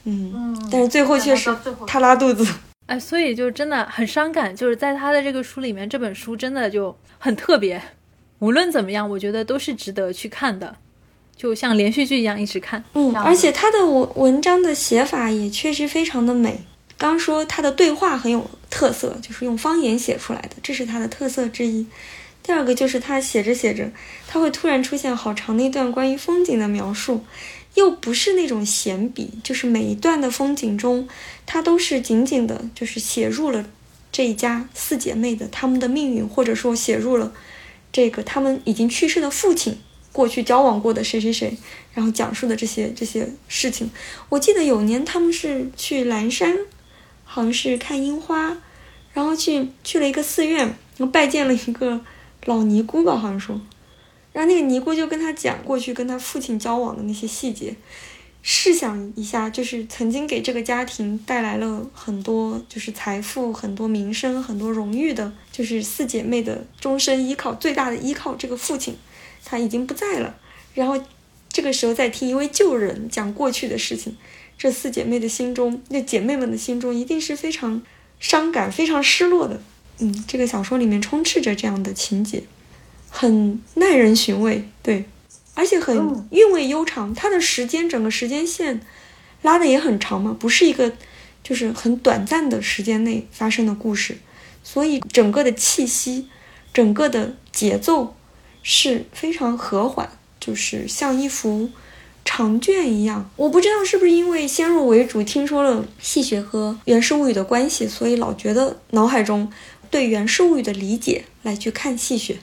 [0.04, 1.54] 嗯，但是最后却是
[1.86, 2.46] 她拉肚子。
[2.86, 4.54] 哎，所以就真的很伤感。
[4.54, 7.80] 就是在她的这个书里面，这本书真的就很特别。
[8.44, 10.76] 无论怎么样，我觉得都是值得去看的，
[11.34, 12.84] 就像连续剧一样一直看。
[12.92, 16.60] 嗯，而且他的文文章的写法也确实非常的美。
[16.98, 21.86] 刚说他的对话很有特色，就是用方言写出来的，这是他的特色之一。
[22.42, 23.90] 第二个就是他写着写着，
[24.28, 27.24] 他会突然出现好长的一段关于风景的描述，
[27.72, 31.08] 又不是那种闲笔，就是每一段的风景中，
[31.46, 33.64] 他都是紧紧的，就是写入了
[34.12, 37.32] 这一家四姐妹的她们的命运，或者说写入了。
[37.94, 39.78] 这个他们已经去世的父亲，
[40.10, 41.56] 过去交往过的谁谁谁，
[41.92, 43.88] 然后讲述的这些这些事情。
[44.30, 46.58] 我记得有年他们是去蓝山，
[47.22, 48.58] 好像是看樱花，
[49.12, 50.66] 然后去去了一个寺院，
[50.96, 52.00] 然后拜见了一个
[52.46, 53.60] 老尼姑吧，好像说，
[54.32, 57.76] 然后那个尼姑就跟他讲过去跟他父亲交往的那些细节。
[58.46, 68.34] 试想一下，就是曾经给这个家庭带来了很多，就是财富、很多名声、很多荣誉的，就是四姐妹的终身依靠、最大的依靠。
[68.34, 68.94] 这个父亲，
[69.46, 70.36] 他已经不在了。
[70.74, 71.02] 然后
[71.48, 74.14] 这个时候再听一位旧人讲过去的事情，
[74.58, 77.80] 这四姐妹的心中，那姐妹们的心中一定是非常
[78.20, 79.62] 伤感、非常失落的。
[80.00, 82.42] 嗯，这个小说里面充斥着这样的情节，
[83.08, 84.68] 很耐人寻味。
[84.82, 85.06] 对。
[85.54, 85.96] 而且很
[86.30, 88.80] 韵味悠长，它的时间整个时间线
[89.42, 90.92] 拉的也很长嘛，不是一个
[91.42, 94.18] 就是很短暂的时间内发生的故事，
[94.62, 96.28] 所以整个的气息、
[96.72, 98.16] 整个的节奏
[98.62, 100.10] 是非常和缓，
[100.40, 101.70] 就是像一幅
[102.24, 103.30] 长卷一样。
[103.36, 109.52] 我不知道是不是因为先入为主听说了戏谑和《源氏物语》的关系，所以老觉得脑海中
[109.90, 112.36] 对《源氏物语》的理解来去看戏谑。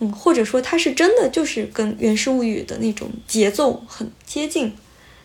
[0.00, 4.72] 嗯，或者说他是真的就是跟《源氏物语》的那种节奏很接近，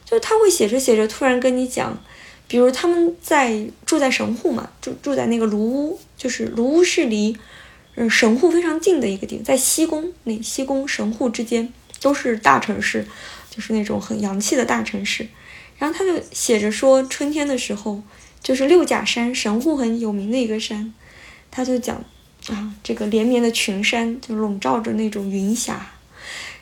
[0.06, 2.00] 就是他会写着写着突然跟你讲，
[2.48, 7.36] 比如他们在住在神户嘛，住住在那个卢屋，就是卢屋是离
[7.96, 13.08] 嗯神户非常近的一个地方，在西宫那西宫神户之间都是大城市，
[13.50, 15.28] 就是那种很洋气的大城市。
[15.80, 18.04] 然后他就写着说，春天的时候
[18.44, 20.94] 就是六甲山神户很有名的一个山，
[21.50, 22.06] 他就讲。
[22.48, 25.92] 啊，这个连绵的群山就笼罩着那种云霞，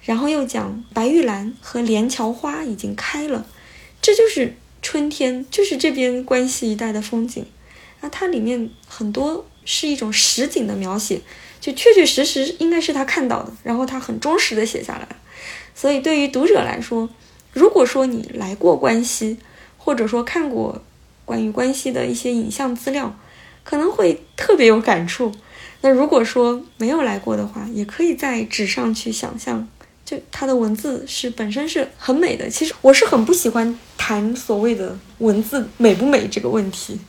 [0.03, 3.45] 然后又讲白玉兰和连桥花已经开了，
[4.01, 7.45] 这就是春天，就是这边关西一带的风景。
[8.01, 11.21] 那它里面很多是一种实景的描写，
[11.61, 15.07] 就确确实实应该是他看到的，然后他很忠实的写下来。
[15.73, 17.09] 所以对于读者来说，
[17.53, 19.37] 如果说你来过关西，
[19.77, 20.83] 或者说看过
[21.25, 23.17] 关于关西的一些影像资料，
[23.63, 25.31] 可能会特别有感触。
[25.81, 29.67] 那如果说没有来过的话，也可以在纸上去想象，
[30.03, 32.49] 就它的文字是本身是很美的。
[32.49, 36.99] 其实我是很不喜欢谈所谓的文字美不美这个问题，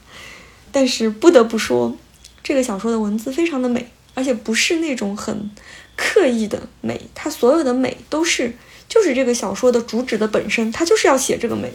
[0.70, 1.96] 但是不得不说，
[2.42, 5.50] 这个小说的文字非常的美，而且不是那种很
[5.96, 8.54] 刻意的美，它所有的美都是
[8.88, 11.72] 就是这个小说的主旨的本身，它就是要写这个美，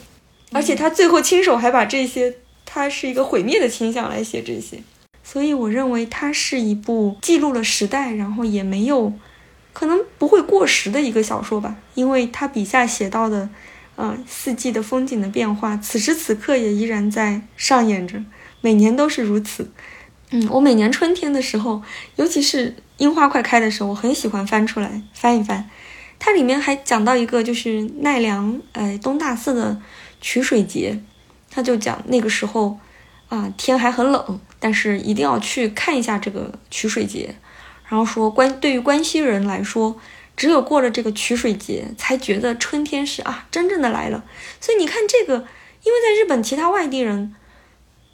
[0.52, 4.78] 而且他最后亲手还把这些，他是一个毁灭的倾向来写这些。
[5.34, 9.12] 所以我认为它是一部记录了时代，然后也没有
[9.74, 11.76] 可能不会过时的一个小说吧。
[11.96, 13.50] 因为他笔下写到的，
[13.96, 18.24] 呃，四季的风景的变化，此时此刻也依然在上演着，
[18.62, 19.72] 每年都是如此。
[20.30, 21.82] 嗯，我每年春天的时候，
[22.18, 25.68] 尤其是樱花快开的时候，我很喜欢翻出来翻一翻。
[26.20, 29.82] 它里面还讲到一个，就是奈良，呃，东大寺的
[30.22, 31.02] 取水节，
[31.50, 32.78] 他就讲那个时候
[33.34, 37.34] 啊，天还很冷，但是一定要去看一下这个取水节。
[37.88, 40.00] 然后说，关对于关西人来说，
[40.38, 44.24] 只有过了这个取水节，才觉得春天是啊，真正的来了。
[44.62, 45.34] 所以你看这个，
[45.84, 47.36] 因为在日本，其他外地人。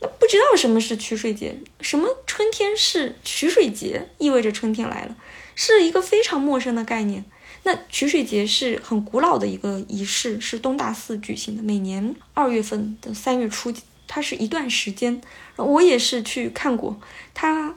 [0.01, 5.13] 那不知道什么是取水节，什么春天是取水节，意味着春天来了，
[5.55, 7.25] 是一个非常陌生的概念。
[7.63, 13.73] 那取水节是很古老的一个仪式，是东大寺举行的，每年二月份的三月初，
[14.09, 15.21] 它是一段时间。
[15.55, 16.99] 我也是去看过，
[17.33, 17.73] 它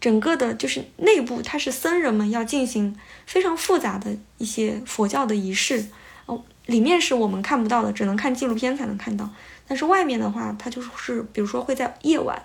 [0.00, 2.94] 整个的就是内部，它是僧人们要进行
[3.26, 5.86] 非常复杂的一些佛教的仪式，
[6.26, 9.30] 哦，里面是我们看不到的，只能看纪录片才能看到。
[9.66, 12.42] 但是外面的话，它就是，比如说会在夜晚，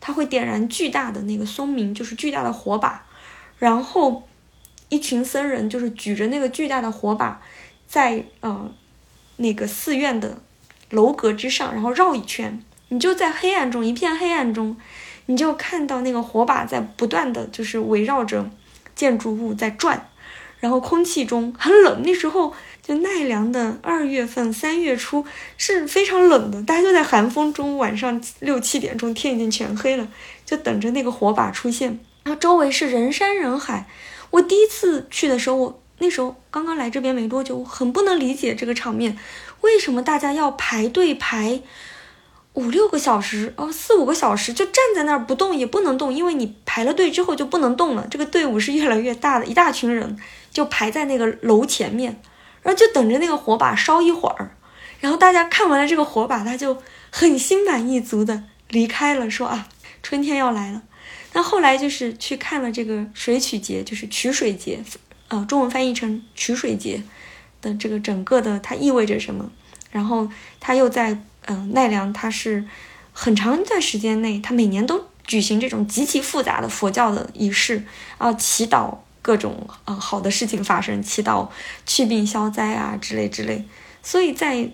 [0.00, 3.04] 它会点燃巨大的那个松明，就是巨大的火把，
[3.58, 4.26] 然后
[4.88, 7.42] 一群僧人就是举着那个巨大的火把，
[7.86, 8.72] 在呃
[9.36, 10.40] 那个寺院的
[10.88, 14.76] 楼阁之上，然后绕一圈，你就在黑暗中，一片黑暗中，
[15.26, 18.50] 你就看到那个火把在不断的就是围绕着
[18.94, 20.08] 建筑物在转，
[20.60, 22.54] 然后空气中很冷，那时候。
[22.82, 25.24] 就奈良的二月份、三月初
[25.56, 30.08] 是非常冷的，大家就在寒风中，晚上六七点钟天已经全黑了，
[30.44, 32.00] 就等着那个火把出现。
[32.24, 33.86] 然后周围是人山人海。
[34.30, 39.16] 我第一次去的时候，我那时候刚刚来这边没多久，很不能理解这个场面，
[39.60, 41.60] 为什么大家要排队排
[42.54, 48.06] 五六个小时哦，四五个小时就站在那儿不动也不能动，因为你排了队之后就不能动了。
[48.10, 50.16] 这个队伍是越来越大的，一大群人
[50.50, 52.20] 就排在那个楼前面。
[52.62, 54.54] 然后就等着那个火把烧一会儿，
[55.00, 56.80] 然后大家看完了这个火把，他就
[57.10, 59.66] 很心满意足的离开了，说啊，
[60.00, 60.80] 春天要来了。
[61.32, 64.78] 那后来就是去看了这个水曲节，就是取水节，
[65.26, 67.02] 呃，中文翻译成取水节
[67.60, 69.50] 的这个整个的它意味着什么？
[69.90, 70.28] 然后
[70.60, 72.64] 他又在嗯奈良，它是
[73.12, 77.84] 很长一段时间内，他每年都举行这种极其复杂的佛教的仪式
[78.18, 78.96] 啊，祈祷。
[79.24, 81.46] 各种呃好的事情发生，祈祷
[81.86, 83.64] 祛病消灾啊之类之类，
[84.02, 84.68] 所以在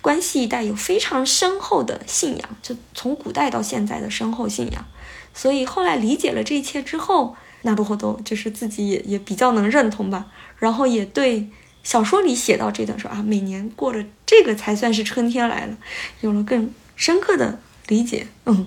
[0.00, 4.84] 关西一带有非常深厚的信仰，就从古代到现在的深厚信仰。
[5.32, 10.26] 所以后来理解了这一切之后，那多活多就是自己也也比较能认同吧。
[10.58, 11.48] 然后也对
[11.82, 15.76] 小说里写到这段说啊，每年过了这个才算是春天来了，
[16.20, 18.26] 有了更深刻的理解。
[18.46, 18.66] 嗯，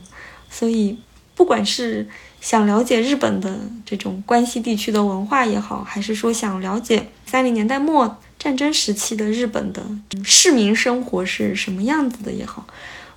[0.50, 1.00] 所以
[1.36, 2.08] 不管是。
[2.42, 9.82] 想了解日本的这种关西地区的文化也好，还是说想了解三零年代末战争时期的日本的
[10.24, 12.68] 市民生活是什么样子的也好，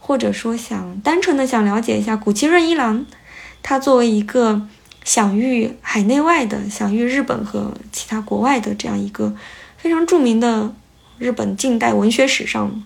[0.00, 3.04] 或者说想单纯的想了解一下古崎润一郎，
[3.62, 4.66] 他作为一个
[5.04, 9.36] 享誉海内外的、享誉日本和其他国外的这样一个
[9.78, 10.74] 非常著名的
[11.18, 12.84] 日本近代文学史上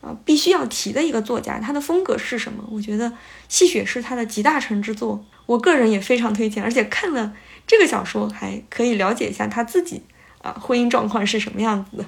[0.00, 2.64] 啊必须要提的一个作家，他的风格是什么？
[2.72, 3.10] 我觉得
[3.48, 5.24] 《戏雪》是他的集大成之作。
[5.46, 7.32] 我个人也非常推荐，而且看了
[7.66, 10.02] 这个小说还可以了解一下他自己
[10.40, 12.04] 啊婚姻状况是什么样子的，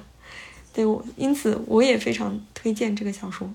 [0.72, 3.50] 对我，因此我也非常推荐这个小说。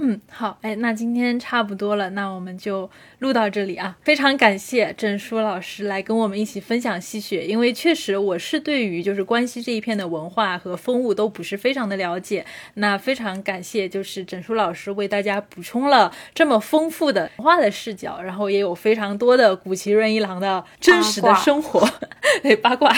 [0.00, 2.88] 嗯，好，哎，那今天差不多了，那我们就
[3.18, 3.96] 录到这里啊。
[4.04, 12.46] 非常感谢郑书老师来跟我们一起分享戏雪，因为确实我是对于就是关西这一片的文化和风物都不是非常的了解。
[12.74, 21.84] 那非常感谢就是郑书老师为大家补充了这么丰富的文化的视角，然后也有非常多的古奇润一郎的真实的生活，
[22.40, 22.94] 对八卦，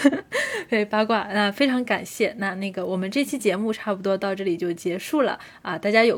[0.68, 1.26] 对八卦。
[1.32, 2.34] 那非常感谢。
[2.36, 6.17] 那那个我们这期节目差不多到这里就结束了啊，大家有。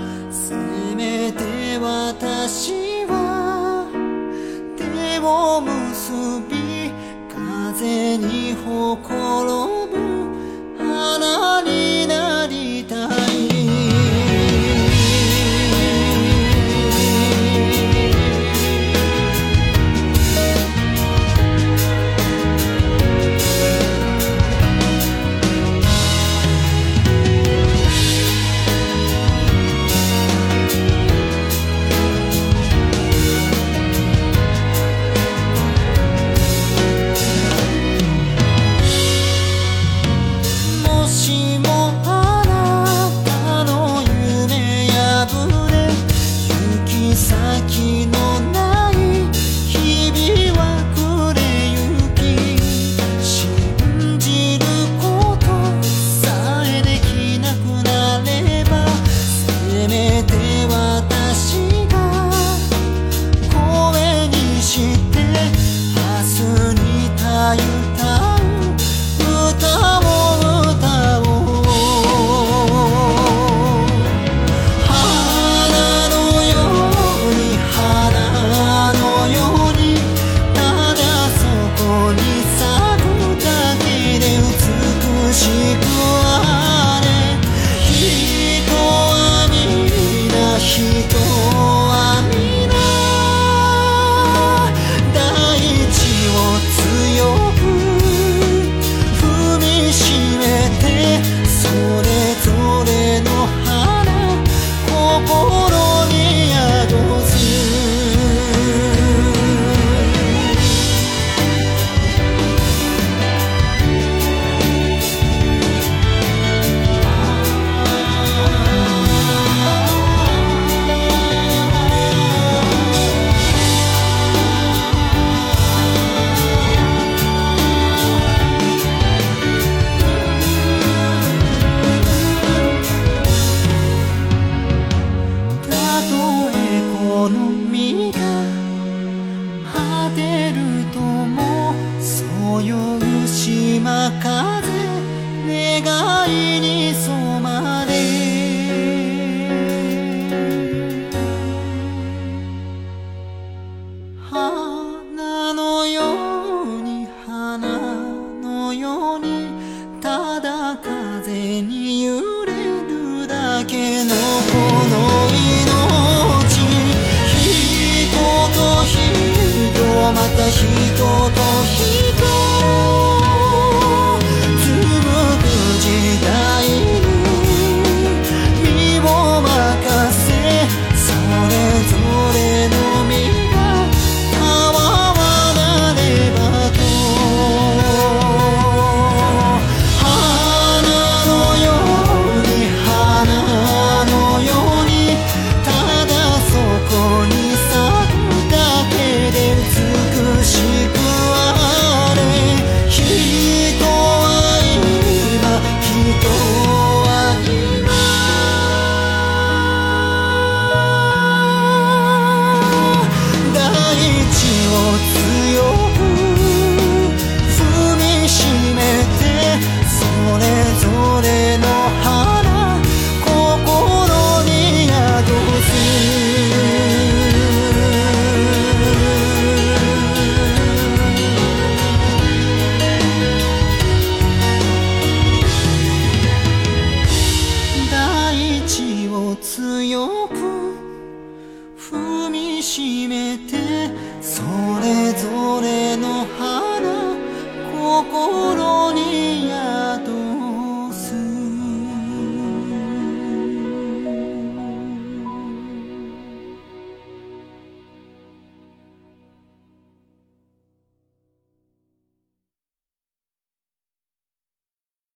[1.81, 3.89] 私は
[4.77, 6.11] 手を結
[6.47, 6.91] び
[7.27, 9.09] 風にほこ
[9.43, 9.97] ろぶ
[10.77, 12.60] 花になり